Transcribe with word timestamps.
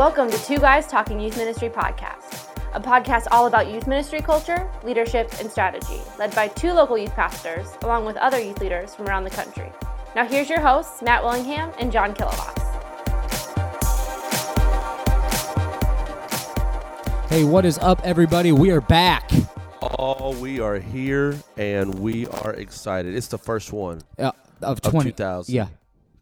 Welcome 0.00 0.30
to 0.30 0.44
Two 0.46 0.56
Guys 0.56 0.86
Talking 0.86 1.20
Youth 1.20 1.36
Ministry 1.36 1.68
podcast, 1.68 2.48
a 2.72 2.80
podcast 2.80 3.26
all 3.30 3.46
about 3.46 3.70
youth 3.70 3.86
ministry 3.86 4.22
culture, 4.22 4.66
leadership, 4.82 5.30
and 5.38 5.50
strategy, 5.50 6.00
led 6.18 6.34
by 6.34 6.48
two 6.48 6.72
local 6.72 6.96
youth 6.96 7.14
pastors, 7.14 7.66
along 7.82 8.06
with 8.06 8.16
other 8.16 8.40
youth 8.40 8.58
leaders 8.60 8.94
from 8.94 9.08
around 9.08 9.24
the 9.24 9.30
country. 9.30 9.70
Now, 10.16 10.26
here's 10.26 10.48
your 10.48 10.58
hosts, 10.58 11.02
Matt 11.02 11.22
Willingham 11.22 11.70
and 11.78 11.92
John 11.92 12.14
Kilovox. 12.14 12.58
Hey, 17.28 17.44
what 17.44 17.66
is 17.66 17.76
up, 17.80 18.00
everybody? 18.02 18.52
We 18.52 18.70
are 18.70 18.80
back. 18.80 19.30
Oh, 19.82 20.34
we 20.40 20.60
are 20.60 20.78
here 20.78 21.36
and 21.58 21.96
we 21.96 22.26
are 22.26 22.54
excited. 22.54 23.14
It's 23.14 23.28
the 23.28 23.36
first 23.36 23.70
one. 23.70 24.00
Uh, 24.18 24.32
of 24.62 24.80
Of 24.82 24.92
2000. 25.02 25.54
Yeah, 25.54 25.68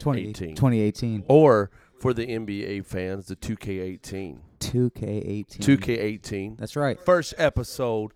20, 0.01 0.31
18. 0.31 0.57
2018. 0.57 1.25
Or 1.29 1.71
for 1.99 2.13
the 2.15 2.27
NBA 2.27 2.87
fans, 2.87 3.27
the 3.27 3.37
2K18. 3.37 4.39
2K18. 4.61 5.47
2K18. 5.47 6.59
That's 6.59 6.77
right. 6.77 6.99
First 7.01 7.35
episode. 7.39 8.13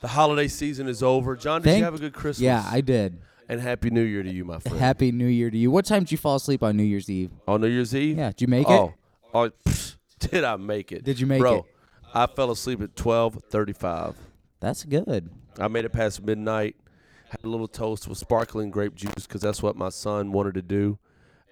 The 0.00 0.08
holiday 0.08 0.48
season 0.48 0.86
is 0.86 1.02
over. 1.02 1.36
John, 1.36 1.62
did 1.62 1.70
Thank- 1.70 1.78
you 1.78 1.84
have 1.84 1.94
a 1.94 1.98
good 1.98 2.12
Christmas? 2.12 2.42
Yeah, 2.42 2.66
I 2.70 2.80
did. 2.80 3.18
And 3.48 3.60
Happy 3.60 3.90
New 3.90 4.02
Year 4.02 4.22
to 4.22 4.30
you, 4.30 4.44
my 4.44 4.58
friend. 4.58 4.78
Happy 4.78 5.12
New 5.12 5.26
Year 5.26 5.50
to 5.50 5.56
you. 5.56 5.70
What 5.70 5.84
time 5.84 6.00
did 6.04 6.12
you 6.12 6.18
fall 6.18 6.36
asleep 6.36 6.62
on 6.62 6.76
New 6.76 6.82
Year's 6.82 7.10
Eve? 7.10 7.30
On 7.46 7.60
New 7.60 7.68
Year's 7.68 7.94
Eve? 7.94 8.16
Yeah, 8.16 8.28
did 8.28 8.40
you 8.40 8.48
make 8.48 8.68
oh, 8.68 8.86
it? 8.86 8.94
Oh, 9.34 9.50
pfft, 9.66 9.96
did 10.18 10.44
I 10.44 10.56
make 10.56 10.92
it? 10.92 11.04
Did 11.04 11.20
you 11.20 11.26
make 11.26 11.40
it? 11.40 11.42
Bro, 11.42 11.58
it? 11.58 11.64
I 12.14 12.26
fell 12.26 12.50
asleep 12.50 12.80
at 12.80 12.94
12:35. 12.94 14.14
That's 14.60 14.84
good. 14.84 15.30
I 15.58 15.68
made 15.68 15.84
it 15.84 15.92
past 15.92 16.22
midnight. 16.22 16.76
Had 17.28 17.44
a 17.44 17.48
little 17.48 17.68
toast 17.68 18.08
with 18.08 18.18
sparkling 18.18 18.70
grape 18.70 18.94
juice 18.94 19.26
because 19.26 19.40
that's 19.40 19.62
what 19.62 19.76
my 19.76 19.88
son 19.88 20.32
wanted 20.32 20.54
to 20.54 20.62
do. 20.62 20.98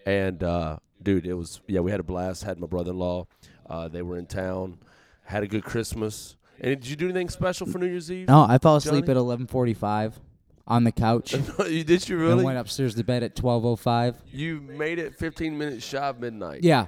And 0.06 0.42
uh, 0.42 0.78
dude, 1.02 1.26
it 1.26 1.34
was 1.34 1.60
yeah, 1.66 1.80
we 1.80 1.90
had 1.90 2.00
a 2.00 2.04
blast. 2.04 2.44
Had 2.44 2.58
my 2.58 2.66
brother-in-law. 2.66 3.26
Uh, 3.68 3.88
they 3.88 4.02
were 4.02 4.18
in 4.18 4.26
town. 4.26 4.78
Had 5.24 5.42
a 5.42 5.46
good 5.46 5.64
Christmas. 5.64 6.36
And 6.60 6.80
did 6.80 6.86
you 6.88 6.96
do 6.96 7.06
anything 7.06 7.28
special 7.28 7.66
for 7.66 7.78
New 7.78 7.86
Year's 7.86 8.10
Eve? 8.10 8.28
No, 8.28 8.42
I 8.48 8.58
fell 8.58 8.76
asleep 8.76 9.06
Johnny? 9.06 9.18
at 9.18 9.24
11:45 9.48 10.14
on 10.66 10.84
the 10.84 10.92
couch. 10.92 11.34
you 11.68 11.82
did 11.84 12.08
you 12.08 12.16
And 12.18 12.26
really? 12.28 12.44
went 12.44 12.58
upstairs 12.58 12.94
to 12.96 13.04
bed 13.04 13.22
at 13.22 13.34
12:05. 13.34 14.16
You 14.32 14.60
made 14.60 14.98
it 14.98 15.14
15 15.14 15.56
minutes 15.56 15.84
shy 15.84 15.98
of 16.08 16.20
midnight. 16.20 16.62
Yeah. 16.62 16.86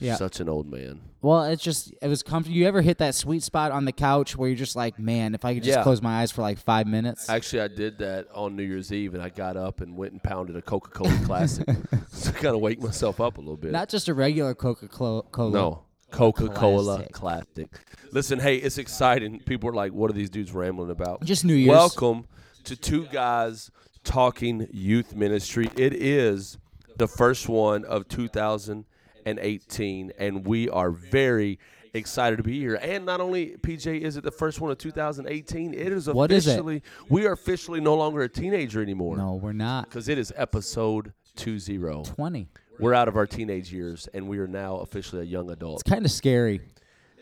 Yeah. 0.00 0.16
Such 0.16 0.40
an 0.40 0.48
old 0.48 0.70
man. 0.70 1.00
Well, 1.22 1.44
it's 1.44 1.62
just 1.62 1.92
it 2.00 2.08
was 2.08 2.22
comfortable. 2.22 2.56
You 2.56 2.66
ever 2.66 2.80
hit 2.80 2.98
that 2.98 3.14
sweet 3.14 3.42
spot 3.42 3.70
on 3.70 3.84
the 3.84 3.92
couch 3.92 4.36
where 4.36 4.48
you're 4.48 4.56
just 4.56 4.74
like, 4.74 4.98
man, 4.98 5.34
if 5.34 5.44
I 5.44 5.52
could 5.54 5.62
just 5.62 5.76
Yeah. 5.76 5.82
close 5.82 6.00
my 6.00 6.22
eyes 6.22 6.32
for 6.32 6.40
like 6.40 6.58
five 6.58 6.86
minutes. 6.86 7.28
Actually, 7.28 7.60
I 7.62 7.68
did 7.68 7.98
that 7.98 8.26
on 8.34 8.56
New 8.56 8.62
Year's 8.62 8.90
Eve, 8.92 9.12
and 9.12 9.22
I 9.22 9.28
got 9.28 9.58
up 9.58 9.82
and 9.82 9.96
went 9.96 10.12
and 10.12 10.22
pounded 10.22 10.56
a 10.56 10.62
Coca-Cola 10.62 11.14
Classic 11.26 11.66
to 11.66 12.32
kind 12.32 12.54
of 12.54 12.60
wake 12.62 12.80
myself 12.80 13.20
up 13.20 13.36
a 13.36 13.40
little 13.40 13.58
bit. 13.58 13.72
Not 13.72 13.90
just 13.90 14.08
a 14.08 14.14
regular 14.14 14.54
Coca-Cola. 14.54 15.24
No. 15.52 15.82
Coca-Cola 16.10 17.04
Classic. 17.12 17.12
Classic. 17.12 17.68
Listen, 18.12 18.40
hey, 18.40 18.56
it's 18.56 18.78
exciting. 18.78 19.40
People 19.40 19.68
are 19.68 19.74
like, 19.74 19.92
what 19.92 20.10
are 20.10 20.14
these 20.14 20.30
dudes 20.30 20.52
rambling 20.52 20.90
about? 20.90 21.22
Just 21.24 21.44
New 21.44 21.54
Year's. 21.54 21.68
Welcome 21.76 22.24
to 22.64 22.74
Two 22.74 23.06
Guys 23.12 23.70
Talking 24.02 24.66
Youth 24.72 25.14
Ministry. 25.14 25.70
It 25.76 25.92
is 25.92 26.56
the 26.96 27.06
first 27.06 27.48
one 27.48 27.84
of 27.84 28.08
2018, 28.08 28.84
and 29.26 29.38
18. 29.38 30.12
And 30.18 30.46
we 30.46 30.68
are 30.68 30.90
very 30.90 31.58
excited 31.94 32.36
to 32.36 32.42
be 32.42 32.58
here. 32.58 32.76
And 32.76 33.04
not 33.04 33.20
only, 33.20 33.56
PJ, 33.60 34.00
is 34.00 34.16
it 34.16 34.24
the 34.24 34.30
first 34.30 34.60
one 34.60 34.70
of 34.70 34.78
2018, 34.78 35.74
it 35.74 35.80
is 35.92 36.08
officially. 36.08 36.14
What 36.14 36.32
is 36.32 36.46
it? 36.46 36.82
we 37.08 37.26
are 37.26 37.32
officially 37.32 37.80
no 37.80 37.94
longer 37.96 38.22
a 38.22 38.28
teenager 38.28 38.82
anymore. 38.82 39.16
No, 39.16 39.34
we're 39.34 39.52
not. 39.52 39.88
Because 39.88 40.08
it 40.08 40.18
is 40.18 40.32
episode 40.36 41.12
20. 41.36 41.78
20. 42.04 42.48
We're 42.78 42.94
out 42.94 43.08
of 43.08 43.16
our 43.16 43.26
teenage 43.26 43.72
years, 43.72 44.08
and 44.14 44.26
we 44.28 44.38
are 44.38 44.46
now 44.46 44.76
officially 44.76 45.22
a 45.22 45.24
young 45.24 45.50
adult. 45.50 45.80
It's 45.80 45.90
kind 45.90 46.04
of 46.04 46.10
scary. 46.10 46.60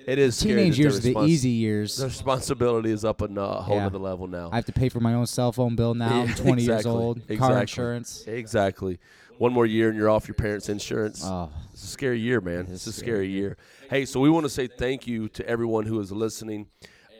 It 0.07 0.19
is 0.19 0.39
Teenage 0.39 0.79
years 0.79 0.97
are 0.97 1.13
the 1.13 1.21
easy 1.27 1.51
years. 1.51 1.99
The 1.99 2.07
responsibility 2.07 2.91
is 2.91 3.05
up 3.05 3.21
a 3.21 3.27
uh, 3.27 3.61
whole 3.61 3.77
Yeah. 3.77 3.87
other 3.87 3.99
level 3.99 4.27
now. 4.27 4.49
I 4.51 4.57
have 4.57 4.65
to 4.65 4.73
pay 4.73 4.89
for 4.89 5.01
my 5.01 5.13
own 5.13 5.27
cell 5.27 5.53
phone 5.53 5.77
bill 5.77 5.93
now. 5.93 6.23
I'm 6.23 6.29
Yeah, 6.29 6.35
20 6.37 6.63
years 6.63 6.77
exactly, 6.79 6.91
old. 6.91 7.17
Car 7.27 7.35
exactly. 7.35 7.61
insurance. 7.61 8.25
Exactly. 8.27 8.99
One 9.39 9.53
more 9.53 9.67
year 9.67 9.89
and 9.89 9.97
you're 9.97 10.11
off 10.11 10.27
your 10.27 10.35
parents' 10.35 10.69
insurance. 10.69 11.23
Oh, 11.25 11.51
It's 11.73 11.85
a 11.85 11.87
scary 11.87 12.19
year, 12.19 12.41
man. 12.41 12.67
It's 12.71 12.87
a 12.87 12.93
scary 12.93 13.29
year. 13.29 13.57
Hey, 13.89 14.05
so 14.05 14.19
we 14.21 14.29
want 14.31 14.45
to 14.45 14.51
say 14.51 14.67
thank 14.67 15.07
you 15.07 15.29
to 15.31 15.49
everyone 15.49 15.87
who 15.87 16.01
is 16.01 16.11
listening 16.11 16.67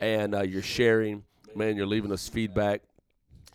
and 0.01 0.35
uh, 0.35 0.41
you're 0.41 0.61
sharing. 0.61 1.23
Man, 1.55 1.77
you're 1.77 1.87
leaving 1.87 2.11
us 2.11 2.27
feedback. 2.27 2.81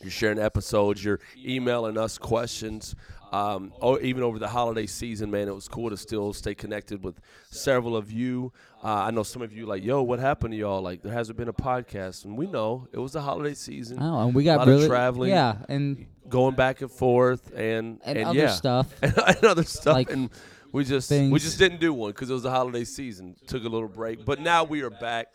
You're 0.00 0.10
sharing 0.10 0.38
episodes. 0.38 1.04
You're 1.04 1.20
emailing 1.38 1.96
us 1.98 2.16
questions. 2.18 2.94
Um, 3.34 3.72
oh, 3.82 3.98
even 4.00 4.22
over 4.22 4.38
the 4.38 4.46
holiday 4.46 4.86
season, 4.86 5.28
man, 5.28 5.48
it 5.48 5.54
was 5.54 5.66
cool 5.66 5.90
to 5.90 5.96
still 5.96 6.32
stay 6.32 6.54
connected 6.54 7.02
with 7.02 7.20
several 7.50 7.96
of 7.96 8.12
you. 8.12 8.52
Uh, 8.82 8.88
I 8.92 9.10
know 9.10 9.24
some 9.24 9.42
of 9.42 9.52
you 9.52 9.66
like, 9.66 9.82
yo, 9.82 10.02
what 10.02 10.20
happened 10.20 10.52
to 10.52 10.56
y'all? 10.58 10.80
Like, 10.80 11.02
there 11.02 11.12
hasn't 11.12 11.36
been 11.36 11.48
a 11.48 11.52
podcast, 11.52 12.26
and 12.26 12.38
we 12.38 12.46
know 12.46 12.86
it 12.92 12.98
was 12.98 13.12
the 13.12 13.22
holiday 13.22 13.54
season, 13.54 13.98
oh, 14.00 14.20
and 14.26 14.36
we 14.36 14.44
got 14.44 14.56
a 14.56 14.58
lot 14.58 14.68
really 14.68 14.84
of 14.84 14.88
traveling, 14.88 15.30
Yeah, 15.30 15.56
and 15.68 16.06
going 16.28 16.54
back 16.54 16.80
and 16.80 16.90
forth, 16.92 17.50
and 17.56 18.00
and, 18.04 18.18
and 18.18 18.28
other 18.28 18.38
yeah, 18.38 18.50
stuff. 18.50 18.94
and, 19.02 19.18
other 19.44 19.64
stuff, 19.64 19.94
Like 19.94 20.12
and 20.12 20.30
we 20.70 20.84
just 20.84 21.10
we 21.10 21.38
just 21.40 21.58
didn't 21.58 21.80
do 21.80 21.92
one 21.92 22.12
because 22.12 22.30
it 22.30 22.34
was 22.34 22.44
the 22.44 22.52
holiday 22.52 22.84
season. 22.84 23.34
Took 23.48 23.64
a 23.64 23.68
little 23.68 23.88
break, 23.88 24.24
but 24.24 24.40
now 24.40 24.62
we 24.62 24.82
are 24.82 24.90
back. 24.90 25.26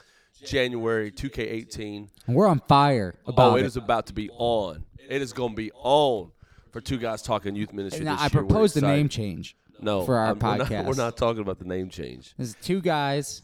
January 0.46 1.12
2K18. 1.12 2.08
We're 2.28 2.48
on 2.48 2.62
fire 2.62 3.16
about 3.28 3.52
Oh, 3.52 3.56
it. 3.58 3.64
it 3.64 3.66
is 3.66 3.76
about 3.76 4.08
to 4.08 4.14
be 4.14 4.30
on. 4.38 4.86
It 5.10 5.22
is 5.22 5.34
going 5.34 5.50
to 5.50 5.56
be 5.58 5.70
on 5.74 6.32
for 6.72 6.82
two 6.82 6.98
guys 6.98 7.22
talking 7.22 7.56
youth 7.56 7.74
ministry. 7.74 8.04
now, 8.06 8.14
this 8.16 8.22
I 8.22 8.24
year. 8.26 8.44
We're 8.44 8.48
proposed 8.48 8.76
the 8.76 8.80
excited. 8.80 8.98
name 8.98 9.10
change. 9.10 9.56
no 9.82 10.04
for 10.06 10.16
our 10.18 10.28
I'm- 10.28 10.40
we're 10.40 10.58
not- 10.58 10.68
podcast. 10.68 10.86
We're 10.86 10.94
not, 10.96 11.18
talking 11.18 11.42
about 11.42 11.60
the 11.60 11.66
name 11.66 11.90
change, 11.90 12.34
This 12.38 12.50
is 12.50 12.56
two 12.62 12.82
guys 12.82 13.42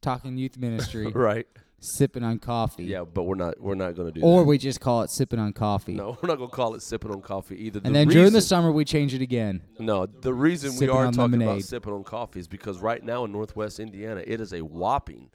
talking 0.00 0.36
youth 0.36 0.56
ministry, 0.58 1.06
right? 1.14 1.46
sipping 1.82 2.22
on 2.22 2.38
coffee. 2.38 2.84
Yeah, 2.84 3.04
but 3.04 3.22
we're 3.22 3.36
not. 3.36 3.58
We're 3.58 3.74
not 3.74 3.94
going 3.96 4.08
to 4.08 4.12
do 4.12 4.20
that. 4.20 4.26
Or 4.26 4.40
that. 4.42 4.46
we 4.46 4.58
just 4.58 4.80
call 4.80 5.00
it 5.02 5.08
sipping 5.10 5.38
on 5.38 5.54
coffee. 5.54 5.94
no, 5.94 6.18
we're 6.20 6.26
not 6.28 6.36
going 6.36 6.50
to 6.50 6.54
call 6.54 6.74
it 6.74 6.82
sipping 6.82 7.10
on 7.10 7.22
coffee 7.22 7.56
either. 7.56 7.80
And 7.82 7.94
The 7.94 8.00
then 8.00 8.08
during 8.08 8.24
the 8.32 8.36
reason- 8.36 8.40
summer 8.42 8.70
we 8.70 8.84
change 8.84 9.14
it 9.14 9.22
again. 9.22 9.62
No, 9.78 10.04
the 10.04 10.34
reason 10.34 10.72
we 10.72 10.76
Sipping 10.76 10.94
are 10.94 11.06
on 11.06 11.12
talking 11.14 11.36
about 11.36 11.46
lemonade. 11.46 11.64
sipping 11.64 11.92
on 11.94 12.04
coffee 12.04 12.38
is 12.40 12.48
because 12.48 12.80
right 12.80 13.02
now 13.02 13.24
in 13.24 13.32
Northwest 13.32 13.80
Indiana, 13.80 14.22
it 14.26 14.42
is 14.42 14.52
a 14.52 14.60
whopping 14.60 15.30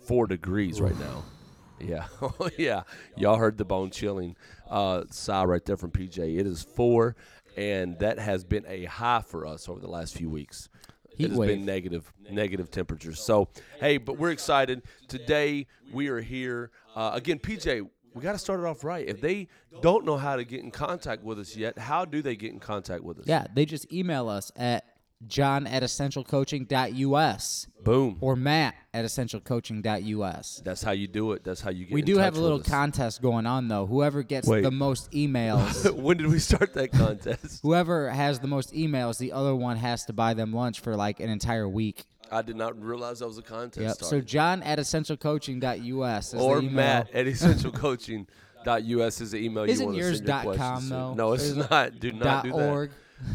four 0.00 0.26
degrees 0.26 0.80
right 0.80 0.98
now. 0.98 1.22
Yeah, 1.80 2.06
Oh, 2.20 2.50
yeah. 2.58 2.82
Y'all 3.16 3.36
heard 3.36 3.56
the 3.56 3.64
bone 3.64 3.92
chilling 3.92 4.34
uh, 4.68 5.04
sigh 5.10 5.44
right 5.44 5.64
there 5.64 5.76
from 5.76 5.90
PJ. 5.90 6.38
It 6.38 6.46
is 6.46 6.62
four, 6.62 7.16
and 7.56 7.98
that 7.98 8.18
has 8.18 8.44
been 8.44 8.64
a 8.66 8.84
high 8.84 9.22
for 9.26 9.46
us 9.46 9.68
over 9.68 9.80
the 9.80 9.88
last 9.88 10.16
few 10.16 10.28
weeks. 10.28 10.68
Heat 11.10 11.24
it 11.24 11.30
has 11.30 11.38
wave. 11.38 11.48
been 11.48 11.64
negative, 11.64 12.12
negative 12.30 12.70
temperatures. 12.70 13.20
So, 13.20 13.48
hey, 13.80 13.98
but 13.98 14.18
we're 14.18 14.30
excited. 14.30 14.82
Today 15.08 15.66
we 15.92 16.08
are 16.08 16.20
here 16.20 16.70
uh, 16.94 17.10
again. 17.14 17.38
PJ, 17.38 17.88
we 18.14 18.22
got 18.22 18.32
to 18.32 18.38
start 18.38 18.60
it 18.60 18.66
off 18.66 18.84
right. 18.84 19.06
If 19.06 19.20
they 19.20 19.48
don't 19.82 20.04
know 20.04 20.16
how 20.16 20.36
to 20.36 20.44
get 20.44 20.60
in 20.60 20.70
contact 20.70 21.22
with 21.22 21.38
us 21.38 21.56
yet, 21.56 21.78
how 21.78 22.04
do 22.04 22.22
they 22.22 22.36
get 22.36 22.52
in 22.52 22.60
contact 22.60 23.02
with 23.02 23.18
us? 23.18 23.26
Yeah, 23.26 23.46
they 23.52 23.64
just 23.64 23.92
email 23.92 24.28
us 24.28 24.52
at 24.56 24.84
john 25.26 25.66
at 25.66 25.82
essentialcoaching.us 25.82 27.66
Boom. 27.82 28.16
or 28.20 28.36
matt 28.36 28.74
at 28.94 29.04
essentialcoaching.us. 29.04 30.62
That's 30.64 30.82
how 30.82 30.92
you 30.92 31.06
do 31.08 31.32
it. 31.32 31.44
That's 31.44 31.60
how 31.60 31.70
you 31.70 31.86
get. 31.86 31.94
We 31.94 32.02
do 32.02 32.18
have 32.18 32.36
a 32.36 32.40
little 32.40 32.60
contest 32.60 33.20
going 33.22 33.46
on 33.46 33.68
though. 33.68 33.86
Whoever 33.86 34.22
gets 34.22 34.46
Wait. 34.48 34.62
the 34.62 34.70
most 34.70 35.10
emails, 35.12 35.90
when 35.94 36.16
did 36.16 36.26
we 36.28 36.38
start 36.38 36.74
that 36.74 36.92
contest? 36.92 37.60
whoever 37.62 38.10
has 38.10 38.38
the 38.40 38.48
most 38.48 38.72
emails, 38.72 39.18
the 39.18 39.32
other 39.32 39.54
one 39.54 39.76
has 39.76 40.04
to 40.06 40.12
buy 40.12 40.34
them 40.34 40.52
lunch 40.52 40.80
for 40.80 40.96
like 40.96 41.20
an 41.20 41.30
entire 41.30 41.68
week. 41.68 42.04
I 42.30 42.42
did 42.42 42.56
not 42.56 42.80
realize 42.80 43.20
that 43.20 43.26
was 43.26 43.38
a 43.38 43.42
contest. 43.42 44.00
Yep. 44.02 44.08
So. 44.08 44.20
John 44.20 44.62
at 44.62 44.78
essentialcoaching.us 44.78 46.34
is 46.34 46.40
or 46.40 46.56
the 46.56 46.62
email. 46.62 46.74
Matt 46.74 47.10
at 47.14 47.26
essentialcoaching.us 47.26 49.20
is 49.20 49.30
the 49.30 49.38
email 49.38 49.64
Isn't 49.64 49.86
want 49.86 49.96
to 49.96 50.02
yours 50.04 50.16
send 50.18 50.28
your 50.28 50.36
dot 50.36 50.44
questions 50.44 50.68
com, 50.68 50.88
though? 50.90 51.14
No, 51.14 51.32
it's 51.32 51.44
Is- 51.44 51.56
not. 51.56 51.98
Do 51.98 52.12
not 52.12 52.22
dot 52.22 52.44
do 52.44 52.52
that. 52.52 52.70
org. 52.70 52.90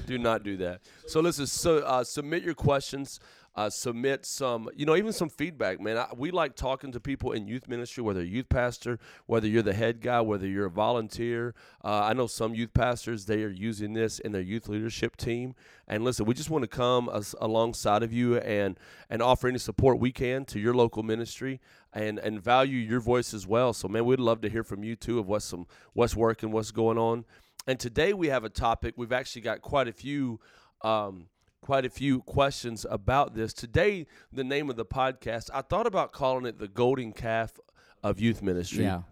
Do 0.06 0.18
not 0.18 0.44
do 0.44 0.58
that. 0.58 0.82
So 1.08 1.20
listen. 1.20 1.48
So 1.48 1.80
uh, 1.80 2.04
submit 2.04 2.44
your 2.44 2.56
questions. 2.56 3.20
Uh, 3.56 3.70
submit 3.70 4.26
some, 4.26 4.68
you 4.76 4.84
know, 4.84 4.96
even 4.96 5.14
some 5.14 5.30
feedback, 5.30 5.80
man. 5.80 5.96
I, 5.96 6.08
we 6.18 6.32
like 6.32 6.56
talking 6.56 6.92
to 6.92 7.00
people 7.00 7.34
in 7.34 7.48
youth 7.48 7.68
ministry, 7.68 8.02
whether 8.02 8.24
youth 8.24 8.50
pastor, 8.50 8.98
whether 9.28 9.48
you're 9.48 9.62
the 9.62 9.76
head 9.76 10.02
guy, 10.02 10.22
whether 10.22 10.48
you're 10.48 10.66
a 10.66 10.72
volunteer. 10.72 11.54
Uh, 11.84 12.02
I 12.02 12.14
know 12.14 12.26
some 12.26 12.56
youth 12.56 12.74
pastors 12.74 13.26
they 13.26 13.44
are 13.44 13.50
using 13.50 13.94
this 13.94 14.18
in 14.18 14.32
their 14.32 14.42
youth 14.42 14.68
leadership 14.68 15.18
team. 15.18 15.54
And 15.88 16.04
listen, 16.04 16.26
we 16.26 16.34
just 16.34 16.50
want 16.50 16.64
to 16.64 16.68
come 16.68 17.12
as, 17.14 17.36
alongside 17.40 18.02
of 18.02 18.12
you 18.12 18.38
and 18.38 18.80
and 19.08 19.22
offer 19.22 19.48
any 19.48 19.60
support 19.60 20.00
we 20.00 20.12
can 20.12 20.46
to 20.46 20.60
your 20.60 20.74
local 20.74 21.04
ministry 21.04 21.62
and 21.94 22.18
and 22.18 22.42
value 22.42 22.80
your 22.80 23.02
voice 23.02 23.36
as 23.36 23.46
well. 23.46 23.74
So, 23.74 23.88
man, 23.88 24.06
we'd 24.06 24.20
love 24.20 24.42
to 24.42 24.50
hear 24.50 24.64
from 24.64 24.84
you 24.84 24.96
too 24.96 25.20
of 25.20 25.28
what's 25.28 25.46
some 25.46 25.68
what's 25.94 26.16
working, 26.16 26.50
what's 26.52 26.72
going 26.72 26.98
on. 26.98 27.26
And 27.65 27.80
today 27.80 28.13
we 28.13 28.27
have 28.27 28.44
a 28.44 28.50
topic. 28.50 28.94
We've 28.98 29.12
actually 29.13 29.42
got 29.44 29.62
quite 29.62 29.88
a 29.88 29.94
few. 29.94 30.39
Um, 30.81 31.27
quite 31.62 31.86
a 31.86 31.89
few 31.89 32.19
questions 32.24 32.86
about 32.89 33.36
this. 33.36 33.54
Today, 33.54 34.06
the 34.33 34.44
name 34.44 34.69
of 34.69 34.75
the 34.75 34.83
podcast, 34.86 35.50
I 35.54 35.62
thought 35.62 35.88
about 35.88 36.12
calling 36.12 36.45
it 36.45 36.60
the 36.60 36.68
golden 36.68 37.13
calf 37.13 37.57
of 38.04 38.19
youth 38.19 38.42
ministry. 38.42 38.83
Yeah. 38.83 39.04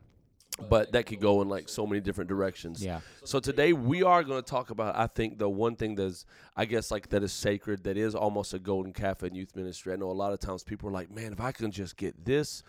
but 0.70 0.92
that 0.92 1.06
could 1.06 1.22
go 1.22 1.42
in 1.42 1.48
like 1.48 1.70
so 1.70 1.88
many 1.88 2.02
different 2.02 2.28
directions. 2.30 2.84
Yeah. 2.84 3.00
So 3.24 3.40
today 3.40 3.72
we 3.72 4.04
are 4.04 4.22
going 4.22 4.44
to 4.44 4.48
talk 4.48 4.70
about 4.70 4.98
I 4.98 5.08
think 5.08 5.40
the 5.40 5.48
one 5.48 5.78
thing 5.78 5.96
that's 5.96 6.26
I 6.58 6.66
guess 6.66 6.92
like 6.92 7.08
that 7.10 7.24
is 7.24 7.32
sacred 7.32 7.86
that 7.86 7.96
is 7.96 8.16
almost 8.16 8.54
a 8.54 8.60
golden 8.60 8.92
calf 8.92 9.24
in 9.24 9.34
youth 9.34 9.56
ministry. 9.56 9.94
I 9.94 9.96
know 9.96 10.12
a 10.12 10.12
lot 10.12 10.34
of 10.34 10.40
times 10.40 10.62
people 10.62 10.90
are 10.90 10.92
like, 10.92 11.10
"Man, 11.10 11.32
if 11.32 11.40
I 11.40 11.54
can 11.54 11.72
just 11.72 11.96
get 11.96 12.26
this 12.26 12.64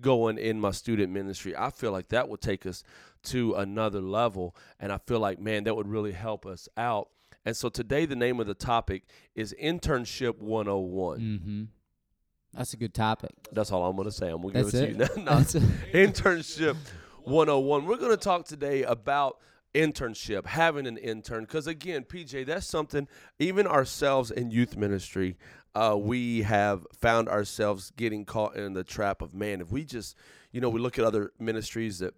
going 0.00 0.38
in 0.38 0.60
my 0.60 0.70
student 0.70 1.12
ministry, 1.12 1.54
I 1.56 1.70
feel 1.70 1.92
like 1.92 2.08
that 2.08 2.28
would 2.28 2.40
take 2.40 2.66
us 2.66 2.82
to 3.24 3.54
another 3.54 4.00
level 4.00 4.54
and 4.78 4.92
I 4.92 4.98
feel 4.98 5.20
like 5.20 5.40
man, 5.40 5.64
that 5.64 5.74
would 5.76 5.88
really 5.88 6.12
help 6.12 6.46
us 6.46 6.68
out." 6.76 7.08
And 7.44 7.56
so 7.56 7.68
today 7.68 8.06
the 8.06 8.16
name 8.16 8.40
of 8.40 8.46
the 8.46 8.54
topic 8.54 9.04
is 9.34 9.54
internship 9.60 10.38
101. 10.38 11.20
Mm-hmm. 11.20 11.62
That's 12.56 12.72
a 12.72 12.76
good 12.76 12.94
topic. 12.94 13.32
That's 13.52 13.70
all 13.70 13.84
I'm 13.84 13.96
going 13.96 14.08
to 14.08 14.12
say. 14.12 14.28
I'm 14.28 14.40
going 14.40 14.54
to 14.54 14.62
give 14.62 14.72
That's 14.72 14.82
it, 14.82 14.98
to 14.98 15.20
you. 15.20 15.24
No, 15.24 15.38
it. 15.38 15.46
internship 15.92 16.76
101. 17.22 17.84
We're 17.84 17.96
going 17.96 18.10
to 18.10 18.16
talk 18.16 18.46
today 18.46 18.82
about 18.82 19.38
internship, 19.74 20.46
having 20.46 20.86
an 20.86 20.96
intern. 20.96 21.44
Because 21.44 21.66
again, 21.66 22.04
PJ, 22.04 22.46
that's 22.46 22.66
something, 22.66 23.06
even 23.38 23.66
ourselves 23.66 24.30
in 24.30 24.50
youth 24.50 24.76
ministry, 24.76 25.36
uh, 25.76 25.94
we 25.94 26.42
have 26.42 26.86
found 26.98 27.28
ourselves 27.28 27.92
getting 27.96 28.24
caught 28.24 28.56
in 28.56 28.72
the 28.72 28.82
trap 28.82 29.20
of, 29.20 29.34
man, 29.34 29.60
if 29.60 29.70
we 29.70 29.84
just, 29.84 30.16
you 30.50 30.60
know, 30.60 30.70
we 30.70 30.80
look 30.80 30.98
at 30.98 31.04
other 31.04 31.32
ministries 31.38 31.98
that 31.98 32.14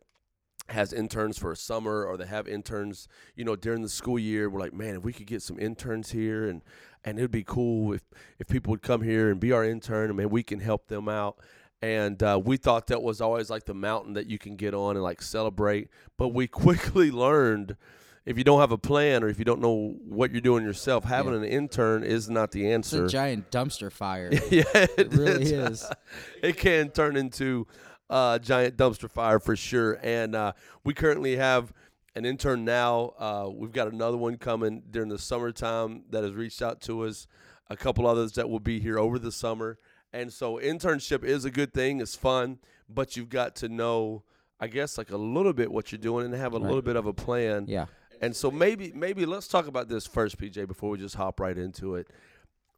has 0.68 0.92
interns 0.92 1.36
for 1.38 1.50
a 1.50 1.56
summer 1.56 2.04
or 2.04 2.18
they 2.18 2.26
have 2.26 2.46
interns 2.46 3.08
you 3.34 3.42
know 3.42 3.56
during 3.56 3.80
the 3.80 3.88
school 3.88 4.18
year 4.18 4.50
we're 4.50 4.60
like 4.60 4.74
man 4.74 4.96
if 4.96 5.02
we 5.02 5.14
could 5.14 5.26
get 5.26 5.40
some 5.40 5.58
interns 5.58 6.10
here 6.10 6.46
and 6.46 6.60
and 7.04 7.18
it'd 7.18 7.30
be 7.30 7.42
cool 7.42 7.94
if 7.94 8.02
if 8.38 8.46
people 8.48 8.70
would 8.70 8.82
come 8.82 9.00
here 9.00 9.30
and 9.30 9.40
be 9.40 9.50
our 9.50 9.64
intern 9.64 10.10
and 10.10 10.16
man 10.18 10.28
we 10.28 10.42
can 10.42 10.60
help 10.60 10.88
them 10.88 11.08
out. 11.08 11.38
And 11.80 12.20
uh, 12.22 12.40
we 12.44 12.56
thought 12.56 12.88
that 12.88 13.02
was 13.02 13.20
always 13.20 13.50
like 13.50 13.64
the 13.64 13.74
mountain 13.74 14.14
that 14.14 14.26
you 14.26 14.38
can 14.38 14.56
get 14.56 14.74
on 14.74 14.96
and 14.96 15.02
like 15.02 15.22
celebrate. 15.22 15.88
But 16.16 16.28
we 16.28 16.46
quickly 16.48 17.10
learned 17.10 17.76
if 18.28 18.36
you 18.38 18.44
don't 18.44 18.60
have 18.60 18.72
a 18.72 18.78
plan 18.78 19.22
or 19.24 19.28
if 19.28 19.38
you 19.38 19.44
don't 19.44 19.60
know 19.60 19.96
what 20.06 20.30
you're 20.32 20.40
doing 20.40 20.62
yourself 20.64 21.04
having 21.04 21.32
Yeah. 21.32 21.38
an 21.38 21.44
intern 21.44 22.02
is 22.04 22.28
not 22.28 22.50
the 22.52 22.70
answer. 22.70 23.04
It's 23.04 23.12
a 23.14 23.16
giant 23.16 23.50
dumpster 23.50 23.90
fire. 23.90 24.30
yeah, 24.50 24.62
It 24.74 25.12
really 25.12 25.44
is. 25.52 25.86
It 26.42 26.56
can 26.56 26.90
turn 26.90 27.16
into 27.16 27.66
a 28.10 28.38
giant 28.42 28.76
dumpster 28.76 29.10
fire 29.10 29.38
for 29.40 29.56
sure. 29.56 29.98
And 30.02 30.34
uh, 30.34 30.52
we 30.84 30.94
currently 30.94 31.36
have 31.36 31.72
an 32.14 32.24
intern 32.24 32.64
now. 32.64 33.12
Uh, 33.18 33.48
we've 33.52 33.72
got 33.72 33.92
another 33.92 34.16
one 34.16 34.36
coming 34.36 34.82
during 34.90 35.08
the 35.08 35.18
summertime 35.18 36.04
that 36.10 36.22
has 36.24 36.32
reached 36.34 36.62
out 36.62 36.80
to 36.82 37.04
us. 37.04 37.26
A 37.70 37.76
couple 37.76 38.06
others 38.06 38.32
that 38.32 38.48
will 38.48 38.60
be 38.60 38.80
here 38.80 38.98
over 38.98 39.18
the 39.18 39.30
summer. 39.32 39.78
And 40.12 40.32
so 40.32 40.56
internship 40.58 41.22
is 41.22 41.44
a 41.44 41.50
good 41.50 41.74
thing. 41.74 42.00
It's 42.00 42.16
fun, 42.16 42.58
but 42.88 43.14
you've 43.16 43.28
got 43.28 43.54
to 43.56 43.68
know, 43.68 44.22
I 44.58 44.68
guess, 44.68 44.96
like 44.96 45.10
a 45.10 45.18
little 45.18 45.52
bit 45.52 45.70
what 45.70 45.92
you're 45.92 45.98
doing 45.98 46.24
and 46.26 46.34
have 46.34 46.54
a 46.54 46.58
Right. 46.58 46.66
little 46.66 46.80
bit 46.82 46.96
of 46.96 47.04
a 47.06 47.12
plan. 47.12 47.66
Yeah. 47.68 47.86
And 48.20 48.34
so 48.34 48.50
maybe 48.50 48.92
maybe 48.94 49.26
let's 49.26 49.48
talk 49.48 49.66
about 49.66 49.88
this 49.88 50.06
first, 50.06 50.38
PJ, 50.38 50.66
before 50.66 50.90
we 50.90 50.98
just 50.98 51.14
hop 51.14 51.40
right 51.40 51.56
into 51.56 51.94
it. 51.94 52.08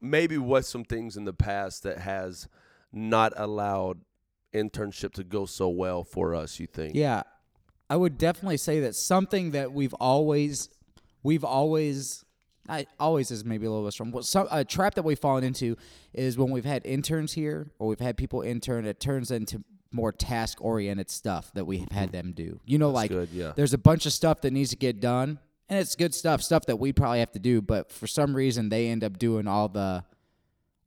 Maybe 0.01 0.39
what 0.39 0.65
some 0.65 0.85
things 0.85 1.17
in 1.17 1.25
the 1.25 1.33
past 1.33 1.83
that 1.83 1.99
has 1.99 2.49
not 2.93 3.33
allowed 3.37 3.99
internship 4.55 5.13
to 5.15 5.25
go 5.25 5.47
so 5.47 5.69
well 5.69 6.05
for 6.05 6.35
us, 6.35 6.59
you 6.59 6.67
think? 6.67 6.95
Yeah, 6.95 7.23
I 7.89 7.97
would 7.97 8.19
definitely 8.19 8.57
say 8.57 8.81
that 8.81 8.95
something 8.95 9.51
that 9.53 9.73
we've 9.73 9.95
always, 9.95 10.69
we've 11.23 11.45
always, 11.45 12.25
I 12.69 12.87
always 12.99 13.31
is 13.31 13.45
maybe 13.45 13.67
a 13.67 13.71
little 13.71 13.85
bit 13.85 13.93
strong. 13.93 14.11
But 14.11 14.25
some 14.25 14.49
a 14.51 14.65
trap 14.65 14.95
that 14.95 15.03
we've 15.03 15.19
fallen 15.19 15.45
into 15.45 15.77
is 16.13 16.39
when 16.39 16.51
we've 16.51 16.65
had 16.65 16.87
interns 16.87 17.33
here 17.33 17.71
or 17.79 17.89
we've 17.89 18.01
had 18.01 18.17
people 18.17 18.43
intern, 18.43 18.87
it 18.87 19.01
turns 19.01 19.31
into 19.31 19.65
more 19.93 20.13
task 20.13 20.63
oriented 20.63 21.11
stuff 21.11 21.51
that 21.55 21.65
we've 21.65 21.91
had 21.91 22.09
mm-hmm. 22.09 22.29
them 22.29 22.33
do. 22.33 22.61
You 22.65 22.79
know, 22.79 22.91
like 22.91 23.11
good, 23.11 23.31
yeah. 23.33 23.53
there's 23.57 23.75
a 23.75 23.79
bunch 23.79 24.07
of 24.07 24.13
stuff 24.13 24.43
that 24.43 24.53
needs 24.53 24.71
to 24.71 24.77
get 24.77 25.01
done, 25.01 25.39
and 25.69 25.79
it's 25.79 25.95
good 25.95 26.15
stuff, 26.15 26.43
stuff 26.43 26.67
that 26.67 26.77
we 26.77 26.93
probably 26.93 27.21
have 27.21 27.33
to 27.33 27.39
do, 27.39 27.61
but 27.61 27.91
for 27.91 28.07
some 28.07 28.35
reason 28.35 28.69
they 28.69 28.89
end 28.89 29.05
up 29.05 29.19
doing 29.19 29.47
all 29.47 29.69
the, 29.69 30.05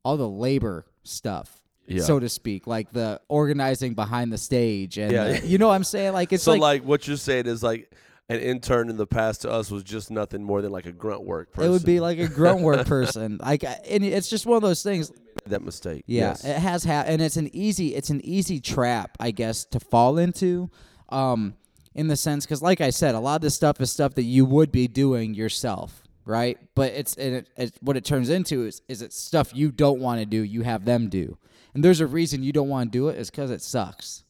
all 0.04 0.18
the 0.18 0.30
labor 0.30 0.86
stuff. 1.04 1.62
Yeah. 1.86 2.02
So 2.02 2.20
to 2.20 2.30
speak, 2.30 2.66
like 2.66 2.92
the 2.94 3.20
organizing 3.28 3.94
behind 3.94 4.32
the 4.32 4.38
stage, 4.38 4.98
and 4.98 5.12
Yeah. 5.12 5.40
the- 5.40 5.48
you 5.48 5.58
know 5.58 5.68
what 5.68 5.76
I'm 5.76 5.84
saying? 5.84 6.14
Like 6.14 6.32
it's 6.32 6.44
so 6.44 6.54
like, 6.54 6.62
like, 6.62 6.84
what 6.84 7.08
you're 7.08 7.18
saying 7.18 7.46
is 7.48 7.62
like 7.62 7.92
an 8.30 8.40
intern 8.40 8.90
in 8.90 8.98
the 8.98 9.06
past 9.08 9.42
to 9.42 9.52
us 9.52 9.70
was 9.70 9.84
just 9.84 10.10
nothing 10.10 10.44
more 10.44 10.62
than 10.62 10.72
like 10.72 10.86
a 10.86 10.92
grunt 10.92 11.24
work 11.24 11.52
person. 11.52 11.70
It 11.70 11.74
would 11.74 11.86
be 11.86 12.00
like 12.00 12.20
a 12.20 12.28
grunt 12.28 12.62
work 12.62 12.86
person. 12.88 13.38
Like, 13.42 13.64
and 13.64 14.04
it's 14.04 14.30
just 14.30 14.46
one 14.46 14.56
of 14.56 14.62
those 14.64 14.82
things. 14.82 15.12
that 15.48 15.62
mistake. 15.62 16.04
Yeah, 16.08 16.30
Yes. 16.30 16.46
it 16.46 16.58
has 16.58 16.84
ha- 16.86 17.04
and 17.06 17.22
it's 17.22 17.38
an 17.38 17.50
easy, 17.54 17.96
it's 17.96 18.10
an 18.10 18.22
easy 18.24 18.60
trap, 18.60 19.18
I 19.20 19.32
guess, 19.32 19.66
to 19.66 19.80
fall 19.80 20.18
into. 20.18 20.70
Um, 21.10 21.56
in 21.96 22.08
the 22.08 22.16
sense, 22.16 22.44
because 22.46 22.62
like 22.64 22.82
I 22.82 22.90
said, 22.90 23.14
a 23.14 23.20
lot 23.20 23.36
of 23.36 23.42
this 23.42 23.54
stuff 23.54 23.80
is 23.80 23.92
stuff 23.92 24.16
that 24.16 24.24
you 24.24 24.46
would 24.46 24.72
be 24.72 24.88
doing 24.88 25.36
yourself, 25.36 26.02
right? 26.26 26.58
But 26.74 26.94
it's 26.94 27.16
and 27.18 27.36
it, 27.36 27.50
it, 27.56 27.74
what 27.82 27.96
it 27.98 28.04
turns 28.04 28.30
into 28.32 28.66
is 28.66 28.82
is 28.88 29.04
it's 29.04 29.16
stuff 29.20 29.52
you 29.54 29.72
don't 29.72 30.00
want 30.00 30.20
to 30.20 30.26
do, 30.26 30.42
you 30.42 30.64
have 30.64 30.86
them 30.86 31.08
do, 31.10 31.38
and 31.76 31.84
there's 31.84 32.00
a 32.02 32.08
reason 32.08 32.42
you 32.42 32.52
don't 32.52 32.68
want 32.70 32.92
to 32.92 32.98
do 32.98 33.10
it 33.10 33.20
is 33.20 33.30
because 33.30 33.52
it 33.52 33.62
sucks. 33.62 34.23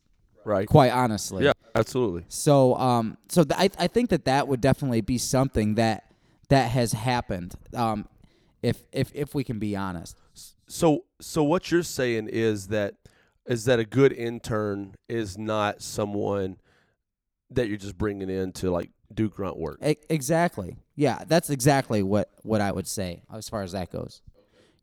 Right. 0.46 0.68
Quite 0.68 0.92
honestly. 0.92 1.46
Yeah, 1.46 1.54
absolutely. 1.76 2.26
So, 2.28 2.76
um, 2.76 3.18
so 3.30 3.44
th- 3.44 3.60
I 3.60 3.84
I 3.84 3.88
think 3.88 4.10
that 4.10 4.26
that 4.26 4.48
would 4.48 4.62
definitely 4.62 5.02
be 5.02 5.18
something 5.18 5.76
that 5.76 6.06
that 6.50 6.72
has 6.72 6.94
happened. 6.94 7.56
Um, 7.74 8.08
if 8.62 8.84
if 8.92 9.12
if 9.14 9.36
we 9.36 9.44
can 9.44 9.60
be 9.60 9.76
honest. 9.76 10.18
So 10.68 11.04
so 11.22 11.44
what 11.44 11.70
you're 11.70 11.84
saying 11.84 12.30
is 12.30 12.68
that 12.68 12.96
is 13.46 13.66
that 13.66 13.80
a 13.80 13.86
good 13.86 14.14
intern 14.14 14.96
is 15.10 15.38
not 15.38 15.82
someone 15.82 16.58
that 17.52 17.68
you're 17.68 17.78
just 17.78 17.98
bringing 17.98 18.30
in 18.30 18.52
to 18.54 18.72
like 18.72 18.90
do 19.14 19.30
grunt 19.30 19.58
work. 19.58 19.80
E- 19.86 19.98
exactly. 20.10 20.78
Yeah, 20.96 21.24
that's 21.28 21.50
exactly 21.50 22.02
what 22.02 22.30
what 22.42 22.62
I 22.62 22.72
would 22.72 22.88
say 22.88 23.24
as 23.34 23.50
far 23.50 23.62
as 23.62 23.74
that 23.74 23.92
goes. 23.92 24.22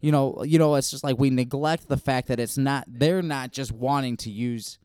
You 0.01 0.13
know, 0.13 0.45
you 0.45 0.59
know, 0.59 0.75
it's 0.77 0.91
just 0.91 1.05
like 1.05 1.19
we 1.19 1.31
neglect 1.31 1.89
the 1.89 1.97
fact 1.97 2.29
that 2.29 2.39
it's 2.39 2.57
not 2.57 2.85
they're 2.87 3.23
not 3.23 3.53
just 3.53 3.73
wanting 3.73 4.17
to 4.19 4.31
use 4.31 4.79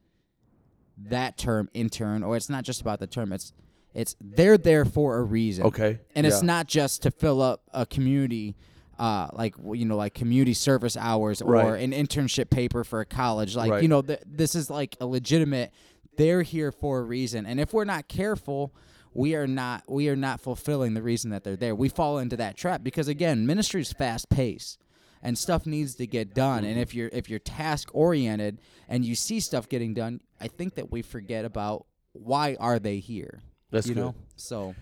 that 0.98 1.38
term 1.38 1.70
intern 1.74 2.24
or 2.24 2.36
it's 2.38 2.50
not 2.50 2.64
just 2.64 2.82
about 2.82 3.00
the 3.00 3.08
term. 3.08 3.32
It's 3.34 3.54
it's 3.94 4.16
they're 4.20 4.58
there 4.58 4.84
for 4.86 5.18
a 5.18 5.24
reason. 5.24 5.66
Okay. 5.66 6.00
and 6.16 6.26
it's 6.28 6.42
not 6.42 6.68
just 6.68 7.04
to 7.04 7.12
fill 7.12 7.42
up 7.42 7.62
a 7.74 7.86
community 7.86 8.56
uh 8.98 9.28
like 9.34 9.56
you 9.74 9.84
know 9.86 9.98
like 9.98 10.14
community 10.14 10.54
service 10.54 10.96
hours 10.96 11.42
or 11.42 11.52
Right. 11.52 11.82
an 11.82 11.92
internship 11.92 12.50
paper 12.50 12.86
for 12.86 13.02
a 13.02 13.06
college 13.06 13.54
like 13.54 13.70
Right. 13.72 13.82
you 13.82 13.90
know 13.90 14.02
th- 14.02 14.22
this 14.26 14.56
is 14.56 14.70
like 14.70 14.96
a 15.02 15.06
legitimate 15.06 15.74
they're 16.16 16.44
here 16.44 16.72
for 16.72 17.00
a 17.00 17.04
reason 17.04 17.46
and 17.46 17.60
if 17.60 17.74
we're 17.74 17.84
not 17.84 18.08
careful 18.08 18.74
we 19.14 19.36
are 19.36 19.48
not 19.48 19.84
we 19.90 20.08
are 20.08 20.16
not 20.16 20.40
fulfilling 20.40 20.94
the 20.94 21.02
reason 21.02 21.30
that 21.32 21.44
they're 21.44 21.58
there 21.58 21.76
we 21.76 21.90
fall 21.90 22.20
into 22.20 22.38
that 22.38 22.56
trap 22.56 22.84
because 22.86 23.10
again 23.10 23.46
ministry 23.46 23.82
is 23.82 23.92
fast 23.92 24.30
paced 24.30 24.78
and 25.22 25.38
stuff 25.38 25.66
needs 25.66 25.96
to 25.96 26.08
get 26.08 26.34
done 26.34 26.64
and 26.64 26.80
if 26.80 26.96
you're 26.96 27.10
if 27.12 27.30
you're 27.30 27.40
task 27.40 27.90
oriented 27.94 28.60
and 28.88 29.04
you 29.04 29.14
see 29.14 29.42
stuff 29.42 29.68
getting 29.68 29.94
done 29.94 30.22
i 30.40 30.48
think 30.48 30.76
that 30.76 30.92
we 30.92 31.02
forget 31.02 31.46
about 31.46 31.86
why 32.14 32.56
are 32.60 32.80
they 32.80 33.00
here 33.00 33.42
That's 33.72 33.88
you 33.88 33.94
good. 33.94 34.02
know 34.02 34.16
so 34.36 34.76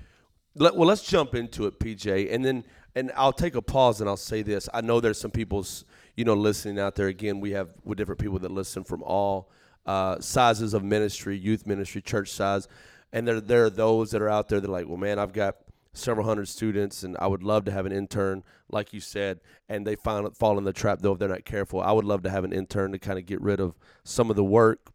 Let, 0.56 0.76
well, 0.76 0.88
let's 0.88 1.02
jump 1.02 1.34
into 1.34 1.66
it, 1.66 1.80
PJ, 1.80 2.32
and 2.32 2.46
then 2.46 2.64
and 2.96 3.12
I'll 3.16 3.34
take 3.34 3.56
a 3.56 3.62
pause 3.62 4.02
and 4.02 4.08
I'll 4.10 4.18
say 4.18 4.44
this. 4.44 4.70
I 4.72 4.82
know 4.82 5.00
there's 5.00 5.20
some 5.20 5.32
people's 5.32 5.84
you 6.16 6.26
know 6.26 6.36
listening 6.36 6.78
out 6.80 6.94
there. 6.96 7.08
Again, 7.08 7.40
we 7.40 7.52
have 7.52 7.70
with 7.84 7.98
different 7.98 8.22
people 8.22 8.38
that 8.38 8.52
listen 8.52 8.84
from 8.84 9.02
all 9.02 9.50
uh, 9.88 10.20
sizes 10.20 10.76
of 10.76 10.84
ministry, 10.84 11.36
youth 11.36 11.66
ministry, 11.66 12.04
church 12.04 12.30
size, 12.30 12.68
and 13.12 13.28
there 13.28 13.42
there 13.42 13.66
are 13.66 13.70
those 13.72 14.12
that 14.12 14.22
are 14.22 14.30
out 14.30 14.48
there 14.48 14.62
that 14.62 14.70
are 14.70 14.72
like, 14.72 14.88
well, 14.88 14.98
man, 14.98 15.18
I've 15.18 15.34
got 15.34 15.56
several 15.94 16.28
hundred 16.28 16.48
students, 16.48 17.02
and 17.02 17.18
I 17.18 17.26
would 17.26 17.42
love 17.42 17.66
to 17.66 17.72
have 17.72 17.88
an 17.88 17.92
intern, 17.92 18.44
like 18.70 18.94
you 18.94 19.00
said, 19.00 19.40
and 19.68 19.88
they 19.88 19.96
find 19.96 20.38
fall 20.38 20.60
in 20.60 20.66
the 20.66 20.74
trap 20.74 21.00
though 21.02 21.14
if 21.14 21.18
they're 21.20 21.30
not 21.30 21.46
careful. 21.46 21.82
I 21.82 21.92
would 21.92 22.06
love 22.06 22.22
to 22.24 22.30
have 22.30 22.44
an 22.44 22.54
intern 22.54 22.92
to 22.92 23.00
kind 23.00 23.18
of 23.18 23.26
get 23.26 23.42
rid 23.42 23.60
of 23.60 23.74
some 24.04 24.30
of 24.30 24.36
the 24.36 24.44
work 24.44 24.93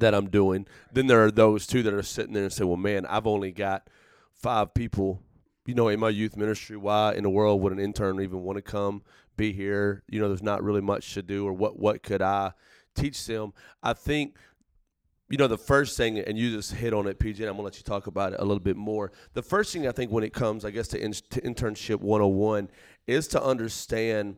that 0.00 0.14
I'm 0.14 0.28
doing. 0.28 0.66
Then 0.92 1.06
there 1.06 1.24
are 1.24 1.30
those 1.30 1.66
too 1.66 1.82
that 1.82 1.94
are 1.94 2.02
sitting 2.02 2.32
there 2.34 2.44
and 2.44 2.52
say, 2.52 2.64
well, 2.64 2.76
man, 2.76 3.06
I've 3.06 3.26
only 3.26 3.52
got 3.52 3.88
five 4.32 4.74
people, 4.74 5.22
you 5.66 5.74
know, 5.74 5.88
in 5.88 6.00
my 6.00 6.10
youth 6.10 6.36
ministry. 6.36 6.76
Why 6.76 7.14
in 7.14 7.22
the 7.22 7.30
world 7.30 7.60
would 7.62 7.72
an 7.72 7.78
intern 7.78 8.20
even 8.20 8.42
want 8.42 8.56
to 8.56 8.62
come 8.62 9.02
be 9.36 9.52
here? 9.52 10.02
You 10.08 10.20
know, 10.20 10.28
there's 10.28 10.42
not 10.42 10.62
really 10.62 10.80
much 10.80 11.14
to 11.14 11.22
do, 11.22 11.46
or 11.46 11.52
what 11.52 11.78
what 11.78 12.02
could 12.02 12.22
I 12.22 12.52
teach 12.94 13.26
them? 13.26 13.52
I 13.82 13.92
think, 13.92 14.36
you 15.28 15.38
know, 15.38 15.48
the 15.48 15.58
first 15.58 15.96
thing, 15.96 16.18
and 16.18 16.38
you 16.38 16.50
just 16.50 16.74
hit 16.74 16.92
on 16.92 17.06
it, 17.06 17.18
PJ. 17.18 17.40
And 17.40 17.46
I'm 17.46 17.52
gonna 17.52 17.62
let 17.62 17.76
you 17.76 17.82
talk 17.82 18.06
about 18.06 18.32
it 18.32 18.40
a 18.40 18.44
little 18.44 18.60
bit 18.60 18.76
more. 18.76 19.12
The 19.34 19.42
first 19.42 19.72
thing 19.72 19.86
I 19.86 19.92
think 19.92 20.10
when 20.10 20.24
it 20.24 20.32
comes, 20.32 20.64
I 20.64 20.70
guess, 20.70 20.88
to, 20.88 21.00
in, 21.00 21.12
to 21.12 21.40
internship 21.40 22.00
101 22.00 22.70
is 23.06 23.28
to 23.28 23.42
understand 23.42 24.36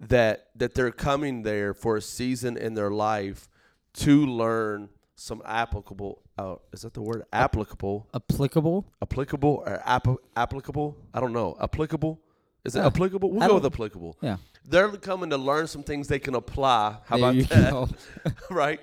that 0.00 0.48
that 0.56 0.74
they're 0.74 0.90
coming 0.90 1.42
there 1.42 1.72
for 1.72 1.96
a 1.96 2.02
season 2.02 2.56
in 2.56 2.74
their 2.74 2.90
life 2.90 3.48
to 3.94 4.26
learn 4.26 4.88
some 5.14 5.42
applicable 5.44 6.22
uh, 6.38 6.56
is 6.72 6.82
that 6.82 6.94
the 6.94 7.02
word 7.02 7.22
applicable 7.32 8.08
applicable 8.14 8.86
applicable 9.02 9.62
or 9.66 9.80
app- 9.84 10.06
applicable 10.36 10.96
i 11.14 11.20
don't 11.20 11.32
know 11.32 11.56
applicable 11.60 12.18
is 12.64 12.74
it 12.74 12.78
Yeah. 12.80 12.86
applicable 12.86 13.30
we'll 13.30 13.46
go 13.48 13.54
with 13.56 13.66
applicable 13.66 14.16
yeah 14.22 14.38
they're 14.64 14.88
coming 14.92 15.30
to 15.30 15.36
learn 15.36 15.66
some 15.66 15.82
things 15.82 16.08
they 16.08 16.18
can 16.18 16.34
apply 16.34 16.96
how 17.04 17.18
There 17.18 17.30
about 17.68 17.88
that 18.24 18.34
right 18.50 18.80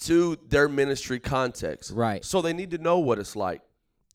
to 0.00 0.36
their 0.48 0.68
ministry 0.68 1.20
context. 1.20 1.92
Right. 1.92 2.24
So 2.24 2.42
they 2.42 2.52
need 2.52 2.72
to 2.72 2.78
know 2.78 2.98
what 2.98 3.20
it's 3.20 3.36
like 3.36 3.62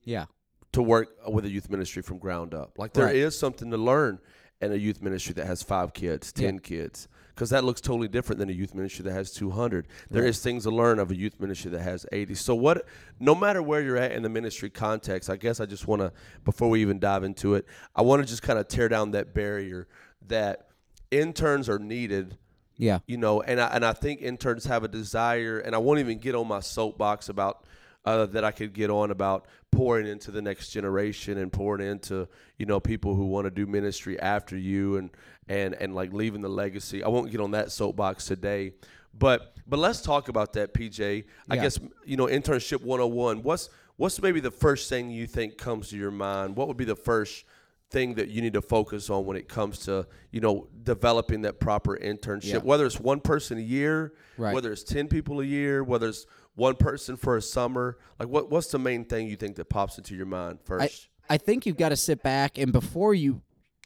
Yeah. 0.03 0.25
to 0.74 0.81
work 0.81 1.08
with 1.27 1.46
a 1.46 1.50
youth 1.50 1.69
ministry 1.69 2.01
from 2.01 2.17
ground 2.19 2.53
up. 2.53 2.77
Like 2.77 2.91
there 2.93 3.10
is 3.10 3.24
Right. 3.24 3.34
something 3.34 3.72
to 3.72 3.77
learn 3.77 4.19
in 4.62 4.74
a 4.74 4.75
youth 4.75 5.01
ministry 5.01 5.34
that 5.36 5.48
has 5.48 5.63
five 5.63 5.93
kids, 5.93 6.34
ten 6.34 6.55
Yeah. 6.55 6.60
kids, 6.60 7.08
because 7.39 7.51
that 7.51 7.63
looks 7.63 7.79
totally 7.79 8.10
different 8.10 8.38
than 8.38 8.50
a 8.50 8.51
youth 8.51 8.75
ministry 8.75 9.01
that 9.03 9.13
has 9.13 9.31
two 9.31 9.50
hundred. 9.50 9.88
There 10.12 10.25
is 10.25 10.41
things 10.41 10.63
to 10.63 10.72
learn 10.72 11.00
of 11.00 11.10
a 11.10 11.15
youth 11.15 11.39
ministry 11.39 11.72
that 11.72 11.79
has 11.79 12.05
eighty. 12.12 12.36
So 12.36 12.53
what? 12.53 12.86
No 13.17 13.34
matter 13.34 13.63
where 13.63 13.81
you're 13.81 13.96
at 13.96 14.12
in 14.12 14.24
the 14.24 14.29
ministry 14.29 14.69
context, 14.69 15.29
I 15.29 15.38
guess 15.38 15.62
I 15.62 15.65
just 15.65 15.88
want 15.88 16.01
to 16.01 16.12
before 16.43 16.69
we 16.69 16.81
even 16.81 17.00
dive 17.00 17.24
into 17.24 17.55
it, 17.55 17.65
I 17.96 18.01
want 18.01 18.22
to 18.22 18.27
just 18.27 18.41
kind 18.41 18.60
of 18.60 18.67
tear 18.67 18.89
down 18.89 19.12
that 19.12 19.34
barrier 19.34 19.88
that 20.27 20.67
interns 21.12 21.69
are 21.69 21.79
needed 21.79 22.38
Yeah. 22.75 23.00
you 23.08 23.15
know 23.15 23.41
and 23.41 23.62
I, 23.62 23.67
and 23.67 23.86
I 23.86 23.93
think 23.93 24.22
interns 24.22 24.65
have 24.65 24.84
a 24.84 24.88
desire 24.88 25.58
and 25.60 25.74
i 25.74 25.79
won't 25.79 26.00
even 26.01 26.19
get 26.19 26.36
on 26.36 26.48
my 26.48 26.60
soapbox 26.60 27.29
about 27.29 27.63
uh, 28.06 28.25
that 28.25 28.44
i 28.44 28.51
could 28.51 28.74
get 28.74 28.89
on 28.89 29.12
about 29.12 29.46
pouring 29.72 30.08
into 30.08 30.32
the 30.32 30.41
next 30.41 30.70
generation 30.72 31.38
and 31.38 31.51
pouring 31.51 31.86
into 31.86 32.27
you 32.58 32.65
know 32.65 32.79
people 32.79 33.15
who 33.15 33.25
want 33.25 33.46
to 33.46 33.51
do 33.51 33.65
ministry 33.65 34.20
after 34.20 34.58
you 34.58 34.98
and 34.98 35.10
and 35.48 35.74
and 35.75 35.96
like 35.96 36.13
leaving 36.13 36.41
the 36.41 36.50
legacy. 36.50 37.03
I 37.03 37.08
won't 37.08 37.32
get 37.32 37.41
on 37.41 37.51
that 37.51 37.72
soapbox 37.72 38.25
today 38.25 38.74
but 39.18 39.56
but 39.68 39.79
let's 39.79 40.01
talk 40.01 40.29
about 40.29 40.53
that 40.53 40.74
pj 40.74 41.25
i 41.50 41.56
guess 41.56 41.79
you 42.06 42.15
know 42.15 42.27
internship 42.27 42.82
101 42.84 43.41
what's 43.41 43.70
what's 44.00 44.22
maybe 44.22 44.39
the 44.39 44.51
first 44.51 44.88
thing 44.88 45.12
you 45.12 45.27
think 45.27 45.58
comes 45.58 45.89
to 45.89 45.98
your 45.98 46.10
mind? 46.12 46.56
What 46.56 46.70
would 46.70 46.77
be 46.77 46.86
the 46.86 46.96
first 46.96 47.44
thing 47.91 48.13
that 48.13 48.29
you 48.29 48.41
need 48.41 48.53
to 48.53 48.62
focus 48.62 49.10
on 49.10 49.25
when 49.25 49.36
it 49.36 49.50
comes 49.50 49.79
to 49.79 50.08
you 50.32 50.39
know 50.39 50.68
developing 50.84 51.41
that 51.41 51.60
proper 51.60 51.98
internship? 51.98 52.53
Yeah. 52.53 52.58
whether 52.60 52.86
it's 52.86 53.00
one 53.00 53.20
person 53.20 53.58
a 53.58 53.62
year 53.62 54.13
Right. 54.38 54.53
whether 54.53 54.72
it's 54.72 54.84
10 54.84 55.10
people 55.10 55.41
a 55.41 55.44
year 55.44 55.84
whether 55.84 56.08
it's 56.08 56.25
one 56.60 56.75
person 56.75 57.16
for 57.18 57.36
a 57.38 57.42
summer 57.42 57.98
like 58.20 58.28
what 58.30 58.51
what's 58.51 58.68
the 58.68 58.78
main 58.80 59.04
thing 59.06 59.28
you 59.28 59.36
think 59.36 59.56
that 59.56 59.66
pops 59.70 59.98
into 59.98 60.16
your 60.16 60.25
mind 60.25 60.60
first 60.63 61.08
I 61.32 61.38
think 61.38 61.66
you've 61.66 61.78
got 61.78 61.89
to 61.89 61.96
sit 61.96 62.24
back 62.24 62.58
and 62.58 62.72
before 62.72 63.13
you 63.13 63.42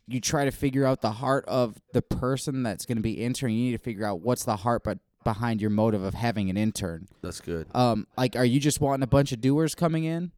you 0.08 0.20
try 0.20 0.46
to 0.46 0.52
figure 0.52 0.86
out 0.86 1.02
the 1.02 1.12
heart 1.12 1.46
of 1.48 1.78
the 1.94 2.02
person 2.02 2.64
that's 2.64 2.86
going 2.86 2.98
to 2.98 3.02
be 3.02 3.22
entering. 3.22 3.56
you 3.56 3.66
need 3.66 3.72
to 3.78 3.84
figure 3.84 4.06
out 4.06 4.22
what's 4.22 4.44
the 4.44 4.58
heart 4.58 4.84
but 4.84 5.00
behind 5.24 5.62
your 5.62 5.70
motive 5.70 6.04
of 6.04 6.14
having 6.14 6.50
an 6.50 6.58
intern. 6.58 7.08
that's 7.22 7.40
good 7.40 7.68
Um, 7.74 8.08
like, 8.18 8.36
are 8.36 8.44
you 8.44 8.60
just 8.60 8.82
wanting 8.82 9.04
a 9.04 9.08
bunch 9.08 9.32
of 9.32 9.40
doers 9.40 9.74
coming 9.76 10.04
in 10.04 10.32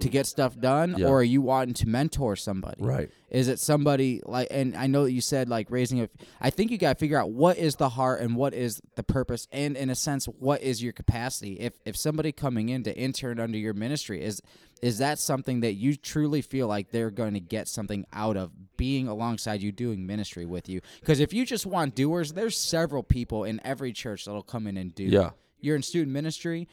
to 0.00 0.08
get 0.08 0.26
stuff 0.26 0.58
done. 0.58 0.96
Yeah. 0.98 1.06
or 1.06 1.20
are 1.20 1.24
you 1.24 1.40
wanting 1.40 1.74
to 1.74 1.88
mentor 1.88 2.34
somebody? 2.36 2.82
right 2.82 3.10
Is 3.30 3.48
it 3.48 3.58
somebody 3.60 4.20
like? 4.24 4.48
And 4.50 4.76
I 4.76 4.86
know 4.86 5.04
that 5.04 5.12
you 5.12 5.20
said 5.20 5.48
like 5.48 5.70
raising 5.70 6.00
a. 6.00 6.08
I 6.40 6.50
think 6.50 6.70
you 6.70 6.78
got 6.78 6.94
to 6.94 6.98
figure 6.98 7.18
out 7.18 7.30
what 7.30 7.58
is 7.58 7.76
the 7.76 7.88
heart 7.88 8.20
and 8.20 8.34
what 8.34 8.54
is 8.54 8.80
the 8.96 9.02
purpose, 9.02 9.46
and 9.52 9.76
in 9.76 9.90
a 9.90 9.94
sense, 9.94 10.26
what 10.26 10.62
is 10.62 10.82
your 10.82 10.92
capacity. 10.92 11.54
If 11.60 11.74
if 11.84 11.96
somebody 11.96 12.32
coming 12.32 12.68
in 12.70 12.82
to 12.84 12.96
intern 12.96 13.38
under 13.38 13.58
your 13.58 13.74
ministry 13.74 14.22
is 14.22 14.42
is 14.82 14.98
that 14.98 15.18
something 15.18 15.60
that 15.60 15.74
you 15.74 15.96
truly 15.96 16.42
feel 16.42 16.68
like 16.68 16.90
they're 16.90 17.10
going 17.10 17.34
to 17.34 17.40
get 17.40 17.68
something 17.68 18.06
out 18.12 18.36
of 18.36 18.52
being 18.76 19.08
alongside 19.08 19.60
you 19.60 19.72
doing 19.72 20.06
ministry 20.06 20.44
with 20.44 20.68
you? 20.68 20.80
Because 21.00 21.20
if 21.20 21.32
you 21.32 21.44
just 21.44 21.66
want 21.66 21.94
doers, 21.94 22.32
there's 22.32 22.56
several 22.56 23.02
people 23.02 23.44
in 23.44 23.60
every 23.64 23.92
church 23.92 24.24
that'll 24.24 24.42
come 24.42 24.66
in 24.66 24.76
and 24.76 24.94
do. 24.94 25.04
Yeah. 25.04 25.30
You're 25.60 25.76
in 25.76 25.82
student 25.82 26.12
ministry. 26.12 26.68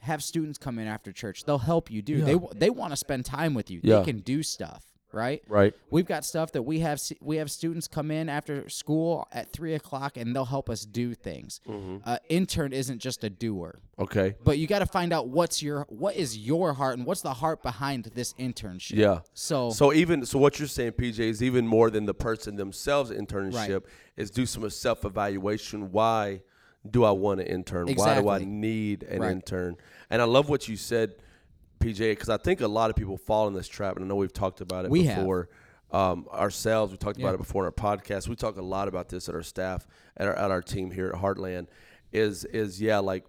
Have 0.00 0.22
students 0.22 0.58
come 0.58 0.78
in 0.78 0.86
after 0.86 1.12
church. 1.12 1.44
They'll 1.44 1.58
help 1.58 1.90
you 1.90 2.02
do. 2.02 2.22
They 2.22 2.38
they 2.54 2.70
want 2.70 2.92
to 2.92 2.96
spend 2.96 3.24
time 3.24 3.54
with 3.54 3.70
you. 3.70 3.80
Yeah. 3.82 3.98
They 3.98 4.04
can 4.04 4.18
do 4.20 4.42
stuff, 4.42 4.84
right? 5.12 5.42
right 5.48 5.74
We've 5.90 6.06
got 6.06 6.24
stuff 6.24 6.52
that 6.52 6.62
we 6.62 6.80
have. 6.80 7.00
We 7.20 7.36
have 7.36 7.50
students 7.50 7.88
come 7.88 8.10
in 8.10 8.28
after 8.28 8.68
school 8.68 9.26
at 9.32 9.52
three 9.52 9.74
o'clock, 9.74 10.16
and 10.16 10.34
they'll 10.34 10.44
help 10.44 10.70
us 10.70 10.82
do 10.82 11.14
things. 11.14 11.60
Mm-hmm. 11.68 11.96
Uh, 12.04 12.18
intern 12.28 12.72
isn't 12.72 13.00
just 13.00 13.24
a 13.24 13.30
doer, 13.30 13.80
okay 13.98 14.36
but 14.44 14.58
you 14.58 14.66
got 14.66 14.78
to 14.78 14.86
find 14.86 15.12
out 15.12 15.28
what's 15.28 15.62
your 15.62 15.84
what 15.88 16.14
is 16.14 16.38
your 16.38 16.72
heart 16.74 16.96
and 16.96 17.06
what's 17.06 17.22
the 17.22 17.34
heart 17.34 17.62
behind 17.62 18.04
this 18.14 18.32
internship. 18.34 18.96
yeah 18.96 19.20
So, 19.34 19.70
so 19.70 19.92
even 19.92 20.24
so 20.24 20.38
what 20.38 20.58
you're 20.58 20.68
saying 20.68 20.92
pj 20.92 21.18
is 21.18 21.42
even 21.42 21.66
more 21.66 21.90
than 21.90 22.06
the 22.06 22.14
person 22.14 22.54
themselves 22.56 23.10
internship 23.10 23.82
is 24.16 24.30
do 24.30 24.46
some 24.46 24.68
self-evaluation 24.70 25.90
why 25.90 26.42
do 26.90 27.04
i 27.04 27.10
want 27.10 27.40
an 27.40 27.46
intern 27.46 27.88
why 27.94 28.20
do 28.20 28.28
i 28.28 28.38
need 28.38 29.02
an 29.04 29.20
Right. 29.20 29.32
intern 29.32 29.76
and 30.10 30.22
i 30.22 30.24
love 30.24 30.48
what 30.48 30.68
you 30.68 30.76
said 30.76 31.14
pj 31.80 32.10
because 32.12 32.28
i 32.28 32.36
think 32.36 32.60
a 32.60 32.68
lot 32.68 32.90
of 32.90 32.96
people 32.96 33.16
fall 33.16 33.46
in 33.48 33.54
this 33.54 33.68
trap 33.68 33.96
and 33.96 34.04
i 34.04 34.08
know 34.08 34.16
we've 34.16 34.32
talked 34.32 34.60
about 34.60 34.84
it 34.84 34.90
We 34.90 35.02
before 35.06 35.48
um, 35.90 36.26
ourselves 36.32 36.92
we 36.92 36.98
talked 36.98 37.18
Yeah. 37.18 37.26
about 37.26 37.34
it 37.34 37.38
before 37.38 37.66
in 37.66 37.72
our 37.76 37.96
podcast 37.98 38.28
we 38.28 38.36
talk 38.36 38.56
a 38.56 38.62
lot 38.62 38.88
about 38.88 39.08
this 39.08 39.28
at 39.28 39.34
our 39.34 39.42
staff 39.42 39.86
at 40.16 40.26
our, 40.28 40.34
at 40.34 40.50
our 40.50 40.62
team 40.62 40.90
here 40.90 41.08
at 41.08 41.14
heartland 41.20 41.66
is 42.12 42.44
is 42.46 42.80
yeah 42.80 42.98
like 42.98 43.24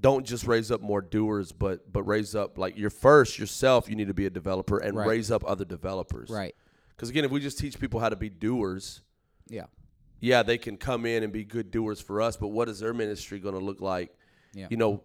don't 0.00 0.24
just 0.24 0.46
raise 0.46 0.70
up 0.70 0.80
more 0.80 1.02
doers, 1.02 1.50
but 1.50 1.92
but 1.92 2.04
raise 2.04 2.36
up 2.36 2.56
like 2.58 2.78
your 2.78 2.90
first 2.90 3.40
yourself. 3.40 3.88
You 3.90 3.96
need 3.96 4.06
to 4.06 4.14
be 4.14 4.24
a 4.24 4.30
developer 4.30 4.78
and 4.78 4.96
Right. 4.96 5.08
raise 5.08 5.32
up 5.32 5.42
other 5.44 5.64
developers. 5.64 6.30
right, 6.30 6.54
Because 6.90 7.08
again, 7.08 7.24
if 7.24 7.32
we 7.32 7.40
just 7.40 7.58
teach 7.58 7.76
people 7.80 7.98
how 7.98 8.08
to 8.08 8.14
be 8.14 8.28
doers, 8.28 9.02
yeah, 9.48 9.64
yeah, 10.20 10.42
they 10.42 10.58
can 10.58 10.76
come 10.76 11.06
in 11.06 11.22
and 11.22 11.32
be 11.32 11.44
good 11.44 11.70
doers 11.70 12.00
for 12.00 12.20
us. 12.20 12.36
But 12.36 12.48
what 12.48 12.68
is 12.68 12.80
their 12.80 12.92
ministry 12.94 13.38
going 13.38 13.54
to 13.58 13.64
look 13.64 13.80
like? 13.80 14.14
Yeah. 14.52 14.66
You 14.68 14.76
know, 14.76 15.04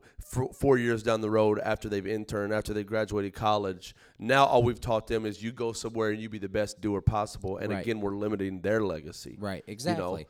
four 0.54 0.78
years 0.78 1.04
down 1.04 1.22
the 1.22 1.30
road 1.30 1.60
after 1.60 1.88
they've 1.88 2.06
interned, 2.08 2.52
after 2.52 2.74
they 2.74 2.84
graduated 2.84 3.34
college, 3.36 3.96
now 4.18 4.46
all 4.46 4.64
we've 4.64 4.82
taught 4.82 5.06
them 5.08 5.26
is 5.26 5.44
you 5.44 5.52
go 5.52 5.72
somewhere 5.72 6.10
and 6.10 6.20
you 6.20 6.30
be 6.30 6.40
the 6.40 6.50
best 6.50 6.82
doer 6.82 7.00
possible. 7.00 7.58
And 7.58 7.72
Right. 7.72 7.82
again, 7.82 8.02
we're 8.02 8.16
limiting 8.16 8.62
their 8.62 8.82
legacy. 8.82 9.38
right, 9.40 9.64
You 9.68 9.72
know? 9.72 9.74
exactly. 9.74 10.28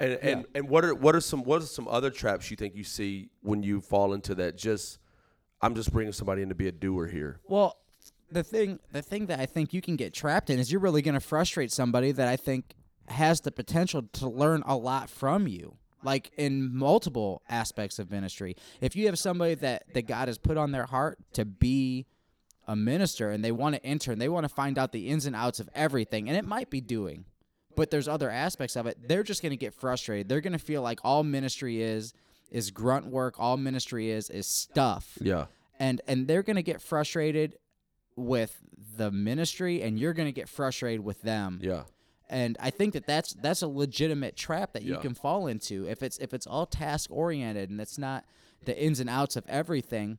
And 0.00 0.12
and, 0.12 0.46
and 0.54 0.68
what 0.68 0.84
are 0.84 0.94
what 0.94 1.16
are 1.16 1.20
some 1.20 1.42
what 1.42 1.60
are 1.62 1.66
some 1.66 1.88
other 1.88 2.10
traps 2.10 2.50
you 2.52 2.56
think 2.56 2.76
you 2.76 2.84
see 2.84 3.30
when 3.40 3.62
you 3.64 3.80
fall 3.80 4.12
into 4.12 4.34
that? 4.36 4.56
Just 4.56 4.98
I'm 5.60 5.74
just 5.74 5.92
bringing 5.92 6.12
somebody 6.12 6.42
in 6.42 6.50
to 6.50 6.54
be 6.54 6.68
a 6.68 6.72
doer 6.72 7.08
here. 7.08 7.40
Well, 7.48 7.78
the 8.30 8.44
thing 8.44 8.78
the 8.92 9.02
thing 9.02 9.26
that 9.26 9.40
I 9.40 9.46
think 9.46 9.72
you 9.72 9.80
can 9.80 9.96
get 9.96 10.12
trapped 10.14 10.50
in 10.50 10.58
is 10.60 10.70
you're 10.70 10.80
really 10.80 11.02
going 11.02 11.14
to 11.14 11.20
frustrate 11.20 11.72
somebody 11.72 12.12
that 12.12 12.28
I 12.28 12.36
think 12.36 12.74
has 13.10 13.40
the 13.40 13.50
potential 13.52 14.02
to 14.14 14.28
learn 14.28 14.62
a 14.66 14.76
lot 14.76 15.08
from 15.10 15.46
you. 15.46 15.76
Like 16.04 16.30
in 16.36 16.76
multiple 16.76 17.42
aspects 17.48 17.98
of 17.98 18.10
ministry. 18.10 18.54
If 18.80 18.94
you 18.94 19.06
have 19.06 19.18
somebody 19.18 19.54
that 19.56 19.92
that 19.94 20.06
God 20.06 20.28
has 20.28 20.38
put 20.38 20.56
on 20.56 20.70
their 20.70 20.86
heart 20.86 21.18
to 21.32 21.44
be 21.44 22.06
a 22.68 22.76
minister 22.76 23.30
and 23.30 23.44
they 23.44 23.50
want 23.50 23.74
to 23.74 23.84
enter 23.84 24.12
and 24.12 24.20
they 24.20 24.28
want 24.28 24.44
to 24.44 24.48
find 24.48 24.78
out 24.78 24.92
the 24.92 25.08
ins 25.08 25.26
and 25.26 25.34
outs 25.34 25.58
of 25.58 25.68
everything, 25.74 26.28
and 26.28 26.36
it 26.38 26.44
might 26.44 26.70
be 26.70 26.80
doing, 26.80 27.24
but 27.74 27.90
there's 27.90 28.06
other 28.06 28.30
aspects 28.30 28.76
of 28.76 28.86
it. 28.86 29.08
They're 29.08 29.24
just 29.24 29.42
going 29.42 29.50
to 29.50 29.56
get 29.56 29.74
frustrated. 29.74 30.28
They're 30.28 30.40
going 30.40 30.52
to 30.52 30.58
feel 30.60 30.82
like 30.82 31.00
all 31.02 31.24
ministry 31.24 31.82
is 31.82 32.14
is 32.50 32.70
grunt 32.70 33.06
work. 33.06 33.34
All 33.38 33.56
ministry 33.56 34.08
is 34.10 34.30
is 34.30 34.46
stuff 34.46 35.18
Yeah. 35.20 35.46
and 35.80 36.00
and 36.06 36.28
they're 36.28 36.44
going 36.44 36.56
to 36.56 36.62
get 36.62 36.80
frustrated 36.80 37.56
with 38.14 38.56
the 38.96 39.10
ministry 39.10 39.82
and 39.82 39.98
you're 39.98 40.12
going 40.14 40.28
to 40.28 40.32
get 40.32 40.48
frustrated 40.48 41.04
with 41.04 41.22
them 41.22 41.58
Yeah. 41.62 41.82
And 42.30 42.56
i 42.60 42.70
think 42.70 42.92
that 42.94 43.06
that's 43.06 43.34
that's 43.34 43.62
a 43.62 43.68
legitimate 43.68 44.36
trap 44.36 44.72
that 44.72 44.82
you 44.82 44.94
Yeah. 44.94 45.00
can 45.00 45.14
fall 45.14 45.46
into 45.46 45.86
if 45.88 46.02
it's 46.02 46.18
if 46.18 46.32
it's 46.34 46.46
all 46.46 46.66
task 46.66 47.10
oriented 47.10 47.70
and 47.70 47.80
it's 47.80 47.98
not 47.98 48.24
the 48.64 48.76
ins 48.80 49.00
and 49.00 49.08
outs 49.10 49.36
of 49.36 49.44
everything 49.48 50.18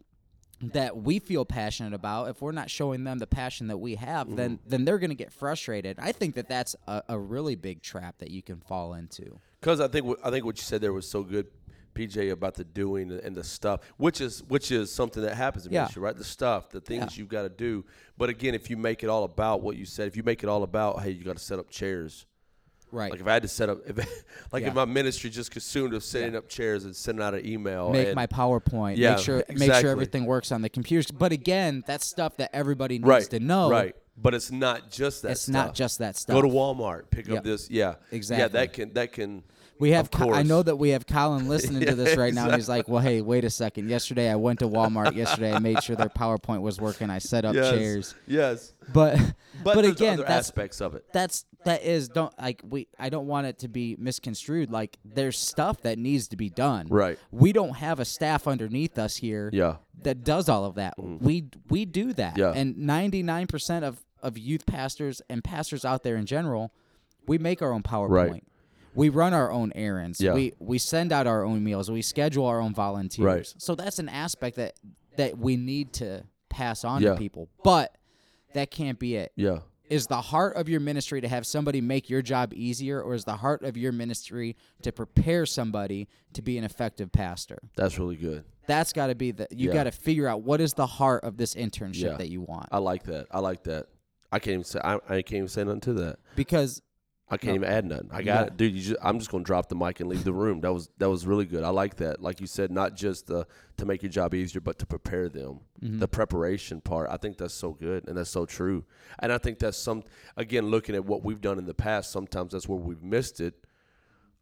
that 0.61 0.97
we 0.97 1.19
feel 1.19 1.45
passionate 1.45 1.93
about 1.93 2.27
if 2.29 2.41
we're 2.41 2.51
not 2.51 2.69
showing 2.69 3.05
them 3.05 3.17
the 3.19 3.27
passion 3.27 3.67
that 3.67 3.77
we 3.77 3.95
have 3.95 4.35
then 4.35 4.57
Mm-hmm. 4.57 4.69
then 4.69 4.85
they're 4.85 4.99
going 4.99 5.09
to 5.11 5.15
get 5.15 5.31
frustrated 5.31 5.97
i 5.99 6.11
think 6.11 6.35
that 6.35 6.49
that's 6.49 6.75
a, 6.87 7.01
a 7.09 7.17
really 7.19 7.55
big 7.55 7.81
trap 7.81 8.17
that 8.19 8.29
you 8.31 8.41
can 8.41 8.59
fall 8.59 8.93
into 8.93 9.39
Because 9.61 9.79
I 9.79 9.87
think 9.87 10.17
I 10.23 10.29
think 10.31 10.43
what 10.45 10.57
you 10.57 10.63
said 10.63 10.81
there 10.81 10.93
was 10.93 11.07
so 11.09 11.23
good, 11.23 11.47
PJ, 12.07 12.31
about 12.31 12.55
the 12.55 12.63
doing 12.63 13.11
and 13.11 13.35
the 13.35 13.43
stuff, 13.43 13.81
which 13.97 14.21
is 14.21 14.43
which 14.47 14.71
is 14.71 14.91
something 14.91 15.21
that 15.23 15.35
happens 15.35 15.65
in 15.65 15.73
Yeah. 15.73 15.81
ministry, 15.81 16.01
right? 16.01 16.15
The 16.15 16.23
stuff, 16.23 16.69
the 16.69 16.81
things 16.81 17.15
Yeah. 17.17 17.19
you've 17.19 17.29
got 17.29 17.43
to 17.43 17.49
do. 17.49 17.85
But 18.17 18.29
again, 18.29 18.53
if 18.55 18.69
you 18.69 18.77
make 18.77 19.03
it 19.03 19.07
all 19.07 19.23
about 19.23 19.61
what 19.61 19.75
you 19.77 19.85
said, 19.85 20.07
if 20.07 20.15
you 20.15 20.23
make 20.23 20.43
it 20.43 20.49
all 20.49 20.63
about, 20.63 21.01
hey, 21.01 21.11
you 21.11 21.23
got 21.23 21.37
to 21.37 21.43
set 21.43 21.59
up 21.59 21.69
chairs. 21.69 22.25
right 22.91 23.11
Like 23.11 23.19
if 23.21 23.27
I 23.27 23.33
had 23.33 23.43
to 23.43 23.47
set 23.47 23.69
up, 23.69 23.77
if 23.87 23.97
like 24.51 24.61
Yeah. 24.63 24.69
if 24.69 24.73
my 24.73 24.85
ministry 24.85 25.29
just 25.29 25.51
consumed 25.51 25.93
of 25.93 26.03
setting 26.03 26.35
up 26.35 26.49
chairs 26.49 26.85
and 26.85 26.95
sending 26.95 27.23
out 27.23 27.35
an 27.35 27.45
email, 27.45 27.91
make 27.91 28.07
and, 28.07 28.15
my 28.15 28.25
PowerPoint. 28.25 28.97
Yeah, 28.97 29.15
make 29.15 29.23
sure 29.23 29.43
make 29.53 29.71
sure 29.73 29.91
everything 29.91 30.25
works 30.25 30.51
on 30.51 30.61
the 30.63 30.69
computers. 30.69 31.11
But 31.11 31.31
again, 31.31 31.83
that's 31.85 32.07
stuff 32.07 32.37
that 32.37 32.49
everybody 32.53 32.97
needs 32.97 33.07
right 33.07 33.29
to 33.29 33.39
know. 33.39 33.69
right. 33.69 33.95
But 34.21 34.33
it's 34.33 34.51
not 34.51 34.89
just 34.91 35.21
that. 35.21 35.31
It's 35.33 35.43
stuff. 35.43 35.53
not 35.53 35.75
just 35.75 35.99
that 35.99 36.17
stuff. 36.17 36.33
Go 36.33 36.41
to 36.41 36.47
Walmart, 36.47 37.09
pick 37.11 37.27
Yep. 37.27 37.37
up 37.37 37.43
this. 37.43 37.69
Yeah, 37.69 37.95
Exactly. 38.11 38.41
Yeah, 38.41 38.47
that 38.49 38.73
can 38.73 38.93
that 38.93 39.11
can. 39.13 39.43
We 39.79 39.91
have. 39.91 40.11
Co- 40.11 40.33
I 40.33 40.43
know 40.43 40.61
that 40.61 40.75
we 40.75 40.89
have 40.89 41.05
Colin 41.07 41.47
listening 41.49 41.81
Yeah, 41.81 41.91
to 41.91 41.95
this 41.95 42.17
right 42.17 42.33
now. 42.33 42.45
And 42.45 42.55
he's 42.55 42.69
like, 42.69 42.87
"Well, 42.87 43.01
hey, 43.01 43.21
wait 43.21 43.43
a 43.45 43.49
second. 43.49 43.89
Yesterday 43.89 44.29
I 44.29 44.35
went 44.35 44.59
to 44.59 44.67
Walmart. 44.67 45.15
Yesterday 45.15 45.53
I 45.53 45.59
made 45.59 45.81
sure 45.83 45.95
their 45.95 46.09
PowerPoint 46.09 46.61
was 46.61 46.79
working. 46.79 47.09
I 47.09 47.19
set 47.19 47.45
up 47.45 47.55
Yes, 47.55 47.69
chairs. 47.71 48.15
Yes, 48.27 48.73
But 48.93 49.17
but, 49.63 49.75
but, 49.75 49.85
again, 49.85 50.13
other 50.13 50.23
that's 50.23 50.47
aspects 50.49 50.81
of 50.81 50.95
it. 50.95 51.05
that's 51.13 51.45
that 51.65 51.83
is 51.83 52.07
don't 52.09 52.33
like 52.39 52.61
we 52.67 52.87
I 52.97 53.09
don't 53.09 53.27
want 53.27 53.47
it 53.47 53.59
to 53.59 53.67
be 53.67 53.95
misconstrued 53.99 54.71
like 54.71 54.97
there's 55.03 55.37
stuff 55.37 55.81
that 55.81 55.97
needs 55.97 56.27
to 56.29 56.37
be 56.37 56.49
done. 56.49 56.87
Right. 56.89 57.17
We 57.31 57.51
don't 57.53 57.75
have 57.75 57.99
a 57.99 58.05
staff 58.05 58.47
underneath 58.47 58.97
us 58.97 59.17
here 59.17 59.49
Yeah. 59.51 59.75
that 60.03 60.23
does 60.23 60.47
all 60.49 60.63
of 60.65 60.75
that. 60.75 60.97
Mm. 60.97 61.21
We 61.21 61.45
we 61.69 61.85
do 61.85 62.13
that. 62.13 62.37
Yeah. 62.37 62.53
And 62.55 62.75
99% 62.77 63.83
of 63.83 64.03
of 64.21 64.37
youth 64.37 64.65
pastors 64.65 65.21
and 65.29 65.43
pastors 65.43 65.85
out 65.85 66.03
there 66.03 66.15
in 66.17 66.25
general, 66.25 66.73
we 67.27 67.37
make 67.37 67.61
our 67.61 67.71
own 67.71 67.83
PowerPoint. 67.83 68.09
Right. 68.31 68.43
We 68.99 69.09
run 69.09 69.33
our 69.33 69.51
own 69.51 69.71
errands. 69.75 70.19
Yeah. 70.21 70.33
We 70.33 70.53
we 70.59 70.77
send 70.77 71.11
out 71.11 71.25
our 71.27 71.43
own 71.43 71.63
meals. 71.63 71.89
We 71.89 72.01
schedule 72.01 72.45
our 72.45 72.59
own 72.59 72.73
volunteers. 72.73 73.25
Right. 73.25 73.53
So 73.57 73.75
that's 73.75 73.99
an 73.99 74.09
aspect 74.09 74.57
that 74.57 74.73
that 75.17 75.37
we 75.37 75.57
need 75.57 75.93
to 75.93 76.23
pass 76.49 76.83
on 76.83 77.01
Yeah. 77.01 77.11
to 77.11 77.15
people. 77.17 77.49
But 77.63 77.97
that 78.53 78.71
can't 78.71 78.99
be 78.99 79.15
it. 79.15 79.31
Yeah. 79.35 79.59
Is 79.89 80.05
the 80.05 80.21
heart 80.21 80.55
of 80.55 80.69
your 80.69 80.79
ministry 80.79 81.19
to 81.21 81.27
have 81.27 81.47
somebody 81.47 81.81
make 81.81 82.11
your 82.11 82.21
job 82.21 82.53
easier, 82.53 83.01
or 83.01 83.15
is 83.15 83.23
the 83.25 83.37
heart 83.37 83.63
of 83.63 83.75
your 83.75 83.91
ministry 83.91 84.55
to 84.83 84.91
prepare 84.91 85.47
somebody 85.47 86.07
to 86.33 86.43
be 86.43 86.59
an 86.59 86.63
effective 86.63 87.11
pastor? 87.11 87.57
That's 87.75 87.97
really 87.97 88.15
good. 88.15 88.43
That's 88.67 88.93
got 88.93 89.07
to 89.07 89.15
be 89.15 89.31
the. 89.31 89.47
You 89.49 89.69
Yeah. 89.69 89.73
got 89.73 89.83
to 89.85 89.91
figure 89.91 90.27
out 90.27 90.43
what 90.43 90.61
is 90.61 90.73
the 90.75 90.85
heart 90.85 91.23
of 91.23 91.37
this 91.37 91.55
internship 91.55 92.19
that 92.19 92.29
you 92.29 92.41
want, 92.41 92.67
I 92.71 92.77
like 92.77 93.03
that. 93.05 93.25
I 93.31 93.39
like 93.39 93.63
that. 93.63 93.87
I 94.31 94.37
can't 94.37 94.53
even 94.53 94.63
say 94.63 94.79
I, 94.83 94.95
I 95.09 95.21
can't 95.23 95.33
even 95.33 95.47
say 95.47 95.63
nothing 95.63 95.81
to 95.81 95.93
that. 95.93 96.19
because 96.35 96.83
I 97.31 97.37
can't 97.37 97.49
No. 97.49 97.55
even 97.55 97.69
add 97.69 97.85
nothing. 97.85 98.09
I 98.11 98.23
got 98.23 98.41
Yeah. 98.41 98.43
it, 98.47 98.57
dude. 98.57 98.73
You 98.73 98.81
just, 98.81 98.99
I'm 99.03 99.19
just 99.19 99.29
gonna 99.29 99.43
drop 99.43 99.69
the 99.69 99.75
mic 99.75 99.99
and 99.99 100.09
leave 100.09 100.23
the 100.23 100.33
room. 100.33 100.61
That 100.61 100.73
was 100.73 100.89
that 100.97 101.09
was 101.09 101.27
really 101.27 101.45
good. 101.45 101.63
I 101.63 101.69
like 101.69 101.95
that. 101.97 102.21
Like 102.21 102.41
you 102.41 102.47
said, 102.47 102.71
not 102.71 102.95
just 102.95 103.29
uh, 103.29 103.43
to 103.77 103.85
make 103.85 104.01
your 104.01 104.09
job 104.11 104.33
easier, 104.33 104.61
but 104.61 104.79
to 104.79 104.85
prepare 104.85 105.29
them. 105.29 105.59
Mm-hmm. 105.81 105.99
The 105.99 106.07
preparation 106.07 106.81
part. 106.81 107.09
I 107.11 107.17
think 107.17 107.37
that's 107.37 107.53
so 107.53 107.73
good 107.73 108.07
and 108.07 108.17
that's 108.17 108.29
so 108.31 108.45
true. 108.45 108.83
And 109.19 109.31
I 109.31 109.37
think 109.37 109.59
that's 109.59 109.77
some 109.77 110.03
again 110.37 110.67
looking 110.67 110.95
at 110.95 111.05
what 111.05 111.23
we've 111.23 111.41
done 111.41 111.57
in 111.59 111.65
the 111.65 111.73
past. 111.75 112.11
Sometimes 112.11 112.53
that's 112.53 112.67
where 112.67 112.79
we've 112.79 113.03
missed 113.03 113.39
it. 113.39 113.53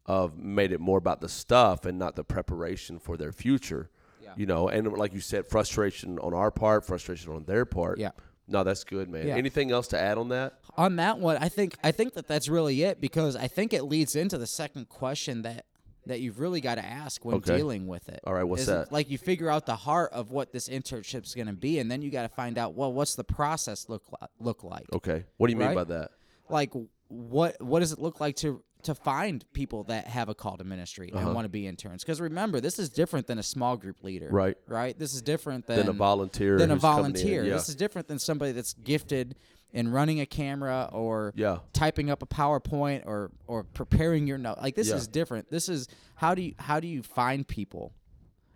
Of 0.06 0.38
made 0.38 0.72
it 0.72 0.80
more 0.80 0.98
about 0.98 1.20
the 1.20 1.28
stuff 1.28 1.86
and 1.86 2.00
not 2.00 2.16
the 2.16 2.24
preparation 2.24 2.98
for 2.98 3.18
their 3.18 3.34
future. 3.34 3.90
Yeah. 4.24 4.30
You 4.38 4.46
know, 4.46 4.70
and 4.70 4.94
like 4.94 5.14
you 5.14 5.20
said, 5.20 5.46
frustration 5.48 6.18
on 6.20 6.34
our 6.34 6.50
part, 6.50 6.86
frustration 6.86 7.34
on 7.34 7.44
their 7.44 7.66
part. 7.66 8.00
Yeah. 8.00 8.12
No, 8.48 8.64
that's 8.64 8.84
good, 8.84 9.10
man. 9.10 9.28
Yeah. 9.28 9.36
Anything 9.36 9.72
else 9.72 9.88
to 9.90 10.00
add 10.00 10.18
on 10.18 10.30
that? 10.30 10.60
on 10.78 10.96
that 10.98 11.20
one, 11.20 11.38
I 11.38 11.50
think 11.50 11.76
I 11.84 11.92
think 11.92 12.14
that 12.14 12.28
that's 12.28 12.48
really 12.48 12.84
it 12.84 13.02
because 13.02 13.36
I 13.36 13.48
think 13.48 13.74
it 13.74 13.84
leads 13.84 14.16
into 14.16 14.38
the 14.38 14.48
second 14.48 14.90
question 14.90 15.42
that 15.42 15.66
that 16.06 16.22
you've 16.22 16.40
really 16.40 16.62
got 16.62 16.76
to 16.76 16.86
ask 16.86 17.26
when 17.26 17.36
Okay. 17.36 17.58
dealing 17.58 17.86
with 17.86 18.08
it. 18.08 18.22
All 18.26 18.34
right, 18.34 18.44
what's 18.46 18.62
Is 18.62 18.68
that? 18.68 18.92
Like 18.94 19.10
you 19.10 19.18
figure 19.18 19.50
out 19.50 19.66
the 19.66 19.76
heart 19.76 20.14
of 20.14 20.32
what 20.32 20.54
this 20.54 20.70
internship 20.70 21.26
is 21.26 21.36
going 21.36 21.48
to 21.48 21.54
be, 21.54 21.80
and 21.80 21.92
then 21.92 22.02
you 22.02 22.10
got 22.10 22.22
to 22.22 22.30
find 22.30 22.58
out 22.58 22.76
well, 22.76 22.94
what's 22.94 23.16
the 23.16 23.24
process 23.26 23.90
look 23.90 24.04
look 24.40 24.64
like? 24.64 24.86
Okay. 24.94 25.26
What 25.38 25.48
do 25.48 25.54
you 25.54 25.58
mean 25.60 25.74
by 25.74 25.84
that? 25.86 26.12
Like 26.50 26.72
what 27.10 27.62
what 27.62 27.80
does 27.80 27.92
it 27.92 28.00
look 28.00 28.20
like 28.20 28.36
to 28.38 28.62
to 28.88 28.96
find 28.96 29.46
people 29.54 29.84
that 29.86 30.08
have 30.08 30.28
a 30.28 30.36
call 30.36 30.58
to 30.58 30.64
ministry 30.66 31.14
Uh-huh. 31.14 31.26
and 31.28 31.34
want 31.36 31.46
to 31.46 31.50
be 31.50 31.66
interns? 31.68 32.04
Because 32.04 32.20
remember, 32.20 32.60
this 32.60 32.80
is 32.80 32.90
different 32.90 33.28
than 33.28 33.40
a 33.40 33.44
small 33.44 33.78
group 33.78 34.04
leader, 34.04 34.28
Right. 34.30 34.58
Right. 34.68 34.98
This 35.00 35.14
is 35.14 35.22
different 35.22 35.66
than 35.68 35.78
Than 35.78 35.88
a 35.90 35.94
volunteer. 35.94 36.58
than 36.58 36.72
a 36.72 36.74
who's 36.74 36.82
coming 36.82 36.98
in. 36.98 37.14
volunteer. 37.14 37.44
Yeah. 37.46 37.54
This 37.54 37.70
is 37.70 37.76
different 37.76 38.08
than 38.08 38.20
somebody 38.20 38.52
that's 38.52 38.74
gifted 38.74 39.36
in 39.72 39.92
running 39.92 40.20
a 40.20 40.26
camera 40.26 40.90
or 40.92 41.34
Yeah. 41.36 41.60
typing 41.74 42.10
up 42.10 42.22
a 42.24 42.26
PowerPoint 42.26 43.06
or 43.06 43.32
or 43.48 43.64
preparing 43.64 44.26
your 44.28 44.38
note. 44.38 44.58
Like 44.60 44.76
this 44.76 44.90
Yeah. 44.90 44.96
is 44.96 45.08
different. 45.08 45.50
This 45.52 45.70
is 45.70 45.88
how 46.16 46.34
do 46.36 46.42
you 46.42 46.54
how 46.58 46.80
do 46.80 46.88
you 46.88 47.04
find 47.04 47.48
people, 47.48 47.94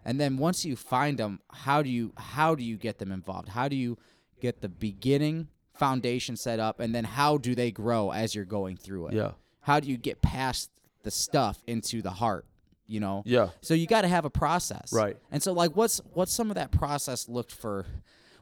and 0.06 0.20
then 0.20 0.38
once 0.38 0.64
you 0.66 0.76
find 0.76 1.18
them, 1.20 1.42
how 1.52 1.82
do 1.84 1.90
you 1.90 2.14
how 2.18 2.56
do 2.56 2.64
you 2.64 2.78
get 2.78 2.98
them 3.00 3.12
involved? 3.12 3.50
How 3.50 3.68
do 3.68 3.76
you 3.76 3.98
get 4.40 4.62
the 4.62 4.70
beginning 4.70 5.50
foundation 5.74 6.36
set 6.38 6.60
up, 6.60 6.80
and 6.80 6.94
then 6.96 7.04
how 7.04 7.38
do 7.38 7.56
they 7.56 7.72
grow 7.72 8.12
as 8.12 8.34
you're 8.34 8.46
going 8.46 8.78
through 8.78 9.08
it? 9.08 9.14
Yeah. 9.14 9.32
How 9.62 9.80
do 9.80 9.88
you 9.88 9.98
get 9.98 10.22
past 10.22 10.70
the 11.04 11.12
stuff 11.12 11.62
into 11.68 12.02
the 12.02 12.10
heart? 12.10 12.46
You 12.88 13.00
know. 13.00 13.24
Yeah. 13.26 13.50
So 13.62 13.74
you 13.74 13.88
got 13.88 14.02
to 14.02 14.08
have 14.08 14.26
a 14.26 14.30
process, 14.30 14.92
Right. 14.92 15.18
And 15.32 15.42
so, 15.42 15.54
like, 15.54 15.76
what's 15.76 16.02
what's 16.14 16.34
some 16.34 16.52
of 16.52 16.56
that 16.56 16.72
process 16.72 17.30
looked 17.30 17.52
for? 17.52 17.86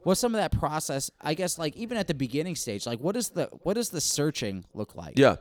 What's 0.03 0.19
some 0.21 0.33
of 0.33 0.39
that 0.39 0.57
process? 0.57 1.11
I 1.21 1.33
guess, 1.33 1.59
like, 1.59 1.75
even 1.75 1.97
at 1.97 2.07
the 2.07 2.13
beginning 2.13 2.55
stage, 2.55 2.85
like, 2.87 2.99
what 2.99 3.15
is 3.15 3.29
the 3.29 3.49
what 3.63 3.75
does 3.75 3.89
the 3.89 4.01
searching 4.01 4.65
look 4.73 4.95
like? 4.95 5.19
Yeah. 5.19 5.35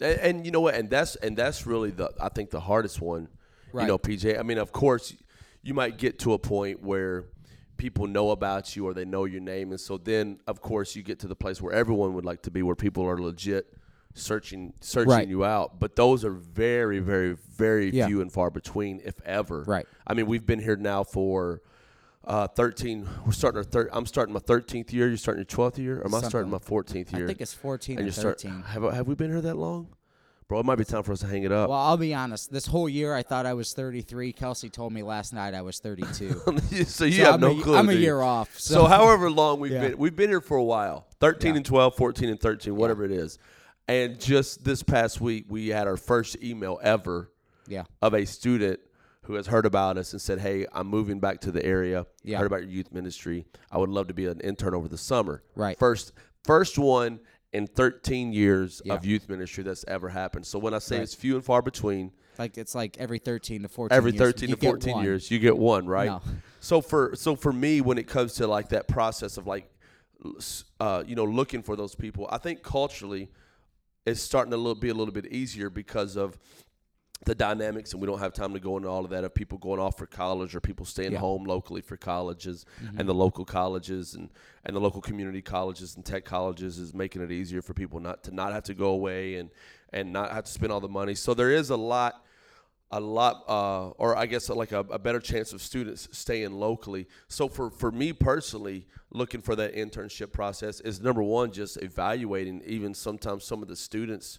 And, 0.00 0.20
and 0.20 0.46
you 0.46 0.52
know 0.52 0.60
what? 0.60 0.74
And 0.74 0.88
that's 0.90 1.16
and 1.16 1.36
that's 1.36 1.66
really 1.66 1.90
the 1.90 2.12
I 2.20 2.28
think 2.28 2.50
the 2.50 2.60
hardest 2.60 3.00
one. 3.00 3.28
Right. 3.72 3.82
You 3.82 3.88
know, 3.88 3.98
PJ. 3.98 4.38
I 4.38 4.42
mean, 4.42 4.58
of 4.58 4.70
course, 4.70 5.14
you 5.62 5.72
might 5.74 5.96
get 5.96 6.18
to 6.20 6.34
a 6.34 6.38
point 6.38 6.82
where 6.82 7.24
people 7.78 8.06
know 8.06 8.30
about 8.30 8.76
you 8.76 8.86
or 8.86 8.94
they 8.94 9.06
know 9.06 9.24
your 9.24 9.40
name, 9.40 9.70
and 9.70 9.80
so 9.80 9.96
then 9.96 10.38
of 10.46 10.60
course 10.60 10.94
you 10.94 11.02
get 11.02 11.18
to 11.20 11.26
the 11.26 11.34
place 11.34 11.60
where 11.60 11.72
everyone 11.72 12.12
would 12.14 12.26
like 12.26 12.42
to 12.42 12.50
be, 12.50 12.62
where 12.62 12.76
people 12.76 13.04
are 13.04 13.18
legit 13.18 13.74
searching 14.14 14.72
searching 14.80 15.10
Right. 15.10 15.28
you 15.28 15.44
out. 15.44 15.78
But 15.80 15.96
those 15.96 16.24
are 16.24 16.32
very, 16.32 16.98
very, 16.98 17.36
very 17.56 17.90
Yeah. 17.90 18.06
few 18.06 18.20
and 18.20 18.30
far 18.32 18.50
between, 18.50 19.00
if 19.04 19.20
ever. 19.24 19.64
Right. 19.66 19.86
I 20.06 20.14
mean, 20.14 20.26
we've 20.26 20.46
been 20.46 20.60
here 20.60 20.76
now 20.76 21.04
for. 21.04 21.62
Uh, 22.24 22.46
thirteen. 22.46 23.08
We're 23.26 23.32
starting 23.32 23.58
our 23.58 23.64
third. 23.64 23.88
I'm 23.92 24.06
starting 24.06 24.32
my 24.32 24.38
thirteenth 24.38 24.92
year. 24.92 25.08
You're 25.08 25.16
starting 25.16 25.40
your 25.40 25.44
twelfth 25.44 25.76
year, 25.76 25.98
or 26.00 26.06
am 26.06 26.14
I 26.14 26.20
starting 26.20 26.52
my 26.52 26.60
fourteenth 26.60 27.12
year? 27.12 27.24
I 27.24 27.26
think 27.26 27.40
it's 27.40 27.52
fourteen 27.52 27.98
and 27.98 28.04
or 28.04 28.06
you 28.06 28.12
start. 28.12 28.40
thirteen. 28.40 28.62
Have 28.62 28.84
have 28.94 29.08
we 29.08 29.16
been 29.16 29.28
here 29.28 29.40
that 29.40 29.56
long, 29.56 29.88
bro? 30.46 30.60
It 30.60 30.64
might 30.64 30.76
be 30.78 30.84
time 30.84 31.02
for 31.02 31.10
us 31.10 31.18
to 31.18 31.26
hang 31.26 31.42
it 31.42 31.50
up. 31.50 31.68
Well, 31.68 31.76
I'll 31.80 31.96
be 31.96 32.14
honest. 32.14 32.52
This 32.52 32.66
whole 32.66 32.88
year, 32.88 33.12
I 33.12 33.24
thought 33.24 33.44
I 33.44 33.54
was 33.54 33.72
33. 33.74 34.32
Kelsey 34.32 34.70
told 34.70 34.92
me 34.92 35.02
last 35.02 35.32
night 35.32 35.52
I 35.52 35.62
was 35.62 35.80
32. 35.80 36.04
so 36.86 37.04
you 37.06 37.12
So 37.12 37.24
have 37.24 37.34
I'm 37.34 37.40
no 37.40 37.58
a, 37.58 37.60
clue. 37.60 37.74
I'm 37.74 37.88
a 37.90 37.92
year 37.92 38.20
off. 38.20 38.56
So, 38.56 38.74
So, 38.74 38.84
however 38.84 39.28
long 39.28 39.58
we've 39.58 39.72
Yeah. 39.72 39.88
been, 39.88 39.98
we've 39.98 40.14
been 40.14 40.30
here 40.30 40.40
for 40.40 40.56
a 40.56 40.62
while. 40.64 41.08
13 41.18 41.54
Yeah. 41.54 41.56
and 41.56 41.66
12, 41.66 41.96
14 41.96 42.28
and 42.28 42.38
13, 42.40 42.76
whatever 42.76 43.02
it 43.04 43.10
is. 43.10 43.40
And 43.88 44.18
just 44.20 44.64
this 44.64 44.82
past 44.82 45.20
week, 45.20 45.46
we 45.48 45.68
had 45.68 45.86
our 45.86 45.96
first 45.96 46.36
email 46.42 46.78
ever 46.82 47.30
yeah, 47.66 47.84
of 48.00 48.14
a 48.14 48.24
student 48.24 48.80
who 49.22 49.34
has 49.34 49.46
heard 49.46 49.66
about 49.66 49.98
us 49.98 50.12
and 50.12 50.20
said, 50.20 50.38
"Hey, 50.40 50.66
I'm 50.72 50.86
moving 50.86 51.20
back 51.20 51.40
to 51.42 51.52
the 51.52 51.64
area. 51.64 52.06
Yeah. 52.22 52.38
Heard 52.38 52.46
about 52.46 52.62
your 52.62 52.70
youth 52.70 52.92
ministry. 52.92 53.46
I 53.70 53.78
would 53.78 53.90
love 53.90 54.08
to 54.08 54.14
be 54.14 54.26
an 54.26 54.40
intern 54.40 54.74
over 54.74 54.88
the 54.88 54.98
summer." 54.98 55.42
Right. 55.56 55.78
First, 55.78 56.12
first 56.44 56.78
one 56.78 57.20
in 57.52 57.66
13 57.66 58.32
years 58.32 58.80
Yeah. 58.84 58.94
of 58.94 59.04
youth 59.04 59.28
ministry 59.28 59.62
that's 59.64 59.84
ever 59.86 60.08
happened. 60.08 60.46
So 60.46 60.58
when 60.58 60.74
I 60.74 60.78
say 60.78 60.96
Right. 60.96 61.02
it's 61.02 61.14
few 61.14 61.34
and 61.34 61.44
far 61.44 61.60
between, 61.60 62.12
like 62.38 62.56
it's 62.56 62.74
like 62.74 62.96
every 62.98 63.18
13 63.18 63.62
to 63.62 63.68
14. 63.68 63.94
every 63.96 64.12
years, 64.12 64.18
13 64.20 64.48
you 64.48 64.54
to 64.54 64.60
get 64.60 64.66
14 64.68 64.92
one. 64.94 65.04
years 65.04 65.30
you 65.30 65.38
get 65.38 65.56
one 65.58 65.86
right 65.86 66.06
No. 66.06 66.22
so 66.60 66.80
for 66.80 67.14
so 67.14 67.36
for 67.36 67.52
me 67.52 67.82
when 67.82 67.98
it 67.98 68.06
comes 68.06 68.32
to 68.34 68.46
like 68.46 68.70
that 68.70 68.88
process 68.88 69.36
of 69.36 69.46
like 69.46 69.70
uh, 70.80 71.02
you 71.06 71.14
know 71.14 71.24
looking 71.24 71.62
for 71.62 71.76
those 71.76 71.94
people 71.94 72.26
i 72.30 72.38
think 72.38 72.62
culturally 72.62 73.28
it's 74.06 74.20
starting 74.20 74.50
to 74.50 74.56
little, 74.56 74.74
be 74.74 74.88
a 74.88 74.94
little 74.94 75.12
bit 75.14 75.26
easier 75.26 75.70
because 75.70 76.16
of 76.16 76.38
the 77.24 77.34
dynamics 77.36 77.92
and 77.92 78.02
we 78.02 78.06
don't 78.08 78.18
have 78.18 78.32
time 78.32 78.52
to 78.52 78.58
go 78.58 78.76
into 78.76 78.88
all 78.88 79.04
of 79.04 79.10
that 79.12 79.22
of 79.22 79.32
people 79.32 79.56
going 79.56 79.78
off 79.78 79.96
for 79.96 80.06
college 80.06 80.56
or 80.56 80.60
people 80.60 80.84
staying 80.84 81.12
Yeah. 81.12 81.18
home 81.20 81.44
locally 81.44 81.80
for 81.80 81.96
colleges 81.96 82.66
Mm-hmm. 82.84 82.98
and 82.98 83.08
the 83.08 83.14
local 83.14 83.44
colleges 83.44 84.14
and, 84.14 84.28
and 84.64 84.74
the 84.74 84.80
local 84.80 85.00
community 85.00 85.40
colleges 85.40 85.94
and 85.94 86.04
tech 86.04 86.24
colleges 86.24 86.78
is 86.80 86.92
making 86.92 87.22
it 87.22 87.30
easier 87.30 87.62
for 87.62 87.74
people 87.74 88.00
not 88.00 88.24
to 88.24 88.34
not 88.34 88.52
have 88.52 88.64
to 88.64 88.74
go 88.74 88.88
away 88.88 89.36
and 89.36 89.50
and 89.92 90.12
not 90.12 90.32
have 90.32 90.44
to 90.44 90.50
spend 90.50 90.72
all 90.72 90.80
the 90.80 90.88
money 90.88 91.14
so 91.14 91.32
there 91.32 91.52
is 91.52 91.70
a 91.70 91.76
lot 91.76 92.24
a 92.92 93.00
lot, 93.00 93.42
uh, 93.48 93.88
or 93.98 94.16
I 94.16 94.26
guess 94.26 94.48
like 94.50 94.72
a, 94.72 94.80
a 94.80 94.98
better 94.98 95.18
chance 95.20 95.52
of 95.52 95.62
students 95.62 96.08
staying 96.12 96.52
locally. 96.52 97.08
So 97.28 97.48
for 97.48 97.70
for 97.70 97.90
me 97.90 98.12
personally, 98.12 98.86
looking 99.10 99.40
for 99.40 99.56
that 99.56 99.74
internship 99.74 100.30
process 100.32 100.80
is 100.80 101.00
number 101.00 101.22
one, 101.22 101.50
just 101.52 101.82
evaluating 101.82 102.62
even 102.66 102.94
sometimes 102.94 103.44
some 103.44 103.62
of 103.62 103.68
the 103.68 103.76
students 103.76 104.38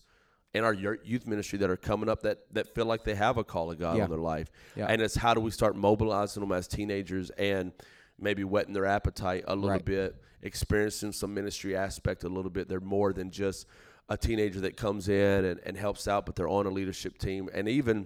in 0.54 0.63
our 0.63 0.74
youth 0.76 1.26
ministry 1.26 1.58
that 1.58 1.70
are 1.72 1.76
coming 1.78 2.08
up 2.08 2.22
that 2.22 2.46
that 2.54 2.74
feel 2.76 2.86
like 2.86 3.04
they 3.04 3.16
have 3.16 3.38
a 3.38 3.44
call 3.44 3.72
of 3.72 3.80
God 3.80 3.98
Yeah. 3.98 4.04
on 4.04 4.10
their 4.12 4.20
life, 4.20 4.52
Yeah. 4.76 4.86
and 4.88 5.02
it's 5.02 5.16
how 5.16 5.34
do 5.34 5.42
we 5.42 5.50
start 5.50 5.76
mobilizing 5.76 6.42
them 6.42 6.52
as 6.52 6.68
teenagers 6.68 7.32
and 7.32 7.72
maybe 8.20 8.44
whetting 8.44 8.74
their 8.74 8.86
appetite 8.86 9.44
a 9.48 9.56
little 9.56 9.72
Right. 9.72 9.84
bit, 9.84 10.16
experiencing 10.44 11.12
some 11.12 11.34
ministry 11.34 11.76
aspect 11.76 12.24
a 12.24 12.30
little 12.30 12.52
bit. 12.52 12.68
They're 12.70 12.80
more 12.80 13.13
than 13.13 13.32
just 13.32 13.66
a 14.10 14.16
teenager 14.18 14.60
that 14.60 14.78
comes 14.78 15.10
in 15.10 15.46
and, 15.46 15.60
and 15.66 15.76
helps 15.76 16.08
out, 16.08 16.28
but 16.28 16.36
they're 16.36 16.48
on 16.48 16.68
a 16.68 16.70
leadership 16.70 17.18
team, 17.18 17.50
and 17.52 17.68
even 17.68 18.06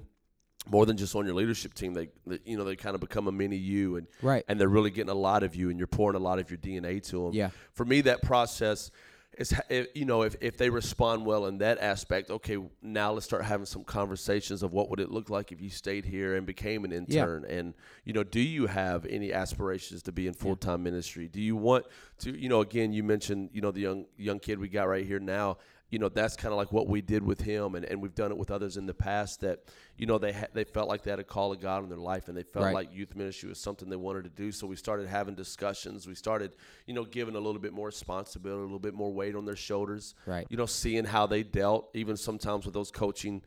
more 0.70 0.86
than 0.86 0.98
just 0.98 1.16
on 1.16 1.26
your 1.26 1.36
leadership 1.36 1.74
team. 1.74 1.94
They, 1.94 2.10
they 2.26 2.40
you 2.46 2.58
know, 2.58 2.64
they 2.64 2.76
kind 2.76 2.96
of 2.96 3.02
become 3.02 3.28
a 3.28 3.32
mini 3.32 3.58
you, 3.58 3.98
and 3.98 4.08
Right. 4.22 4.44
and 4.48 4.60
they're 4.60 4.68
really 4.70 4.92
getting 4.92 5.10
a 5.12 5.16
lot 5.16 5.44
of 5.44 5.56
you, 5.56 5.70
and 5.70 5.78
you're 5.80 5.88
pouring 5.88 6.16
a 6.16 6.20
lot 6.24 6.40
of 6.40 6.50
your 6.50 6.58
DNA 6.58 7.02
to 7.10 7.26
them. 7.26 7.34
Yeah. 7.34 7.50
For 7.74 7.86
me, 7.86 8.02
that 8.02 8.22
process 8.22 8.92
is, 9.38 9.54
you 9.94 10.06
know, 10.06 10.24
if 10.24 10.36
if 10.42 10.58
they 10.58 10.70
respond 10.70 11.26
well 11.26 11.46
in 11.46 11.60
that 11.60 11.78
aspect, 11.80 12.32
okay, 12.32 12.58
now 12.82 13.12
let's 13.12 13.26
start 13.26 13.44
having 13.46 13.68
some 13.68 13.84
conversations 13.84 14.64
of 14.64 14.74
what 14.74 14.90
would 14.90 15.00
it 15.00 15.12
look 15.12 15.30
like 15.30 15.52
if 15.52 15.62
you 15.62 15.70
stayed 15.70 16.06
here 16.06 16.36
and 16.36 16.46
became 16.48 16.84
an 16.86 16.92
Yeah. 16.92 16.98
intern, 16.98 17.46
and 17.46 17.74
you 18.04 18.14
know, 18.14 18.24
do 18.24 18.40
you 18.40 18.66
have 18.66 19.06
any 19.06 19.32
aspirations 19.32 20.02
to 20.04 20.12
be 20.12 20.26
in 20.28 20.34
full 20.34 20.56
time 20.56 20.82
ministry? 20.82 21.28
Do 21.28 21.40
you 21.42 21.56
want 21.56 21.86
to, 22.20 22.36
you 22.36 22.50
know, 22.50 22.62
again, 22.62 22.94
you 22.94 23.04
mentioned, 23.04 23.50
you 23.54 23.62
know, 23.62 23.70
the 23.72 23.82
young 23.82 24.06
young 24.18 24.40
kid 24.40 24.58
we 24.60 24.70
got 24.70 24.88
right 24.88 25.06
here 25.06 25.20
now 25.20 25.58
you 25.90 26.00
know 26.00 26.10
that's 26.10 26.36
kind 26.36 26.52
of 26.52 26.58
like 26.58 26.72
what 26.72 26.88
we 26.88 27.02
did 27.02 27.24
with 27.24 27.40
him 27.42 27.76
and, 27.76 27.86
and 27.86 28.02
we've 28.02 28.14
done 28.16 28.30
it 28.32 28.38
with 28.38 28.52
others 28.52 28.76
in 28.76 28.86
the 28.86 28.94
past 28.94 29.40
that 29.42 29.64
you 29.98 30.06
know 30.06 30.18
they 30.18 30.34
ha- 30.34 30.48
they 30.54 30.64
felt 30.66 30.90
like 30.90 31.02
they 31.04 31.10
had 31.12 31.20
a 31.20 31.24
call 31.24 31.52
of 31.54 31.60
God 31.62 31.82
in 31.84 31.90
their 31.90 31.98
life 31.98 32.28
and 32.28 32.36
they 32.38 32.44
felt 32.44 32.66
Right. 32.66 32.74
like 32.74 32.94
youth 32.94 33.16
ministry 33.16 33.48
was 33.50 33.60
something 33.60 33.90
they 33.90 33.96
wanted 33.96 34.24
to 34.26 34.30
do 34.30 34.52
so 34.52 34.68
we 34.68 34.76
started 34.76 35.08
having 35.08 35.34
discussions 35.36 36.06
we 36.06 36.14
started 36.16 36.56
you 36.88 36.94
know 36.94 37.06
giving 37.06 37.36
a 37.36 37.40
little 37.40 37.62
bit 37.62 37.72
more 37.74 37.86
responsibility 37.88 38.60
a 38.60 38.64
little 38.64 38.80
bit 38.80 38.94
more 38.94 39.12
weight 39.14 39.36
on 39.36 39.46
their 39.46 39.56
shoulders 39.56 40.14
Right. 40.26 40.46
you 40.50 40.58
know 40.58 40.66
seeing 40.66 41.06
how 41.06 41.26
they 41.26 41.44
dealt 41.44 41.90
even 41.94 42.18
sometimes 42.18 42.66
with 42.66 42.74
those 42.74 42.92
coaching 42.92 43.42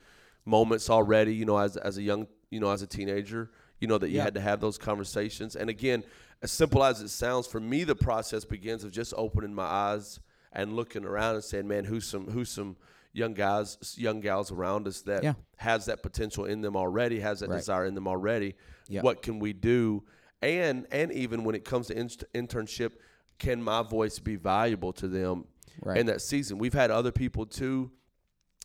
moments 0.46 0.88
already 0.88 1.34
you 1.34 1.44
know 1.44 1.58
as 1.58 1.76
as 1.76 1.98
a 1.98 2.02
young 2.02 2.26
you 2.50 2.60
know 2.60 2.70
as 2.70 2.80
a 2.82 2.86
teenager 2.86 3.50
you 3.80 3.86
know 3.86 3.98
that 3.98 4.08
you 4.08 4.16
Yeah. 4.16 4.24
had 4.24 4.34
to 4.34 4.40
have 4.40 4.60
those 4.60 4.78
conversations 4.78 5.56
and 5.56 5.68
again 5.68 6.04
as 6.42 6.50
simple 6.50 6.82
as 6.82 7.02
it 7.02 7.10
sounds 7.10 7.46
for 7.46 7.60
me 7.60 7.84
the 7.84 7.94
process 7.94 8.46
begins 8.46 8.82
of 8.82 8.92
just 8.92 9.12
opening 9.16 9.52
my 9.54 9.64
eyes 9.64 10.20
and 10.52 10.74
looking 10.74 11.04
around 11.04 11.36
and 11.36 11.44
saying 11.44 11.66
man 11.68 11.84
who's 11.84 12.06
some 12.06 12.26
who's 12.30 12.50
some 12.50 12.76
young 13.12 13.34
guys, 13.34 13.76
young 13.98 14.20
gals 14.20 14.52
around 14.52 14.86
us 14.86 15.00
that 15.02 15.24
Yeah. 15.24 15.34
has 15.56 15.86
that 15.86 16.00
potential 16.02 16.44
in 16.44 16.60
them 16.60 16.76
already, 16.76 17.18
has 17.20 17.40
that 17.40 17.48
Right. 17.48 17.56
desire 17.56 17.84
in 17.84 17.94
them 17.96 18.06
already. 18.06 18.54
Yep. 18.88 19.02
What 19.04 19.22
can 19.22 19.38
we 19.40 19.52
do? 19.52 20.04
And 20.42 20.86
and 20.92 21.12
even 21.12 21.44
when 21.44 21.54
it 21.54 21.64
comes 21.64 21.88
to 21.88 21.98
inst- 21.98 22.24
internship, 22.34 22.92
can 23.38 23.62
my 23.62 23.82
voice 23.82 24.18
be 24.18 24.36
valuable 24.36 24.92
to 24.94 25.08
them 25.08 25.44
Right. 25.82 25.98
in 25.98 26.06
that 26.06 26.20
season? 26.22 26.58
We've 26.58 26.72
had 26.74 26.90
other 26.90 27.10
people 27.12 27.46
too 27.46 27.90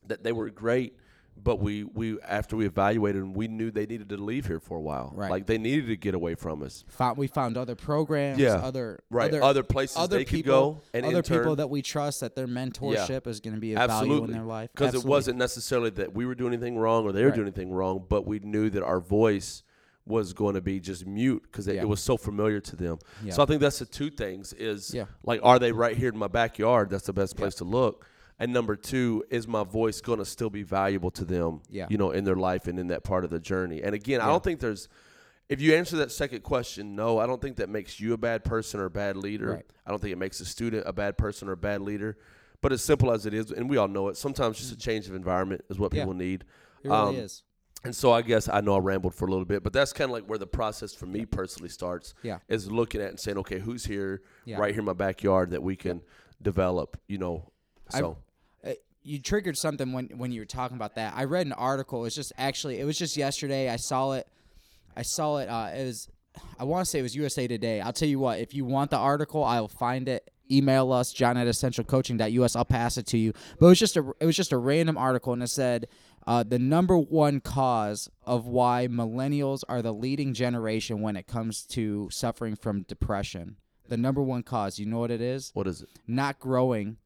that 0.08 0.24
they 0.24 0.32
were 0.32 0.50
great, 0.52 0.96
but 1.42 1.60
we 1.60 1.84
we 1.84 2.20
after 2.22 2.56
we 2.56 2.66
evaluated 2.66 3.22
them, 3.22 3.34
we 3.34 3.48
knew 3.48 3.70
they 3.72 3.86
needed 3.86 4.10
to 4.10 4.18
leave 4.18 4.48
here 4.48 4.60
for 4.60 4.78
a 4.78 4.82
while. 4.82 5.12
Right. 5.16 5.30
Like 5.30 5.46
they 5.46 5.58
needed 5.58 5.88
to 5.88 5.96
get 5.98 6.16
away 6.16 6.36
from 6.36 6.64
us. 6.64 6.84
found, 6.88 7.18
we 7.18 7.28
found 7.28 7.58
other 7.58 7.76
programs, 7.76 8.40
Yeah. 8.40 8.56
other 8.56 9.00
Right. 9.10 9.30
other, 9.30 9.44
Other 9.44 9.64
places 9.64 9.98
other 9.98 10.18
they 10.18 10.26
could 10.26 10.32
people, 10.38 10.52
go 10.74 10.82
and 10.94 11.06
other 11.06 11.18
intern. 11.18 11.40
people 11.40 11.56
that 11.58 11.70
we 11.70 11.82
trust 11.82 12.22
that 12.22 12.36
their 12.36 12.48
mentorship 12.48 13.28
is 13.28 13.40
going 13.40 13.54
to 13.56 13.60
be 13.60 13.74
a 13.74 13.76
value 13.76 13.92
Absolutely. 13.94 14.28
in 14.30 14.34
their 14.34 14.46
life. 14.46 14.70
Because 14.74 14.96
it 14.96 15.04
wasn't 15.06 15.38
necessarily 15.38 15.90
that 15.92 16.14
we 16.16 16.26
were 16.26 16.36
doing 16.36 16.54
anything 16.54 16.78
wrong 16.78 17.06
or 17.06 17.12
they 17.12 17.22
were 17.22 17.28
Right. 17.30 17.36
doing 17.36 17.48
anything 17.48 17.72
wrong, 17.72 18.06
but 18.08 18.26
we 18.26 18.40
knew 18.40 18.70
that 18.72 18.84
our 18.84 19.00
voice 19.00 19.64
was 20.08 20.34
going 20.34 20.54
to 20.56 20.62
be 20.62 20.80
just 20.80 21.06
mute 21.06 21.42
because 21.44 21.68
it, 21.68 21.76
Yeah. 21.76 21.82
it 21.82 21.88
was 21.88 22.00
so 22.00 22.16
familiar 22.16 22.60
to 22.62 22.76
them. 22.76 23.00
Yeah. 23.24 23.34
So 23.34 23.42
I 23.44 23.46
think 23.48 23.60
that's 23.60 23.80
the 23.80 23.86
two 23.86 24.10
things 24.12 24.54
is 24.54 24.94
Yeah. 24.94 25.06
like, 25.24 25.40
are 25.44 25.58
they 25.60 25.72
right 25.72 25.98
here 25.98 26.10
in 26.10 26.18
my 26.18 26.28
backyard? 26.28 26.90
That's 26.92 27.08
the 27.08 27.14
best 27.14 27.36
place 27.36 27.56
to 27.56 27.64
look. 27.64 28.06
And 28.38 28.52
number 28.52 28.76
two, 28.76 29.24
is 29.30 29.48
my 29.48 29.64
voice 29.64 30.02
going 30.02 30.20
to 30.20 30.26
still 30.26 30.50
be 30.50 30.64
valuable 30.64 31.10
to 31.12 31.24
them, 31.26 31.62
Yeah. 31.70 31.88
you 31.90 31.98
know, 31.98 32.12
in 32.12 32.26
their 32.26 32.36
life 32.36 32.68
and 32.68 32.78
in 32.78 32.88
that 32.88 33.04
part 33.04 33.24
of 33.24 33.30
the 33.30 33.40
journey? 33.40 33.82
And 33.82 33.96
again, 33.96 34.20
I 34.20 34.26
don't 34.28 34.44
think 34.44 34.60
there's, 34.60 34.90
if 35.48 35.62
you 35.62 35.74
answer 35.76 35.96
that 35.98 36.12
second 36.12 36.42
question, 36.44 36.96
no, 36.96 37.18
I 37.20 37.28
don't 37.28 37.42
think 37.42 37.58
that 37.58 37.70
makes 37.70 38.00
you 38.00 38.12
a 38.14 38.18
bad 38.18 38.44
person 38.44 38.80
or 38.82 38.86
a 38.86 38.90
bad 38.90 39.16
leader. 39.16 39.52
Right. 39.52 39.66
I 39.86 39.90
don't 39.90 40.02
think 40.02 40.12
it 40.12 40.18
makes 40.18 40.42
a 40.42 40.46
student 40.46 40.84
a 40.86 40.92
bad 40.92 41.18
person 41.18 41.48
or 41.48 41.54
a 41.54 41.58
bad 41.58 41.82
leader. 41.82 42.18
But 42.62 42.74
as 42.74 42.84
simple 42.84 43.12
as 43.12 43.26
it 43.26 43.34
is, 43.34 43.52
and 43.52 43.70
we 43.70 43.78
all 43.78 43.88
know 43.88 44.10
it, 44.10 44.18
sometimes 44.18 44.58
just 44.58 44.72
a 44.74 44.78
change 44.78 45.08
of 45.08 45.16
environment 45.16 45.64
is 45.70 45.80
what 45.80 45.94
Yeah. 45.94 46.02
people 46.02 46.16
need. 46.16 46.44
It 46.84 46.90
really 46.90 46.98
Um, 46.98 47.16
is. 47.16 47.44
And 47.86 47.96
so 47.96 48.12
I 48.12 48.22
guess 48.24 48.50
I 48.50 48.60
know 48.62 48.76
I 48.76 48.80
rambled 48.80 49.14
for 49.14 49.28
a 49.28 49.30
little 49.30 49.46
bit, 49.46 49.62
but 49.64 49.72
that's 49.72 49.94
kind 49.94 50.10
of 50.10 50.14
like 50.14 50.26
where 50.26 50.40
the 50.40 50.48
process 50.48 50.94
for 50.96 51.06
me 51.06 51.26
personally 51.26 51.70
starts. 51.70 52.16
Yeah. 52.24 52.40
Is 52.50 52.70
looking 52.72 53.00
at 53.00 53.12
and 53.12 53.20
saying, 53.20 53.38
okay, 53.38 53.60
who's 53.60 53.86
here, 53.86 54.24
Yeah. 54.44 54.58
right 54.58 54.72
here 54.74 54.80
in 54.80 54.86
my 54.86 54.94
backyard 54.94 55.52
that 55.52 55.62
we 55.64 55.76
can 55.78 56.02
develop, 56.42 56.98
you 57.08 57.18
know. 57.18 57.52
I- 57.94 58.00
So 58.00 58.18
Uh, 58.64 58.72
you 59.04 59.20
triggered 59.20 59.58
something 59.58 59.94
when 59.94 60.08
when 60.18 60.32
you 60.32 60.42
were 60.42 60.46
talking 60.46 60.76
about 60.76 60.96
that. 60.96 61.14
I 61.16 61.26
read 61.26 61.46
an 61.46 61.54
article. 61.54 62.00
It 62.00 62.04
was 62.04 62.16
just 62.16 62.34
actually 62.38 62.80
it 62.80 62.86
was 62.86 62.98
just 62.98 63.16
yesterday. 63.18 63.70
I 63.70 63.76
saw 63.76 64.14
it. 64.14 64.28
I 64.96 65.04
saw 65.04 65.38
it. 65.38 65.48
Uh, 65.50 65.70
it 65.76 65.86
was 65.86 66.08
I 66.60 66.64
want 66.66 66.84
to 66.86 66.90
say 66.90 67.00
it 67.00 67.04
was 67.04 67.16
USA 67.16 67.48
Today. 67.48 67.82
I'll 67.82 67.94
tell 67.94 68.08
you 68.10 68.20
what. 68.20 68.40
If 68.40 68.54
you 68.54 68.66
want 68.66 68.92
the 68.92 68.98
article, 68.98 69.44
I'll 69.44 69.68
find 69.68 70.10
it. 70.10 70.32
Email 70.52 70.92
us 70.92 71.12
John 71.12 71.38
at 71.38 71.48
essentialcoaching.us. 71.48 72.56
I'll 72.56 72.66
pass 72.66 72.98
it 72.98 73.08
to 73.08 73.18
you. 73.18 73.34
But 73.60 73.68
it 73.68 73.70
was 73.70 73.80
just 73.80 73.98
a 73.98 74.12
it 74.20 74.26
was 74.26 74.36
just 74.36 74.52
a 74.52 74.58
random 74.58 74.98
article, 74.98 75.34
and 75.34 75.42
it 75.44 75.48
said 75.50 75.88
uh, 76.28 76.44
the 76.44 76.60
number 76.60 76.98
one 76.98 77.40
cause 77.40 78.10
of 78.26 78.46
why 78.48 78.88
millennials 78.90 79.62
are 79.70 79.82
the 79.82 79.94
leading 79.94 80.34
generation 80.34 81.02
when 81.02 81.16
it 81.16 81.28
comes 81.28 81.64
to 81.68 82.10
suffering 82.12 82.56
from 82.56 82.82
depression. 82.84 83.58
The 83.88 83.98
number 83.98 84.22
one 84.22 84.42
cause. 84.44 84.80
You 84.80 84.88
know 84.88 85.00
what 85.00 85.12
it 85.12 85.22
is? 85.22 85.52
what 85.54 85.68
is 85.68 85.84
it? 85.84 85.90
not 86.08 86.40
growing 86.40 86.98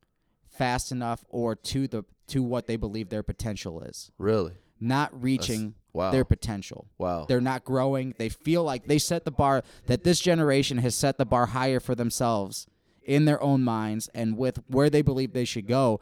fast 0.60 0.92
enough 0.92 1.24
or 1.30 1.56
to 1.56 1.88
the 1.88 2.04
to 2.28 2.44
what 2.44 2.68
they 2.68 2.76
believe 2.76 3.10
their 3.10 3.24
potential 3.24 3.82
is. 3.82 4.12
Really? 4.20 4.54
Not 4.80 5.10
reaching 5.20 5.74
wow. 5.94 6.12
their 6.12 6.26
potential. 6.26 6.86
Wow. 6.98 7.26
They're 7.28 7.42
not 7.42 7.64
growing. 7.64 8.14
They 8.18 8.30
feel 8.30 8.64
like 8.64 8.86
they 8.86 9.00
set 9.00 9.24
the 9.24 9.32
bar 9.32 9.64
that 9.88 10.04
this 10.04 10.20
generation 10.20 10.78
has 10.80 10.96
set 10.96 11.18
the 11.18 11.26
bar 11.26 11.48
higher 11.48 11.80
for 11.80 11.96
themselves 11.96 12.68
in 13.04 13.24
their 13.24 13.42
own 13.42 13.64
minds 13.64 14.10
and 14.14 14.38
with 14.38 14.62
where 14.68 14.90
they 14.90 15.02
believe 15.02 15.32
they 15.32 15.46
should 15.46 15.66
go 15.66 16.02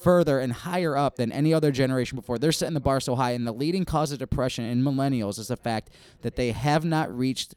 further 0.00 0.40
and 0.40 0.52
higher 0.52 0.96
up 0.96 1.16
than 1.16 1.30
any 1.30 1.52
other 1.52 1.70
generation 1.70 2.16
before. 2.16 2.38
They're 2.38 2.50
setting 2.50 2.74
the 2.74 2.80
bar 2.80 2.98
so 2.98 3.14
high 3.14 3.32
and 3.32 3.46
the 3.46 3.52
leading 3.52 3.84
cause 3.84 4.10
of 4.10 4.18
depression 4.18 4.64
in 4.64 4.82
millennials 4.82 5.38
is 5.38 5.48
the 5.48 5.56
fact 5.56 5.90
that 6.22 6.34
they 6.36 6.50
have 6.52 6.84
not 6.84 7.16
reached 7.16 7.54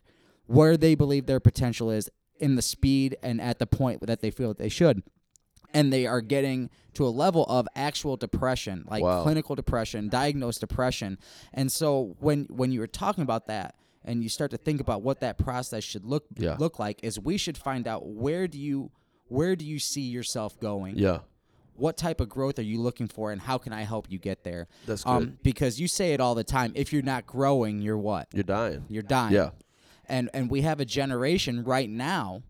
where 0.47 0.75
they 0.75 0.95
believe 0.95 1.25
their 1.25 1.39
potential 1.39 1.89
is 1.89 2.09
in 2.39 2.55
the 2.55 2.61
speed 2.61 3.17
and 3.23 3.41
at 3.41 3.57
the 3.57 3.65
point 3.65 4.05
that 4.05 4.19
they 4.19 4.29
feel 4.29 4.49
that 4.49 4.57
they 4.57 4.69
should 4.69 5.01
and 5.75 5.91
they 5.93 6.07
are 6.07 6.21
getting 6.21 6.69
to 6.93 7.05
a 7.05 7.09
level 7.09 7.43
of 7.45 7.67
actual 7.75 8.15
depression, 8.17 8.85
like 8.89 9.03
Wow. 9.03 9.21
clinical 9.23 9.55
depression, 9.55 10.09
diagnosed 10.09 10.61
depression. 10.61 11.17
And 11.53 11.71
so 11.71 12.15
when 12.19 12.45
when 12.45 12.71
you 12.71 12.79
were 12.79 12.87
talking 12.87 13.21
about 13.23 13.45
that 13.47 13.75
and 14.03 14.23
you 14.23 14.29
start 14.29 14.51
to 14.51 14.57
think 14.57 14.79
about 14.81 15.01
what 15.03 15.19
that 15.19 15.37
process 15.37 15.83
should 15.83 16.05
look 16.05 16.25
Yeah. 16.37 16.55
look 16.57 16.79
like 16.79 17.03
is 17.03 17.19
we 17.19 17.37
should 17.37 17.57
find 17.57 17.87
out 17.87 18.07
where 18.07 18.47
do 18.47 18.57
you 18.57 18.91
where 19.27 19.55
do 19.55 19.65
you 19.65 19.77
see 19.79 20.01
yourself 20.17 20.59
going? 20.59 20.97
Yeah. 20.97 21.19
What 21.77 21.97
type 21.97 22.21
of 22.21 22.29
growth 22.29 22.57
are 22.57 22.61
you 22.73 22.79
looking 22.79 23.07
for 23.09 23.31
and 23.33 23.41
how 23.41 23.57
can 23.57 23.73
I 23.73 23.81
help 23.81 24.09
you 24.09 24.17
get 24.17 24.43
there? 24.45 24.67
That's 24.85 25.05
Um 25.05 25.19
good. 25.25 25.43
because 25.43 25.79
you 25.81 25.87
say 25.89 26.13
it 26.13 26.21
all 26.21 26.33
the 26.35 26.43
time, 26.45 26.71
if 26.75 26.93
you're 26.93 27.01
not 27.15 27.25
growing, 27.27 27.81
you're 27.81 27.97
what? 27.97 28.29
You're 28.33 28.43
dying. 28.43 28.85
You're 28.87 29.03
dying. 29.03 29.33
Yeah. 29.33 29.49
And 30.07 30.29
and 30.33 30.49
we 30.49 30.61
have 30.61 30.79
a 30.79 30.85
generation 30.85 31.63
right 31.65 31.89
now 31.89 32.43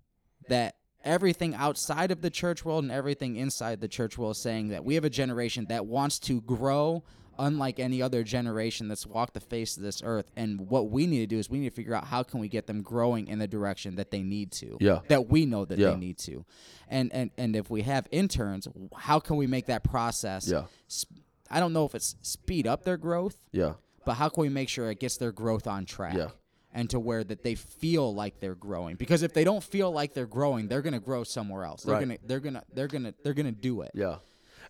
that 0.50 0.76
everything 1.06 1.54
outside 1.56 2.12
of 2.12 2.22
the 2.22 2.30
church 2.30 2.66
world 2.66 2.84
and 2.84 2.92
everything 2.92 3.36
inside 3.36 3.80
the 3.80 3.88
church 3.88 4.18
world 4.18 4.32
is 4.32 4.42
saying 4.42 4.70
that 4.70 4.84
we 4.84 4.96
have 4.96 5.06
a 5.06 5.10
generation 5.10 5.66
that 5.70 5.86
wants 5.86 6.20
to 6.20 6.42
grow 6.42 7.04
unlike 7.38 7.80
any 7.82 8.02
other 8.02 8.24
generation 8.24 8.88
that's 8.88 9.06
walked 9.06 9.34
the 9.34 9.40
face 9.42 9.76
of 9.76 9.84
this 9.84 10.02
earth 10.06 10.32
and 10.38 10.70
what 10.70 10.90
we 10.90 11.06
need 11.06 11.20
to 11.20 11.28
do 11.28 11.38
is 11.38 11.50
we 11.50 11.60
need 11.60 11.70
to 11.70 11.76
figure 11.76 11.94
out 11.94 12.06
how 12.06 12.24
can 12.24 12.40
we 12.40 12.48
get 12.48 12.66
them 12.66 12.82
growing 12.82 13.28
in 13.28 13.40
the 13.40 13.48
direction 13.48 13.96
that 13.98 14.10
they 14.10 14.24
need 14.24 14.52
to 14.54 14.78
Yeah. 14.80 15.00
that 15.10 15.28
we 15.30 15.46
know 15.46 15.66
that 15.66 15.78
Yeah. 15.78 15.90
they 15.92 15.98
need 15.98 16.18
to 16.20 16.46
and 16.90 17.12
and 17.14 17.32
and 17.38 17.56
if 17.56 17.70
we 17.70 17.82
have 17.82 18.08
interns 18.10 18.68
how 18.96 19.20
can 19.20 19.36
we 19.36 19.48
make 19.48 19.66
that 19.66 19.84
process 19.84 20.48
Yeah. 20.48 20.64
sp- 20.88 21.12
i 21.52 21.60
don't 21.60 21.74
know 21.74 21.86
if 21.86 21.94
it's 21.94 22.16
speed 22.22 22.68
up 22.68 22.84
their 22.86 22.98
growth 22.98 23.36
Yeah. 23.52 23.74
but 24.06 24.14
how 24.14 24.30
can 24.30 24.42
we 24.44 24.50
make 24.50 24.70
sure 24.70 24.90
it 24.90 25.02
gets 25.02 25.18
their 25.18 25.34
growth 25.34 25.68
on 25.68 25.84
track 25.86 26.16
Yeah. 26.16 26.30
And 26.76 26.90
to 26.92 27.00
where 27.00 27.24
that 27.24 27.42
they 27.42 27.56
feel 27.56 28.14
like 28.14 28.40
they're 28.40 28.54
growing 28.54 28.96
because 28.98 29.24
if 29.24 29.34
they 29.34 29.44
don't 29.44 29.64
feel 29.64 29.90
like 29.92 30.14
they're 30.14 30.28
growing 30.28 30.68
they're 30.68 30.84
going 30.84 30.94
to 30.94 31.00
grow 31.00 31.24
somewhere 31.24 31.64
else 31.64 31.82
they're 31.84 31.96
Right. 31.96 32.06
going 32.08 32.18
to 32.20 32.28
they're 32.28 32.40
to 32.42 32.64
they're 32.74 32.88
to 32.88 33.14
they're 33.24 33.34
to 33.34 33.52
do 33.52 33.82
it 33.82 33.92
Yeah. 33.96 34.18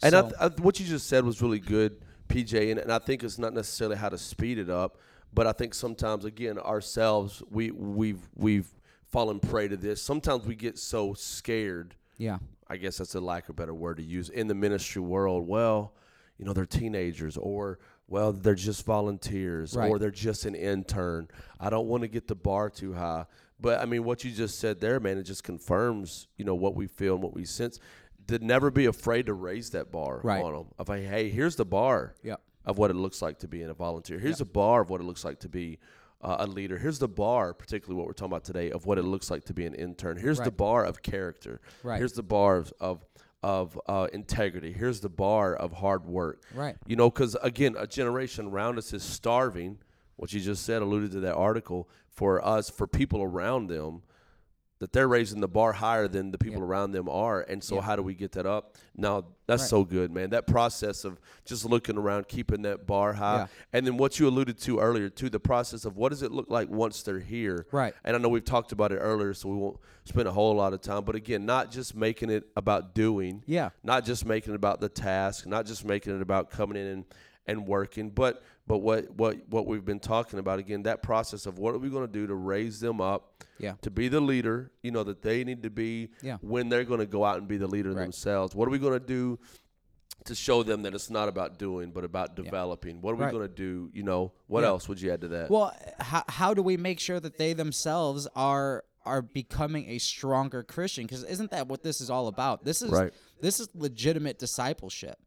And 0.01 0.15
I 0.15 0.21
th- 0.21 0.33
I, 0.39 0.47
what 0.61 0.79
you 0.79 0.85
just 0.85 1.07
said 1.07 1.23
was 1.23 1.41
really 1.41 1.59
good, 1.59 1.97
PJ. 2.29 2.69
And, 2.71 2.79
and 2.79 2.91
I 2.91 2.99
think 2.99 3.23
it's 3.23 3.39
not 3.39 3.53
necessarily 3.53 3.95
how 3.95 4.09
to 4.09 4.17
speed 4.17 4.57
it 4.59 4.69
up, 4.69 4.97
but 5.33 5.47
I 5.47 5.53
think 5.53 5.73
sometimes, 5.73 6.25
again, 6.25 6.59
ourselves, 6.59 7.41
we 7.49 7.71
we've 7.71 8.27
we've 8.35 8.67
fallen 9.07 9.39
prey 9.39 9.69
to 9.69 9.77
this. 9.77 10.01
Sometimes 10.01 10.45
we 10.45 10.53
get 10.55 10.77
so 10.77 11.13
scared. 11.13 11.95
yeah 12.17 12.37
I 12.67 12.75
guess 12.77 12.97
that's 12.97 13.15
a 13.15 13.21
lack 13.21 13.43
of 13.45 13.51
a 13.51 13.53
better 13.53 13.73
word 13.73 13.97
to 13.97 14.03
use 14.03 14.27
in 14.29 14.47
the 14.47 14.55
ministry 14.55 15.01
world. 15.01 15.47
Well, 15.47 15.93
you 16.37 16.45
know, 16.45 16.53
they're 16.53 16.65
teenagers, 16.65 17.37
or 17.37 17.79
well, 18.07 18.31
they're 18.33 18.55
just 18.55 18.85
volunteers, 18.85 19.75
Right. 19.75 19.89
or 19.89 19.97
they're 19.99 20.11
just 20.11 20.45
an 20.45 20.53
intern. 20.55 21.27
I 21.59 21.69
don't 21.69 21.87
want 21.87 22.01
to 22.03 22.07
get 22.07 22.27
the 22.27 22.35
bar 22.35 22.69
too 22.69 22.93
high. 22.93 23.25
But 23.59 23.79
I 23.81 23.85
mean, 23.85 24.03
what 24.03 24.23
you 24.23 24.31
just 24.31 24.59
said 24.59 24.79
there, 24.81 24.99
man, 24.99 25.17
it 25.17 25.23
just 25.23 25.43
confirms, 25.43 26.27
you 26.37 26.45
know, 26.45 26.55
what 26.55 26.75
we 26.75 26.87
feel 26.87 27.13
and 27.15 27.23
what 27.23 27.33
we 27.33 27.45
sense. 27.45 27.79
To 28.27 28.39
never 28.39 28.69
be 28.71 28.85
afraid 28.85 29.27
to 29.27 29.33
raise 29.33 29.69
that 29.71 29.91
bar 29.91 30.19
Right. 30.23 30.43
on 30.43 30.53
them. 30.53 30.65
Of 30.79 30.89
like, 30.89 31.03
hey, 31.03 31.29
here's 31.29 31.55
the 31.55 31.65
bar 31.65 32.15
Yep. 32.23 32.41
of 32.65 32.77
what 32.77 32.89
it 32.91 32.95
looks 32.95 33.21
like 33.21 33.39
to 33.39 33.47
be 33.47 33.61
in 33.61 33.69
a 33.69 33.73
volunteer. 33.73 34.19
Here's 34.19 34.41
a 34.41 34.45
bar 34.45 34.81
of 34.81 34.89
what 34.89 34.99
it 34.99 35.03
looks 35.05 35.23
like 35.23 35.39
to 35.41 35.49
be 35.49 35.79
uh, 36.21 36.37
a 36.39 36.47
leader. 36.47 36.79
Here's 36.79 36.97
the 36.97 37.07
bar, 37.07 37.53
particularly 37.53 37.97
what 37.99 38.07
we're 38.07 38.13
talking 38.13 38.31
about 38.31 38.43
today, 38.43 38.71
of 38.71 38.87
what 38.87 38.97
it 38.97 39.03
looks 39.03 39.29
like 39.29 39.45
to 39.45 39.53
be 39.53 39.65
an 39.67 39.75
intern. 39.75 40.17
Here's 40.17 40.39
the 40.39 40.49
bar 40.49 40.83
of 40.83 41.03
character. 41.03 41.61
Right. 41.83 41.99
Here's 41.99 42.13
the 42.13 42.23
bar 42.23 42.57
of 42.57 42.73
of, 42.79 43.05
of 43.45 43.79
uh, 43.87 44.07
integrity. 44.11 44.73
Here's 44.73 45.01
the 45.01 45.09
bar 45.09 45.55
of 45.55 45.71
hard 45.71 46.03
work. 46.07 46.41
Right. 46.55 46.75
You 46.87 46.95
know, 46.95 47.11
because 47.11 47.37
again, 47.43 47.75
a 47.77 47.85
generation 47.85 48.47
around 48.47 48.79
us 48.79 48.91
is 48.91 49.03
starving. 49.03 49.77
What 50.15 50.33
you 50.33 50.39
just 50.39 50.65
said 50.65 50.81
alluded 50.81 51.11
to 51.11 51.19
that 51.19 51.35
article 51.35 51.87
for 52.09 52.43
us, 52.43 52.71
for 52.71 52.87
people 52.87 53.21
around 53.21 53.67
them, 53.67 54.01
that 54.79 54.91
they're 54.91 55.07
raising 55.07 55.39
the 55.39 55.47
bar 55.47 55.71
higher 55.71 56.07
than 56.07 56.31
the 56.31 56.37
people 56.37 56.59
Yeah. 56.59 56.67
around 56.67 56.91
them 56.91 57.07
are. 57.07 57.41
And 57.41 57.63
so, 57.63 57.75
Yeah. 57.75 57.81
how 57.81 57.95
do 57.95 58.03
we 58.03 58.13
get 58.13 58.33
that 58.33 58.45
up? 58.45 58.75
Now, 58.95 59.23
that's 59.47 59.63
Right. 59.63 59.69
so 59.69 59.83
good, 59.85 60.11
man. 60.11 60.31
That 60.31 60.47
process 60.47 61.05
of 61.05 61.17
just 61.45 61.63
looking 61.63 61.97
around, 61.97 62.27
keeping 62.27 62.61
that 62.63 62.85
bar 62.85 63.13
high, 63.13 63.37
Yeah. 63.37 63.47
and 63.71 63.87
then 63.87 63.95
what 63.95 64.19
you 64.19 64.27
alluded 64.27 64.57
to 64.59 64.79
earlier, 64.79 65.07
too, 65.09 65.29
the 65.29 65.39
process 65.39 65.85
of 65.85 65.95
what 65.95 66.09
does 66.09 66.23
it 66.23 66.31
look 66.31 66.49
like 66.49 66.69
once 66.69 67.03
they're 67.03 67.19
here? 67.19 67.65
Right. 67.71 67.93
And 68.03 68.15
I 68.17 68.19
know 68.19 68.27
we've 68.27 68.43
talked 68.43 68.73
about 68.73 68.91
it 68.91 68.97
earlier, 68.97 69.33
so 69.33 69.47
we 69.47 69.55
won't 69.55 69.77
spend 70.03 70.27
a 70.27 70.31
whole 70.33 70.53
lot 70.55 70.73
of 70.73 70.81
time. 70.81 71.05
But 71.05 71.15
again, 71.15 71.45
not 71.45 71.71
just 71.71 71.95
making 71.95 72.29
it 72.29 72.45
about 72.57 72.93
doing, 72.93 73.43
Yeah. 73.45 73.69
not 73.81 74.03
just 74.03 74.25
making 74.25 74.53
it 74.53 74.55
about 74.57 74.81
the 74.81 74.89
task, 74.89 75.45
not 75.47 75.65
just 75.65 75.85
making 75.85 76.15
it 76.15 76.21
about 76.21 76.49
coming 76.51 76.75
in 76.77 76.85
and, 76.87 77.05
and 77.47 77.67
working, 77.67 78.09
but 78.09 78.43
but 78.67 78.79
what 78.79 79.11
what 79.15 79.37
what 79.49 79.65
we've 79.67 79.85
been 79.85 79.99
talking 79.99 80.39
about 80.39 80.59
again, 80.59 80.83
that 80.83 81.03
process 81.03 81.45
of 81.45 81.59
what 81.59 81.75
are 81.75 81.77
we 81.77 81.89
going 81.89 82.05
to 82.05 82.11
do 82.11 82.25
to 82.27 82.35
raise 82.35 82.79
them 82.79 82.99
up, 83.01 83.43
Yeah. 83.59 83.73
to 83.81 83.91
be 83.91 84.07
the 84.07 84.19
leader, 84.21 84.71
you 84.81 84.91
know, 84.91 85.03
that 85.03 85.21
they 85.21 85.43
need 85.43 85.63
to 85.63 85.69
be 85.69 86.09
Yeah. 86.21 86.37
when 86.41 86.69
they're 86.69 86.83
going 86.83 86.99
to 87.01 87.05
go 87.05 87.23
out 87.23 87.37
and 87.37 87.47
be 87.47 87.57
the 87.57 87.67
leader 87.67 87.91
Right. 87.91 88.01
themselves. 88.03 88.55
What 88.55 88.67
are 88.67 88.71
we 88.71 88.79
going 88.79 88.99
to 88.99 89.05
do 89.05 89.39
to 90.25 90.33
show 90.33 90.63
them 90.63 90.81
that 90.83 90.95
it's 90.95 91.09
not 91.11 91.27
about 91.29 91.59
doing, 91.59 91.91
but 91.91 92.03
about 92.03 92.35
developing? 92.35 93.01
What 93.01 93.11
are 93.11 93.15
we 93.25 93.31
going 93.31 93.47
to 93.47 93.53
do? 93.53 93.91
You 93.93 94.01
know, 94.03 94.31
what 94.47 94.61
Yeah. 94.61 94.69
else 94.69 94.89
would 94.89 94.99
you 94.99 95.11
add 95.11 95.21
to 95.21 95.27
that? 95.29 95.49
Well, 95.51 95.71
how 95.99 96.23
how 96.27 96.53
do 96.53 96.63
we 96.63 96.77
make 96.77 96.99
sure 96.99 97.19
that 97.19 97.37
they 97.37 97.53
themselves 97.53 98.27
are 98.35 98.83
are 99.05 99.21
becoming 99.21 99.87
a 99.89 99.99
stronger 99.99 100.63
Christian? 100.63 101.03
Because 101.05 101.23
isn't 101.25 101.51
that 101.51 101.67
what 101.67 101.83
this 101.83 102.01
is 102.01 102.09
all 102.09 102.27
about? 102.27 102.65
This 102.65 102.81
is 102.81 102.89
Right. 102.89 103.13
this 103.39 103.59
is 103.59 103.69
legitimate 103.75 104.39
discipleship. 104.39 105.19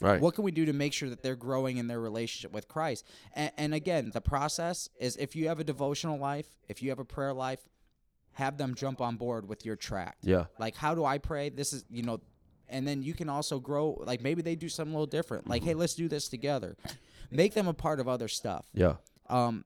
Right. 0.00 0.20
What 0.20 0.34
can 0.34 0.44
we 0.44 0.52
do 0.52 0.64
to 0.66 0.72
make 0.72 0.92
sure 0.92 1.08
that 1.08 1.22
they're 1.22 1.36
growing 1.36 1.78
in 1.78 1.88
their 1.88 2.00
relationship 2.00 2.52
with 2.52 2.68
Christ? 2.68 3.04
And, 3.34 3.50
and 3.56 3.74
again, 3.74 4.10
the 4.12 4.20
process 4.20 4.88
is 5.00 5.16
if 5.16 5.34
you 5.34 5.48
have 5.48 5.58
a 5.58 5.64
devotional 5.64 6.18
life, 6.18 6.46
if 6.68 6.82
you 6.82 6.90
have 6.90 6.98
a 6.98 7.04
prayer 7.04 7.32
life, 7.32 7.60
have 8.32 8.56
them 8.56 8.74
jump 8.74 9.00
on 9.00 9.16
board 9.16 9.48
with 9.48 9.66
your 9.66 9.74
tract. 9.74 10.18
Yeah. 10.22 10.44
Like, 10.58 10.76
how 10.76 10.94
do 10.94 11.04
I 11.04 11.18
pray? 11.18 11.48
This 11.48 11.72
is, 11.72 11.84
you 11.90 12.02
know, 12.04 12.20
and 12.68 12.86
then 12.86 13.02
you 13.02 13.14
can 13.14 13.28
also 13.28 13.58
grow. 13.58 14.00
Like, 14.04 14.22
maybe 14.22 14.42
they 14.42 14.54
do 14.54 14.68
something 14.68 14.94
a 14.94 14.96
little 14.96 15.06
different. 15.06 15.48
Like, 15.48 15.64
hey, 15.64 15.74
let's 15.74 15.94
do 15.94 16.06
this 16.06 16.28
together. 16.28 16.76
Make 17.30 17.54
them 17.54 17.66
a 17.66 17.74
part 17.74 17.98
of 17.98 18.06
other 18.06 18.28
stuff. 18.28 18.66
Yeah. 18.72 18.94
Um, 19.28 19.64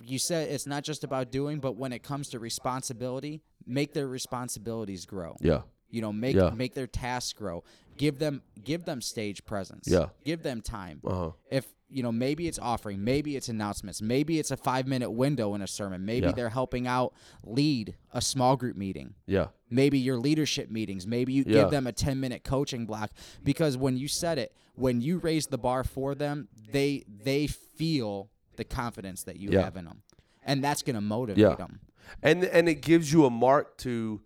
you 0.00 0.18
said 0.18 0.50
it's 0.50 0.66
not 0.66 0.84
just 0.84 1.02
about 1.02 1.32
doing, 1.32 1.58
but 1.58 1.76
when 1.76 1.92
it 1.92 2.02
comes 2.02 2.28
to 2.28 2.38
responsibility, 2.38 3.42
make 3.66 3.92
their 3.92 4.06
responsibilities 4.06 5.04
grow. 5.04 5.36
Yeah. 5.40 5.62
You 5.90 6.00
know, 6.02 6.12
make 6.12 6.36
Yeah. 6.36 6.50
make 6.50 6.74
their 6.74 6.86
tasks 6.86 7.32
grow. 7.32 7.64
Give 7.96 8.18
them 8.18 8.42
give 8.62 8.84
them 8.84 9.00
stage 9.00 9.44
presence. 9.44 9.86
Yeah. 9.88 10.06
Give 10.24 10.42
them 10.42 10.60
time. 10.60 11.00
Uh 11.06 11.14
huh. 11.14 11.30
If 11.50 11.66
you 11.88 12.02
know, 12.02 12.10
maybe 12.10 12.48
it's 12.48 12.58
offering, 12.58 13.04
maybe 13.04 13.36
it's 13.36 13.48
announcements, 13.48 14.02
maybe 14.02 14.40
it's 14.40 14.50
a 14.50 14.56
five 14.56 14.88
minute 14.88 15.10
window 15.10 15.54
in 15.54 15.62
a 15.62 15.68
sermon, 15.68 16.04
maybe 16.04 16.26
Yeah. 16.26 16.32
they're 16.32 16.48
helping 16.48 16.88
out 16.88 17.14
lead 17.44 17.94
a 18.12 18.20
small 18.20 18.56
group 18.56 18.76
meeting. 18.76 19.14
Yeah. 19.26 19.48
Maybe 19.70 19.96
your 20.00 20.18
leadership 20.18 20.68
meetings, 20.68 21.06
maybe 21.06 21.32
you 21.32 21.44
Yeah. 21.46 21.62
give 21.62 21.70
them 21.70 21.86
a 21.86 21.92
10 21.92 22.18
minute 22.18 22.42
coaching 22.42 22.86
block 22.86 23.12
because 23.44 23.76
when 23.76 23.96
you 23.96 24.08
said 24.08 24.36
it, 24.38 24.52
when 24.74 25.00
you 25.00 25.18
raise 25.18 25.46
the 25.46 25.58
bar 25.58 25.84
for 25.84 26.14
them, 26.16 26.48
they 26.72 27.04
they 27.06 27.46
feel 27.46 28.30
the 28.56 28.64
confidence 28.64 29.22
that 29.22 29.36
you 29.38 29.56
have 29.58 29.76
in 29.76 29.84
them. 29.84 30.02
And 30.42 30.62
that's 30.64 30.82
going 30.82 30.94
to 30.96 31.00
motivate 31.00 31.38
Yeah. 31.38 31.54
them. 31.54 31.80
and 32.22 32.44
and 32.44 32.68
it 32.68 32.82
gives 32.82 33.12
you 33.12 33.24
a 33.26 33.30
mark 33.30 33.76
to 33.78 34.20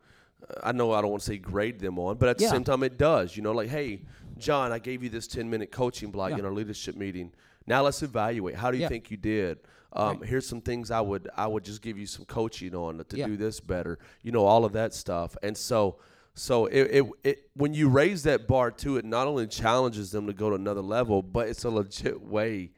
i 0.62 0.72
know 0.72 0.92
i 0.92 1.00
don't 1.00 1.10
want 1.10 1.22
to 1.22 1.26
say 1.26 1.38
grade 1.38 1.78
them 1.80 1.98
on 1.98 2.16
but 2.16 2.28
at 2.28 2.38
the 2.38 2.44
Yeah. 2.44 2.50
same 2.50 2.64
time 2.64 2.82
it 2.82 2.96
does 2.98 3.36
you 3.36 3.42
know 3.42 3.52
like 3.52 3.68
hey 3.68 4.02
john 4.38 4.72
i 4.72 4.78
gave 4.78 5.02
you 5.02 5.08
this 5.08 5.26
10 5.26 5.48
minute 5.48 5.70
coaching 5.70 6.10
block 6.10 6.30
Yeah. 6.30 6.38
in 6.38 6.44
our 6.44 6.52
leadership 6.52 6.96
meeting 6.96 7.32
now 7.66 7.82
let's 7.82 8.02
evaluate 8.02 8.54
how 8.56 8.70
do 8.70 8.76
you 8.76 8.82
Yeah. 8.82 8.88
think 8.88 9.10
you 9.10 9.16
did 9.16 9.58
um, 9.92 10.22
here's 10.22 10.46
some 10.46 10.60
things 10.60 10.90
i 10.90 11.00
would 11.00 11.28
i 11.36 11.46
would 11.46 11.64
just 11.64 11.82
give 11.82 11.98
you 11.98 12.06
some 12.06 12.24
coaching 12.24 12.74
on 12.74 12.98
to 12.98 13.16
do 13.16 13.36
this 13.36 13.58
better 13.60 13.98
you 14.22 14.30
know 14.32 14.44
all 14.44 14.64
of 14.64 14.72
that 14.72 14.94
stuff 14.94 15.36
and 15.42 15.56
so 15.56 15.96
so 16.34 16.66
it, 16.66 16.82
it, 16.98 17.04
it 17.24 17.50
when 17.54 17.74
you 17.74 17.88
raise 17.88 18.22
that 18.22 18.46
bar 18.46 18.70
to 18.70 18.96
it 18.98 19.04
not 19.04 19.26
only 19.26 19.46
challenges 19.48 20.12
them 20.12 20.26
to 20.28 20.32
go 20.32 20.48
to 20.48 20.54
another 20.56 20.80
level 20.80 21.22
but 21.22 21.48
it's 21.48 21.64
a 21.64 21.70
legit 21.70 22.20
way 22.22 22.70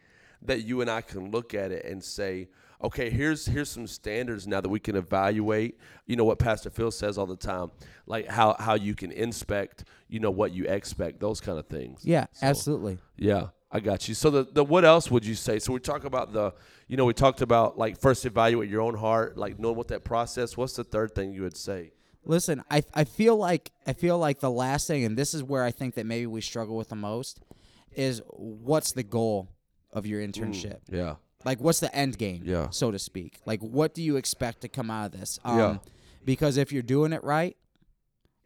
that 0.44 0.62
you 0.64 0.81
and 0.81 0.90
I 0.90 1.03
can 1.03 1.31
look 1.31 1.55
at 1.55 1.70
it 1.70 1.85
and 1.85 2.03
say, 2.03 2.48
okay, 2.82 3.10
here's 3.10 3.46
here's 3.46 3.70
some 3.70 3.86
standards 3.86 4.46
now 4.46 4.60
that 4.60 4.68
we 4.68 4.80
can 4.80 4.96
evaluate. 4.96 5.78
You 6.06 6.16
know 6.16 6.24
what 6.24 6.38
Pastor 6.38 6.70
Phil 6.70 6.90
says 6.90 7.18
all 7.18 7.26
the 7.26 7.36
time, 7.36 7.70
like 8.06 8.28
how 8.28 8.56
how 8.58 8.74
you 8.74 8.94
can 8.94 9.12
inspect, 9.12 9.84
you 10.08 10.20
know 10.20 10.30
what 10.30 10.52
you 10.52 10.64
expect, 10.66 11.20
those 11.20 11.40
kind 11.40 11.58
of 11.58 11.66
things. 11.66 12.04
Yeah, 12.04 12.26
So, 12.32 12.46
absolutely. 12.46 12.98
Yeah, 13.16 13.48
I 13.70 13.80
got 13.80 14.08
you. 14.08 14.14
So 14.14 14.30
the, 14.30 14.44
the 14.44 14.64
what 14.64 14.84
else 14.84 15.10
would 15.10 15.24
you 15.24 15.34
say? 15.34 15.58
So 15.58 15.72
we 15.72 15.80
talk 15.80 16.04
about 16.04 16.32
the, 16.32 16.52
you 16.88 16.96
know, 16.96 17.04
we 17.04 17.14
talked 17.14 17.40
about 17.40 17.78
like 17.78 17.98
first 18.00 18.26
evaluate 18.26 18.68
your 18.68 18.82
own 18.82 18.96
heart, 18.96 19.38
like 19.38 19.58
knowing 19.58 19.76
what 19.76 19.88
that 19.88 20.04
process. 20.04 20.56
What's 20.56 20.74
the 20.74 20.84
third 20.84 21.14
thing 21.14 21.32
you 21.32 21.42
would 21.42 21.56
say? 21.56 21.92
Listen, 22.24 22.62
I 22.70 22.82
I 22.94 23.04
feel 23.04 23.36
like 23.36 23.72
I 23.86 23.94
feel 23.94 24.18
like 24.18 24.40
the 24.40 24.50
last 24.50 24.86
thing, 24.86 25.04
and 25.04 25.16
this 25.16 25.34
is 25.34 25.42
where 25.42 25.64
I 25.64 25.70
think 25.70 25.94
that 25.94 26.06
maybe 26.06 26.26
we 26.26 26.40
struggle 26.40 26.76
with 26.76 26.88
the 26.88 26.96
most, 26.96 27.40
is 27.92 28.22
what's 28.28 28.92
the 28.92 29.02
goal 29.02 29.48
of 29.92 30.06
your 30.06 30.20
mm, 30.20 30.30
internship? 30.30 30.80
Yeah, 30.88 31.16
Like, 31.44 31.61
what's 31.61 31.81
the 31.81 31.94
end 31.94 32.18
game, 32.18 32.42
Yeah. 32.44 32.70
so 32.70 32.90
to 32.90 32.98
speak? 32.98 33.40
Like, 33.46 33.61
what 33.61 33.94
do 33.94 34.02
you 34.02 34.16
expect 34.16 34.61
to 34.62 34.68
come 34.68 34.90
out 34.90 35.07
of 35.14 35.20
this? 35.20 35.38
Um, 35.44 35.59
Yeah. 35.59 35.78
Because 36.24 36.57
if 36.57 36.72
you're 36.72 36.83
doing 36.83 37.12
it 37.12 37.24
right, 37.24 37.57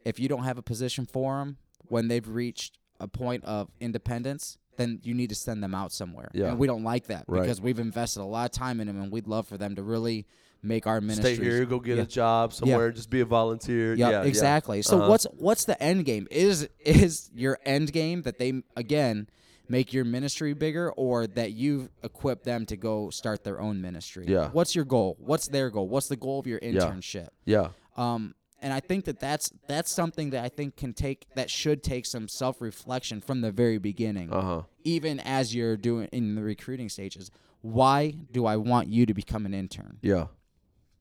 if 0.03 0.19
you 0.19 0.27
don't 0.27 0.43
have 0.43 0.57
a 0.57 0.61
position 0.63 1.05
for 1.05 1.37
them 1.39 1.57
when 1.89 2.07
they've 2.07 2.27
reached 2.27 2.77
a 2.99 3.07
point 3.07 3.43
of 3.45 3.69
independence, 3.79 4.57
then 4.77 4.99
you 5.03 5.13
need 5.13 5.29
to 5.29 5.35
send 5.35 5.61
them 5.63 5.75
out 5.75 5.91
somewhere. 5.91 6.29
Yeah. 6.33 6.49
And 6.49 6.59
we 6.59 6.65
don't 6.67 6.83
like 6.83 7.07
that 7.07 7.25
Right. 7.27 7.41
because 7.41 7.61
we've 7.61 7.79
invested 7.79 8.21
a 8.21 8.25
lot 8.25 8.45
of 8.45 8.51
time 8.51 8.79
in 8.79 8.87
them, 8.87 8.99
and 9.01 9.11
we'd 9.11 9.27
love 9.27 9.47
for 9.47 9.57
them 9.57 9.75
to 9.75 9.83
really 9.83 10.25
make 10.63 10.87
our 10.87 10.99
ministry. 10.99 11.35
stay 11.35 11.43
here, 11.43 11.65
go 11.65 11.79
get 11.79 11.97
Yeah. 11.97 12.03
a 12.03 12.07
job 12.07 12.51
somewhere, 12.51 12.91
just 12.91 13.09
be 13.11 13.19
a 13.21 13.25
volunteer. 13.25 13.93
Yeah, 13.93 14.09
yeah, 14.09 14.23
exactly. 14.23 14.81
So 14.81 14.97
Uh-huh. 14.97 15.09
what's 15.09 15.25
what's 15.37 15.65
the 15.65 15.81
end 15.81 16.05
game? 16.05 16.27
Is 16.31 16.67
is 16.83 17.29
your 17.35 17.59
end 17.63 17.93
game 17.93 18.23
that 18.23 18.39
they 18.39 18.63
again 18.75 19.29
make 19.69 19.93
your 19.93 20.05
ministry 20.05 20.53
bigger 20.53 20.91
or 20.91 21.27
that 21.27 21.51
you 21.51 21.89
equip 22.03 22.43
them 22.43 22.65
to 22.67 22.77
go 22.77 23.09
start 23.09 23.43
their 23.43 23.59
own 23.59 23.81
ministry? 23.81 24.25
Yeah. 24.27 24.49
What's 24.49 24.75
your 24.75 24.85
goal? 24.85 25.17
What's 25.19 25.47
their 25.47 25.69
goal? 25.69 25.87
What's 25.87 26.07
the 26.07 26.15
goal 26.15 26.39
of 26.39 26.47
your 26.47 26.59
internship? 26.59 27.29
Yeah, 27.45 27.69
yeah. 27.97 28.03
Um 28.13 28.33
and 28.59 28.73
I 28.73 28.79
think 28.79 29.05
that 29.05 29.19
that's 29.19 29.51
that's 29.67 29.91
something 29.91 30.31
that 30.31 30.43
I 30.43 30.49
think 30.49 30.75
can 30.77 30.93
take 30.93 31.27
that 31.35 31.49
should 31.51 31.83
take 31.83 32.05
some 32.07 32.27
self-reflection 32.27 33.21
from 33.21 33.41
the 33.41 33.51
very 33.51 33.77
beginning. 33.77 34.33
uh 34.33 34.41
huh. 34.41 34.61
Even 34.83 35.19
as 35.19 35.53
you're 35.53 35.77
doing 35.77 36.07
in 36.11 36.35
the 36.35 36.41
recruiting 36.41 36.89
stages. 36.89 37.29
Why 37.61 38.11
do 38.31 38.45
I 38.45 38.55
want 38.55 38.87
you 38.87 39.05
to 39.07 39.13
become 39.13 39.45
an 39.45 39.53
intern? 39.53 39.97
Yeah. 40.01 40.27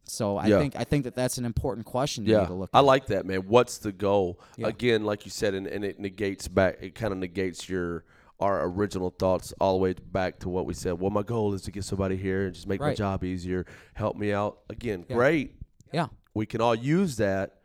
So 0.05 0.37
I 0.37 0.47
Yeah. 0.47 0.59
think 0.59 0.77
I 0.77 0.85
think 0.85 1.05
that 1.05 1.15
that's 1.15 1.39
an 1.39 1.45
important 1.45 1.87
question 1.87 2.25
Yeah, 2.27 2.41
need 2.41 2.47
to 2.49 2.55
look 2.55 2.71
I 2.73 2.81
like 2.81 3.07
that, 3.07 3.27
man. 3.27 3.41
What's 3.47 3.79
the 3.79 3.93
goal? 3.93 4.39
Yeah. 4.57 4.69
Again, 4.69 5.05
like 5.05 5.25
you 5.25 5.31
said, 5.31 5.55
and, 5.55 5.67
and 5.67 5.85
it 5.85 5.99
negates 5.99 6.49
back. 6.49 6.79
It 6.81 6.95
kind 6.95 7.13
of 7.13 7.19
negates 7.19 7.69
your 7.69 8.05
our 8.41 8.67
original 8.67 9.11
thoughts 9.11 9.53
all 9.61 9.75
the 9.79 9.83
way 9.83 9.95
back 9.95 10.39
to 10.41 10.49
what 10.49 10.67
we 10.67 10.75
said. 10.75 11.01
Well, 11.01 11.11
my 11.11 11.23
goal 11.23 11.55
is 11.55 11.63
to 11.63 11.71
get 11.71 11.85
somebody 11.85 12.17
here 12.17 12.47
and 12.47 12.55
just 12.55 12.67
make 12.67 12.81
my 12.81 12.95
job 12.95 13.25
easier, 13.25 13.65
help 13.95 14.17
me 14.17 14.33
out. 14.33 14.59
Again, 14.69 15.05
Yeah. 15.09 15.17
great. 15.17 15.55
yeah. 15.93 16.09
We 16.35 16.45
can 16.45 16.61
all 16.61 16.75
use 16.75 17.17
that, 17.17 17.61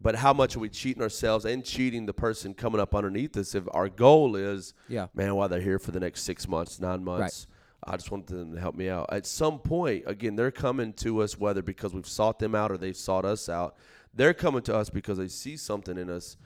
but 0.00 0.14
how 0.14 0.32
much 0.32 0.56
are 0.56 0.60
we 0.60 0.70
cheating 0.70 1.02
ourselves 1.02 1.44
and 1.44 1.62
cheating 1.62 2.06
the 2.06 2.14
person 2.14 2.54
coming 2.54 2.80
up 2.80 2.94
underneath 2.94 3.36
us? 3.36 3.54
If 3.54 3.64
our 3.72 3.90
goal 3.90 4.34
is, 4.34 4.72
Yeah. 4.88 5.08
man, 5.14 5.34
while 5.34 5.48
they're 5.48 5.60
here 5.60 5.78
for 5.78 5.90
the 5.90 6.00
next 6.00 6.22
six 6.22 6.48
months, 6.48 6.80
nine 6.80 7.04
months. 7.04 7.46
I 7.84 7.96
just 7.96 8.10
want 8.10 8.26
them 8.26 8.54
to 8.54 8.60
help 8.60 8.74
me 8.74 8.88
out. 8.88 9.06
At 9.12 9.24
some 9.26 9.58
point, 9.60 10.02
again, 10.06 10.34
they're 10.36 10.50
coming 10.50 10.92
to 10.94 11.22
us 11.22 11.38
whether 11.38 11.62
because 11.62 11.94
we've 11.94 12.08
sought 12.08 12.38
them 12.38 12.54
out 12.54 12.72
or 12.72 12.76
they've 12.78 12.96
sought 12.96 13.24
us 13.24 13.48
out. 13.48 13.76
They're 14.12 14.34
coming 14.34 14.62
to 14.62 14.74
us 14.74 14.90
because 14.90 15.18
they 15.18 15.28
see 15.28 15.56
something 15.56 15.96
in 15.96 16.10
us 16.10 16.36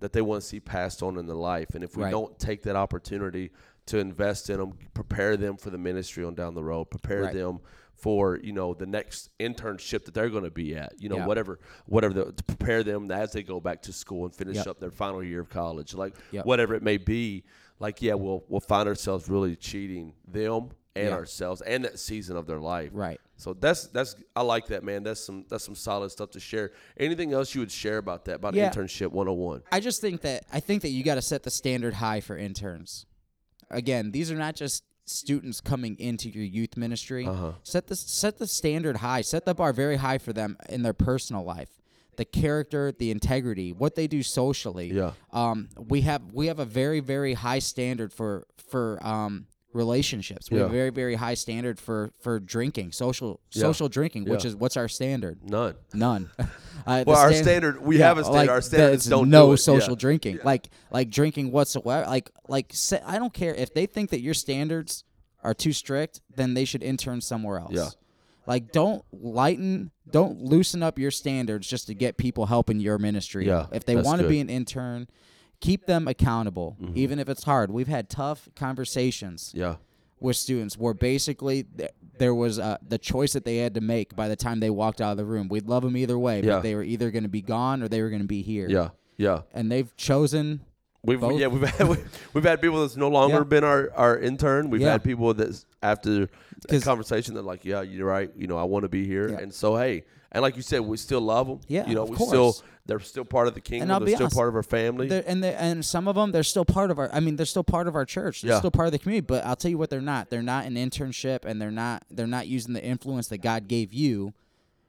that 0.00 0.12
they 0.12 0.22
want 0.22 0.42
to 0.42 0.46
see 0.48 0.60
passed 0.60 1.02
on 1.02 1.18
in 1.18 1.26
their 1.26 1.36
life. 1.36 1.74
And 1.74 1.82
if 1.82 1.96
we 1.96 2.04
Right. 2.04 2.10
don't 2.10 2.38
take 2.38 2.62
that 2.62 2.76
opportunity 2.76 3.50
to 3.86 3.98
invest 3.98 4.50
in 4.50 4.58
them, 4.58 4.74
prepare 4.94 5.36
them 5.36 5.56
for 5.56 5.70
the 5.70 5.78
ministry 5.78 6.24
on 6.24 6.34
down 6.34 6.54
the 6.54 6.62
road, 6.62 6.86
prepare 6.90 7.22
Right. 7.22 7.34
them 7.34 7.60
for 7.94 8.38
you 8.44 8.52
know 8.52 8.74
the 8.74 8.86
next 8.86 9.28
internship 9.40 10.04
that 10.04 10.14
they're 10.14 10.30
going 10.30 10.44
to 10.44 10.52
be 10.52 10.76
at, 10.76 10.92
you 11.00 11.08
know 11.08 11.16
Yeah. 11.16 11.26
whatever 11.26 11.58
whatever 11.86 12.14
the, 12.14 12.32
to 12.32 12.44
prepare 12.44 12.84
them 12.84 13.10
as 13.10 13.32
they 13.32 13.42
go 13.42 13.58
back 13.60 13.82
to 13.82 13.92
school 13.92 14.24
and 14.24 14.32
finish 14.34 14.56
Yep. 14.56 14.66
up 14.68 14.78
their 14.80 14.92
final 14.92 15.22
year 15.22 15.40
of 15.40 15.48
college, 15.48 15.94
like 15.94 16.14
Yep. 16.30 16.46
whatever 16.46 16.74
it 16.76 16.82
may 16.84 16.96
be. 16.96 17.42
Like 17.80 18.00
yeah, 18.00 18.14
we'll 18.14 18.44
we'll 18.48 18.60
find 18.60 18.88
ourselves 18.88 19.28
really 19.28 19.56
cheating 19.56 20.14
them 20.28 20.70
and 20.94 21.08
Yeah. 21.08 21.14
ourselves 21.14 21.60
and 21.62 21.84
that 21.84 21.98
season 21.98 22.36
of 22.36 22.46
their 22.46 22.60
life. 22.60 22.90
Right. 22.92 23.20
So 23.38 23.54
that's 23.54 23.86
that's 23.86 24.16
I 24.36 24.42
like 24.42 24.66
that 24.66 24.82
man. 24.84 25.04
That's 25.04 25.20
some 25.20 25.46
that's 25.48 25.64
some 25.64 25.74
solid 25.76 26.10
stuff 26.10 26.30
to 26.32 26.40
share. 26.40 26.72
Anything 26.98 27.32
else 27.32 27.54
you 27.54 27.60
would 27.60 27.70
share 27.72 27.98
about 27.98 28.24
that 28.26 28.34
about 28.36 28.54
Yeah. 28.54 28.68
internship 28.68 29.12
101? 29.12 29.62
I 29.72 29.80
just 29.80 30.00
think 30.00 30.20
that 30.22 30.44
I 30.52 30.58
think 30.60 30.82
that 30.82 30.90
you 30.90 31.02
got 31.04 31.14
to 31.14 31.22
set 31.22 31.44
the 31.44 31.50
standard 31.50 31.94
high 31.94 32.20
for 32.20 32.36
interns. 32.36 33.06
Again, 33.70 34.10
these 34.10 34.30
are 34.32 34.36
not 34.36 34.56
just 34.56 34.82
students 35.04 35.60
coming 35.60 35.96
into 36.00 36.28
your 36.28 36.44
youth 36.44 36.76
ministry. 36.76 37.26
Uh-huh. 37.26 37.52
Set 37.62 37.86
the 37.86 37.96
set 37.96 38.38
the 38.38 38.46
standard 38.46 38.96
high. 38.98 39.20
Set 39.20 39.44
the 39.44 39.54
bar 39.54 39.72
very 39.72 39.96
high 39.96 40.18
for 40.18 40.32
them 40.32 40.56
in 40.68 40.82
their 40.82 40.92
personal 40.92 41.44
life. 41.44 41.70
The 42.16 42.24
character, 42.24 42.90
the 42.90 43.12
integrity, 43.12 43.72
what 43.72 43.94
they 43.94 44.08
do 44.08 44.24
socially. 44.24 44.92
Yeah. 44.92 45.12
Um, 45.32 45.68
we 45.78 46.00
have 46.00 46.32
we 46.32 46.48
have 46.48 46.58
a 46.58 46.64
very 46.64 46.98
very 46.98 47.34
high 47.34 47.60
standard 47.60 48.12
for 48.12 48.48
for 48.68 48.98
um 49.06 49.46
relationships. 49.72 50.50
We 50.50 50.58
have 50.58 50.66
a 50.66 50.70
Yeah. 50.70 50.78
very 50.78 50.90
very 50.90 51.14
high 51.16 51.34
standard 51.34 51.78
for 51.78 52.10
for 52.20 52.40
drinking, 52.40 52.92
social 52.92 53.40
Yeah. 53.52 53.62
social 53.62 53.88
drinking, 53.88 54.24
which 54.24 54.44
Yeah. 54.44 54.48
is 54.50 54.56
what's 54.56 54.76
our 54.76 54.88
standard? 54.88 55.38
None. 55.44 55.74
None. 55.94 56.30
uh, 56.86 57.04
the 57.04 57.04
Well, 57.10 57.18
our 57.18 57.30
stan- 57.32 57.42
standard 57.44 57.82
we 57.82 57.98
have 57.98 58.18
a 58.18 58.24
standard. 58.24 58.50
our 58.50 58.60
standard 58.62 58.86
there's 58.90 59.04
is 59.04 59.10
don't 59.10 59.28
no 59.30 59.50
do 59.50 59.56
social 59.56 59.90
Yeah. 59.90 59.96
drinking, 59.96 60.38
like 60.44 60.70
like 60.90 61.10
drinking 61.10 61.52
whatsoever. 61.52 62.06
Like 62.06 62.30
like 62.48 62.74
I 63.06 63.18
don't 63.18 63.32
care 63.34 63.54
if 63.54 63.72
they 63.74 63.86
think 63.86 64.10
that 64.10 64.20
your 64.20 64.34
standards 64.34 65.04
are 65.44 65.54
too 65.54 65.72
strict, 65.72 66.20
then 66.34 66.54
they 66.54 66.64
should 66.64 66.82
intern 66.82 67.20
somewhere 67.20 67.58
else. 67.58 67.72
Yeah. 67.72 67.88
Like 68.46 68.72
don't 68.72 69.04
lighten, 69.12 69.90
don't 70.10 70.40
loosen 70.42 70.82
up 70.82 70.98
your 70.98 71.10
standards 71.10 71.68
just 71.68 71.86
to 71.88 71.94
get 71.94 72.16
people 72.16 72.46
helping 72.46 72.80
your 72.80 72.98
ministry. 72.98 73.46
Yeah. 73.46 73.66
If 73.72 73.84
they 73.84 73.94
that's 73.94 74.06
want 74.06 74.22
to 74.22 74.28
be 74.28 74.40
an 74.40 74.48
intern, 74.48 75.06
keep 75.60 75.86
them 75.86 76.06
accountable, 76.08 76.76
Mm-hmm. 76.80 76.92
even 76.96 77.18
if 77.18 77.28
it's 77.28 77.44
hard. 77.44 77.70
We've 77.70 77.88
had 77.88 78.08
tough 78.08 78.48
conversations 78.56 79.52
Yeah. 79.54 79.76
with 80.20 80.36
students 80.36 80.78
where 80.78 80.94
basically 80.94 81.64
th- 81.64 81.90
there 82.18 82.34
was 82.34 82.58
uh, 82.58 82.76
the 82.86 82.98
choice 82.98 83.32
that 83.32 83.44
they 83.44 83.58
had 83.58 83.74
to 83.74 83.80
make 83.80 84.14
by 84.16 84.28
the 84.28 84.36
time 84.36 84.60
they 84.60 84.70
walked 84.70 85.00
out 85.00 85.12
of 85.12 85.16
the 85.18 85.24
room. 85.24 85.48
We'd 85.48 85.68
love 85.68 85.82
them 85.82 85.96
either 85.96 86.18
way, 86.18 86.40
Yeah. 86.42 86.54
but 86.56 86.62
they 86.62 86.74
were 86.74 86.82
either 86.84 87.10
going 87.10 87.22
to 87.24 87.28
be 87.28 87.42
gone 87.42 87.82
or 87.82 87.88
they 87.88 88.02
were 88.02 88.08
going 88.10 88.22
to 88.22 88.28
be 88.28 88.42
here. 88.42 88.68
Yeah. 88.68 88.90
Yeah. 89.16 89.42
And 89.52 89.70
they've 89.70 89.94
chosen. 89.96 90.60
We've 91.04 91.20
Both? 91.20 91.38
yeah 91.40 91.46
we've 91.46 91.62
had 91.62 91.88
we've 92.34 92.44
had 92.44 92.60
people 92.60 92.80
that's 92.82 92.96
no 92.96 93.08
longer 93.08 93.36
Yeah. 93.38 93.44
been 93.44 93.64
our, 93.64 93.90
our 93.94 94.18
intern. 94.18 94.68
We've 94.70 94.80
Yeah. 94.80 94.92
had 94.92 95.04
people 95.04 95.32
that 95.34 95.64
after 95.82 96.10
the 96.10 96.28
'Cause- 96.68 96.84
conversation 96.84 97.34
they're 97.34 97.42
like, 97.42 97.64
yeah, 97.64 97.82
you're 97.82 98.06
right. 98.06 98.30
You 98.36 98.46
know, 98.48 98.56
I 98.58 98.64
want 98.64 98.82
to 98.84 98.88
be 98.88 99.06
here. 99.06 99.28
Yeah. 99.30 99.38
And 99.38 99.52
so 99.54 99.76
hey, 99.76 100.04
And 100.32 100.42
like 100.42 100.56
you 100.56 100.62
said, 100.62 100.80
we 100.80 100.96
still 100.98 101.20
love 101.22 101.46
them. 101.46 101.60
Yeah, 101.68 101.86
you 101.88 101.94
know, 101.94 102.04
we 102.04 102.16
course. 102.16 102.28
still 102.28 102.56
they're 102.88 102.98
still 103.00 103.24
part 103.24 103.46
of 103.46 103.54
the 103.54 103.60
kingdom. 103.60 103.82
And 103.82 103.92
I'll 103.92 104.00
They're 104.00 104.06
be 104.06 104.12
still 104.14 104.24
honest, 104.24 104.36
part 104.36 104.48
of 104.48 104.56
our 104.56 104.62
family. 104.64 105.06
They're, 105.08 105.22
and 105.26 105.44
they 105.44 105.54
and 105.54 105.84
some 105.84 106.08
of 106.08 106.16
them 106.16 106.32
they're 106.32 106.42
still 106.42 106.64
part 106.64 106.90
of 106.90 106.98
our. 106.98 107.08
I 107.12 107.20
mean, 107.20 107.36
they're 107.36 107.46
still 107.46 107.62
part 107.62 107.86
of 107.86 107.94
our 107.94 108.04
church. 108.06 108.40
They're 108.42 108.52
Yeah. 108.52 108.58
still 108.58 108.70
part 108.72 108.86
of 108.88 108.92
the 108.92 108.98
community. 108.98 109.26
But 109.26 109.44
I'll 109.44 109.56
tell 109.56 109.70
you 109.70 109.76
what, 109.78 109.90
they're 109.90 110.00
not. 110.00 110.30
They're 110.30 110.42
not 110.42 110.64
an 110.64 110.74
internship, 110.74 111.44
and 111.44 111.60
they're 111.62 111.70
not. 111.70 112.02
They're 112.10 112.26
not 112.26 112.48
using 112.48 112.72
the 112.72 112.82
influence 112.82 113.28
that 113.28 113.38
God 113.38 113.68
gave 113.68 113.92
you 113.92 114.32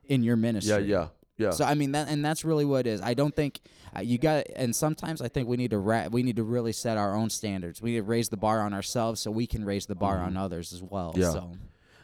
in 0.08 0.24
your 0.24 0.38
ministry. 0.38 0.86
Yeah, 0.86 1.08
yeah, 1.38 1.48
yeah. 1.48 1.52
So 1.52 1.66
I 1.66 1.74
mean 1.76 1.92
that, 1.92 2.08
and 2.08 2.24
that's 2.24 2.44
really 2.46 2.66
what 2.66 2.88
it 2.88 2.90
is. 2.90 3.02
I 3.02 3.14
don't 3.14 3.36
think 3.36 3.60
uh, 3.96 4.00
you 4.00 4.18
got. 4.18 4.46
And 4.56 4.74
sometimes 4.74 5.22
I 5.22 5.28
think 5.28 5.50
we 5.50 5.58
need 5.58 5.72
to 5.72 5.78
ra- 5.78 6.08
we 6.10 6.24
need 6.24 6.38
to 6.38 6.44
really 6.44 6.72
set 6.72 6.98
our 6.98 7.14
own 7.16 7.30
standards. 7.30 7.82
We 7.82 7.92
need 7.92 7.98
to 7.98 8.04
raise 8.04 8.30
the 8.30 8.38
bar 8.38 8.62
on 8.62 8.74
ourselves 8.74 9.20
so 9.20 9.30
we 9.30 9.46
can 9.46 9.66
raise 9.66 9.88
the 9.88 9.96
bar 9.96 10.20
on 10.20 10.38
others 10.38 10.72
as 10.72 10.82
well. 10.82 11.12
Mm-hmm. 11.12 11.22
Yeah. 11.22 11.32
So 11.32 11.52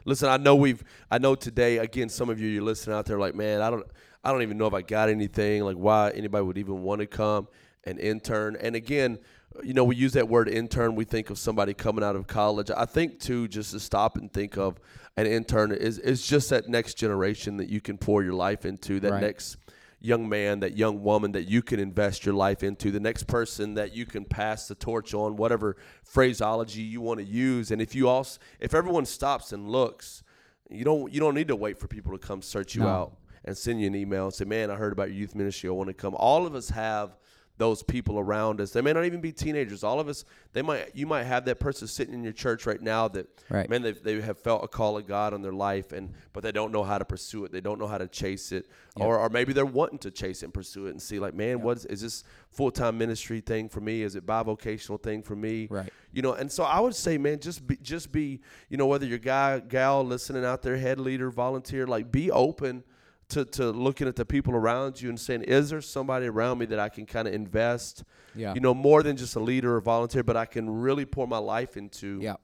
Listen, 0.08 0.30
I 0.30 0.38
know 0.38 0.56
we've 0.56 0.84
I 1.10 1.18
know 1.18 1.34
today 1.34 1.78
again 1.80 2.10
some 2.10 2.30
of 2.30 2.40
you 2.40 2.48
you're 2.48 2.62
listening 2.64 2.96
out 2.96 3.06
there 3.08 3.18
like, 3.18 3.34
man, 3.34 3.62
I 3.62 3.72
don't 3.72 3.88
I 4.26 4.32
don't 4.32 4.42
even 4.42 4.58
know 4.58 4.66
if 4.66 4.74
I 4.74 4.82
got 4.82 5.08
anything, 5.10 5.64
like 5.64 5.76
why 5.78 6.10
anybody 6.10 6.44
would 6.44 6.58
even 6.58 6.82
want 6.82 7.00
to 7.02 7.08
come 7.08 7.48
and 7.84 8.00
intern. 8.00 8.58
And 8.60 8.76
again, 8.76 9.20
you 9.64 9.74
know, 9.76 9.84
we 9.84 9.96
use 9.96 10.14
that 10.14 10.28
word 10.28 10.50
intern, 10.50 10.96
we 10.96 11.06
think 11.06 11.30
of 11.30 11.38
somebody 11.38 11.74
coming 11.76 12.04
out 12.04 12.16
of 12.16 12.26
college. 12.28 12.72
I 12.76 12.86
think 12.86 13.20
too 13.20 13.48
just 13.48 13.72
to 13.72 13.80
stop 13.80 14.18
and 14.18 14.34
think 14.34 14.58
of 14.58 14.80
an 15.16 15.28
intern 15.28 15.72
is 15.72 16.00
is 16.00 16.26
just 16.26 16.50
that 16.50 16.68
next 16.68 16.96
generation 16.96 17.58
that 17.58 17.70
you 17.70 17.80
can 17.80 17.98
pour 17.98 18.24
your 18.24 18.34
life 18.34 18.66
into, 18.66 19.00
that 19.00 19.12
Right. 19.12 19.22
next 19.22 19.58
young 20.02 20.28
man, 20.28 20.60
that 20.60 20.76
young 20.76 21.02
woman 21.04 21.32
that 21.32 21.48
you 21.48 21.62
can 21.62 21.80
invest 21.80 22.26
your 22.26 22.36
life 22.36 22.64
into, 22.64 22.92
the 22.92 23.00
next 23.00 23.28
person 23.28 23.76
that 23.76 23.96
you 23.96 24.06
can 24.06 24.26
pass 24.26 24.68
the 24.68 24.76
torch 24.76 25.14
on, 25.14 25.36
whatever 25.38 25.78
phraseology 26.04 26.82
you 26.82 27.00
want 27.02 27.20
to 27.20 27.26
use. 27.26 27.72
And 27.72 27.82
if 27.82 27.96
you 27.96 28.10
also, 28.10 28.40
if 28.60 28.74
everyone 28.74 29.06
stops 29.06 29.54
and 29.54 29.70
looks, 29.70 30.22
you 30.70 30.84
don't 30.84 31.14
you 31.14 31.20
don't 31.20 31.36
need 31.36 31.48
to 31.48 31.56
wait 31.56 31.78
for 31.78 31.88
people 31.88 32.12
to 32.12 32.18
come 32.18 32.42
search 32.42 32.76
you 32.76 32.82
No. 32.82 32.88
out 32.90 33.18
and 33.46 33.58
send 33.58 33.80
you 33.80 33.88
an 33.88 33.96
email 33.96 34.26
and 34.26 34.34
say, 34.34 34.44
"Man, 34.46 34.70
I 34.70 34.76
heard 34.76 34.92
about 34.92 35.08
your 35.10 35.18
youth 35.18 35.36
ministry. 35.36 35.70
I 35.70 35.74
want 35.74 35.88
to 35.88 35.94
come." 35.94 36.16
All 36.16 36.46
of 36.46 36.56
us 36.56 36.70
have 36.70 37.16
those 37.58 37.82
people 37.82 38.20
around 38.20 38.60
us. 38.60 38.72
They 38.72 38.82
may 38.82 38.92
not 38.92 39.06
even 39.06 39.22
be 39.22 39.32
teenagers. 39.32 39.82
All 39.82 40.02
of 40.02 40.10
us, 40.10 40.26
they 40.52 40.62
might 40.62 40.94
you 40.94 41.06
might 41.08 41.24
have 41.24 41.46
that 41.46 41.58
person 41.58 41.88
sitting 41.88 42.14
in 42.14 42.22
your 42.22 42.34
church 42.34 42.66
right 42.66 42.82
now 42.82 43.08
that 43.08 43.28
Right. 43.50 43.70
man 43.70 43.82
they 43.82 43.94
they 43.94 44.20
have 44.20 44.38
felt 44.40 44.66
a 44.66 44.68
call 44.68 44.98
of 44.98 45.08
God 45.08 45.34
on 45.34 45.42
their 45.42 45.54
life 45.54 45.94
and 45.94 46.12
but 46.34 46.44
they 46.44 46.52
don't 46.52 46.74
know 46.74 46.84
how 46.84 46.98
to 46.98 47.06
pursue 47.06 47.46
it. 47.46 47.54
They 47.54 47.62
don't 47.62 47.80
know 47.80 47.88
how 47.88 47.98
to 47.98 48.10
chase 48.10 48.52
it. 48.52 48.68
Or 48.98 49.18
or 49.20 49.30
maybe 49.30 49.54
they're 49.54 49.66
wanting 49.66 50.00
to 50.00 50.12
chase 50.12 50.42
it 50.42 50.48
and 50.48 50.54
pursue 50.54 50.88
it 50.88 50.90
and 50.90 51.02
see 51.02 51.18
like, 51.18 51.34
man, 51.34 51.62
what 51.62 51.78
is, 51.78 51.86
is 51.86 52.02
this 52.02 52.24
full-time 52.50 52.98
ministry 52.98 53.40
thing 53.40 53.70
for 53.70 53.80
me? 53.80 54.02
Is 54.02 54.18
it 54.18 54.26
bivocational 54.26 55.02
thing 55.02 55.24
for 55.24 55.38
me? 55.38 55.68
Right. 55.70 55.94
You 56.12 56.24
know, 56.24 56.34
and 56.34 56.52
so 56.52 56.64
I 56.64 56.82
would 56.82 56.96
say, 56.96 57.18
man, 57.18 57.40
just 57.40 57.66
be 57.66 57.78
just 57.78 58.12
be, 58.12 58.42
you 58.68 58.76
know, 58.76 58.88
whether 58.88 59.06
you're 59.06 59.18
guy, 59.18 59.60
gal 59.62 60.04
listening 60.04 60.44
out 60.44 60.62
there, 60.62 60.76
head 60.76 61.00
leader, 61.00 61.30
volunteer, 61.32 61.88
like 61.88 62.12
be 62.12 62.30
open 62.32 62.84
to, 63.30 63.46
to 63.46 63.72
looking 63.72 64.08
at 64.08 64.16
the 64.16 64.26
people 64.26 64.54
around 64.54 65.02
you 65.02 65.10
and 65.10 65.20
saying, 65.20 65.44
is 65.44 65.70
there 65.70 65.82
somebody 65.82 66.28
around 66.28 66.60
me 66.60 66.66
that 66.68 66.80
I 66.80 66.90
can 66.90 67.06
kind 67.06 67.28
of 67.28 67.34
invest, 67.34 68.04
Yeah. 68.36 68.54
you 68.54 68.60
know, 68.60 68.74
more 68.74 69.04
than 69.04 69.18
just 69.18 69.36
a 69.36 69.40
leader 69.40 69.76
or 69.76 69.82
volunteer, 69.82 70.24
but 70.24 70.38
I 70.38 70.46
can 70.46 70.70
really 70.70 71.06
pour 71.06 71.28
my 71.28 71.38
life 71.38 71.78
into 71.78 72.20
yeah. 72.22 72.36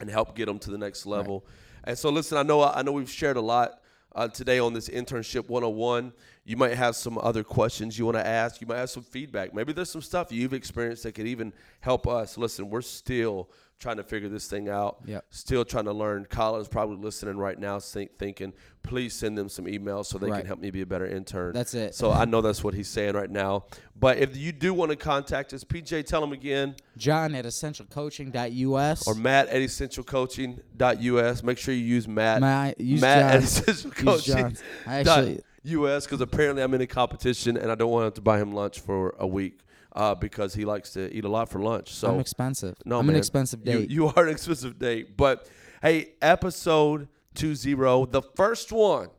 and 0.00 0.08
help 0.08 0.34
get 0.34 0.46
them 0.46 0.58
to 0.60 0.70
the 0.70 0.78
next 0.78 1.06
level. 1.06 1.44
And 1.84 1.98
so, 1.98 2.08
listen, 2.08 2.38
I 2.38 2.42
know 2.42 2.62
I 2.62 2.82
know 2.82 2.92
we've 2.92 3.10
shared 3.10 3.36
a 3.36 3.42
lot 3.42 3.80
uh, 4.14 4.28
today 4.28 4.58
on 4.58 4.72
this 4.72 4.88
internship 4.88 5.48
101. 5.48 6.12
You 6.44 6.56
might 6.56 6.74
have 6.74 6.96
some 6.96 7.18
other 7.18 7.42
questions 7.42 7.98
you 7.98 8.04
want 8.04 8.16
to 8.16 8.26
ask. 8.26 8.60
You 8.60 8.66
might 8.66 8.78
have 8.78 8.90
some 8.90 9.02
feedback. 9.02 9.54
Maybe 9.54 9.72
there's 9.72 9.90
some 9.90 10.02
stuff 10.02 10.30
you've 10.30 10.54
experienced 10.54 11.02
that 11.02 11.12
could 11.12 11.26
even 11.26 11.52
help 11.80 12.06
us. 12.06 12.38
Listen, 12.38 12.70
we're 12.70 12.82
still 12.82 13.50
trying 13.80 13.96
to 13.98 14.02
figure 14.02 14.28
this 14.28 14.46
thing 14.46 14.68
out. 14.68 14.98
Yeah. 15.04 15.20
Still 15.30 15.64
trying 15.64 15.84
to 15.84 15.92
learn. 15.92 16.24
Colin's 16.30 16.68
probably 16.68 16.96
listening 16.96 17.36
right 17.36 17.58
now, 17.58 17.78
think, 17.80 18.16
thinking, 18.18 18.52
please 18.82 19.12
send 19.14 19.36
them 19.36 19.48
some 19.48 19.66
emails 19.66 20.06
so 20.06 20.16
they 20.16 20.28
Right. 20.30 20.38
can 20.38 20.46
help 20.46 20.60
me 20.60 20.70
be 20.70 20.80
a 20.80 20.86
better 20.86 21.06
intern. 21.06 21.52
That's 21.52 21.74
it. 21.74 21.94
So 21.94 22.10
I 22.12 22.24
know 22.24 22.40
that's 22.40 22.64
what 22.64 22.72
he's 22.74 22.88
saying 22.88 23.14
right 23.14 23.30
now. 23.30 23.64
But 23.98 24.18
if 24.18 24.36
you 24.36 24.52
do 24.52 24.72
want 24.72 24.90
to 24.90 24.96
contact 24.96 25.52
us, 25.52 25.64
PJ, 25.64 26.06
tell 26.06 26.20
them 26.20 26.32
again 26.32 26.76
John 26.96 27.34
at 27.34 27.44
essentialcoaching.us. 27.44 29.06
or 29.06 29.14
Matt 29.14 29.48
at 29.48 29.60
essentialcoaching.us. 29.60 31.42
Make 31.42 31.58
sure 31.58 31.74
you 31.74 31.84
use 31.84 32.08
Matt. 32.08 32.40
Matt- 32.40 32.80
use 32.80 33.00
Matt 33.00 33.18
at 33.22 33.40
John's. 33.40 33.84
Use 34.02 34.24
John's. 34.24 34.62
I 34.86 34.96
actually- 34.96 35.40
essentialcoaching.us 35.66 36.04
because 36.06 36.20
apparently 36.20 36.62
I'm 36.62 36.74
in 36.74 36.80
a 36.82 36.86
competition 36.86 37.56
and 37.56 37.70
I 37.70 37.74
don't 37.74 37.90
want 37.90 38.14
to 38.14 38.20
buy 38.20 38.38
him 38.38 38.52
lunch 38.52 38.80
for 38.80 39.14
a 39.18 39.26
week 39.26 39.58
uh, 39.94 40.14
because 40.14 40.54
he 40.54 40.64
likes 40.64 40.90
to 40.94 41.12
eat 41.14 41.24
a 41.24 41.28
lot 41.28 41.48
for 41.48 41.60
lunch. 41.60 41.92
So 41.92 42.12
I'm 42.14 42.20
expensive. 42.20 42.74
no, 42.84 42.98
I'm 42.98 43.06
man. 43.06 43.14
an 43.14 43.18
expensive 43.18 43.60
You- 43.64 43.72
date. 43.80 43.90
You, 43.90 44.06
are 44.16 44.24
an 44.24 44.30
expensive 44.30 44.78
date. 44.78 45.16
But 45.16 45.48
hey, 45.82 46.10
episode 46.22 47.08
20, 47.34 47.74
the 48.10 48.22
first 48.36 48.72
one 48.72 49.10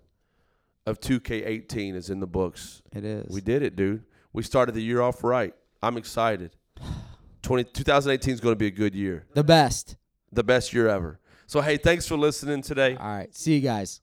of 0.86 1.00
2K18 1.00 1.96
is 1.96 2.10
in 2.10 2.20
the 2.20 2.28
books. 2.28 2.82
it 2.94 3.04
is. 3.04 3.34
We 3.34 3.42
did 3.42 3.62
it, 3.64 3.76
dude. 3.76 4.04
We 4.34 4.44
started 4.44 4.76
the 4.76 4.82
year 4.84 5.02
off 5.02 5.24
right. 5.24 5.54
I'm 5.82 5.98
excited. 5.98 6.52
20, 7.42 7.64
2018 7.66 8.34
is 8.34 8.40
going 8.40 8.54
to 8.54 8.58
be 8.58 8.68
a 8.68 8.72
good 8.72 8.96
year 8.96 9.26
the 9.36 9.44
best. 9.44 9.98
the 10.32 10.44
best 10.44 10.74
year 10.74 10.88
ever. 10.88 11.20
So 11.48 11.62
hey, 11.62 11.78
thanks 11.78 12.08
for 12.08 12.18
listening 12.18 12.64
today. 12.64 12.96
All 12.96 13.06
right. 13.08 13.34
See 13.36 13.54
you 13.56 13.62
guys. 13.62 14.02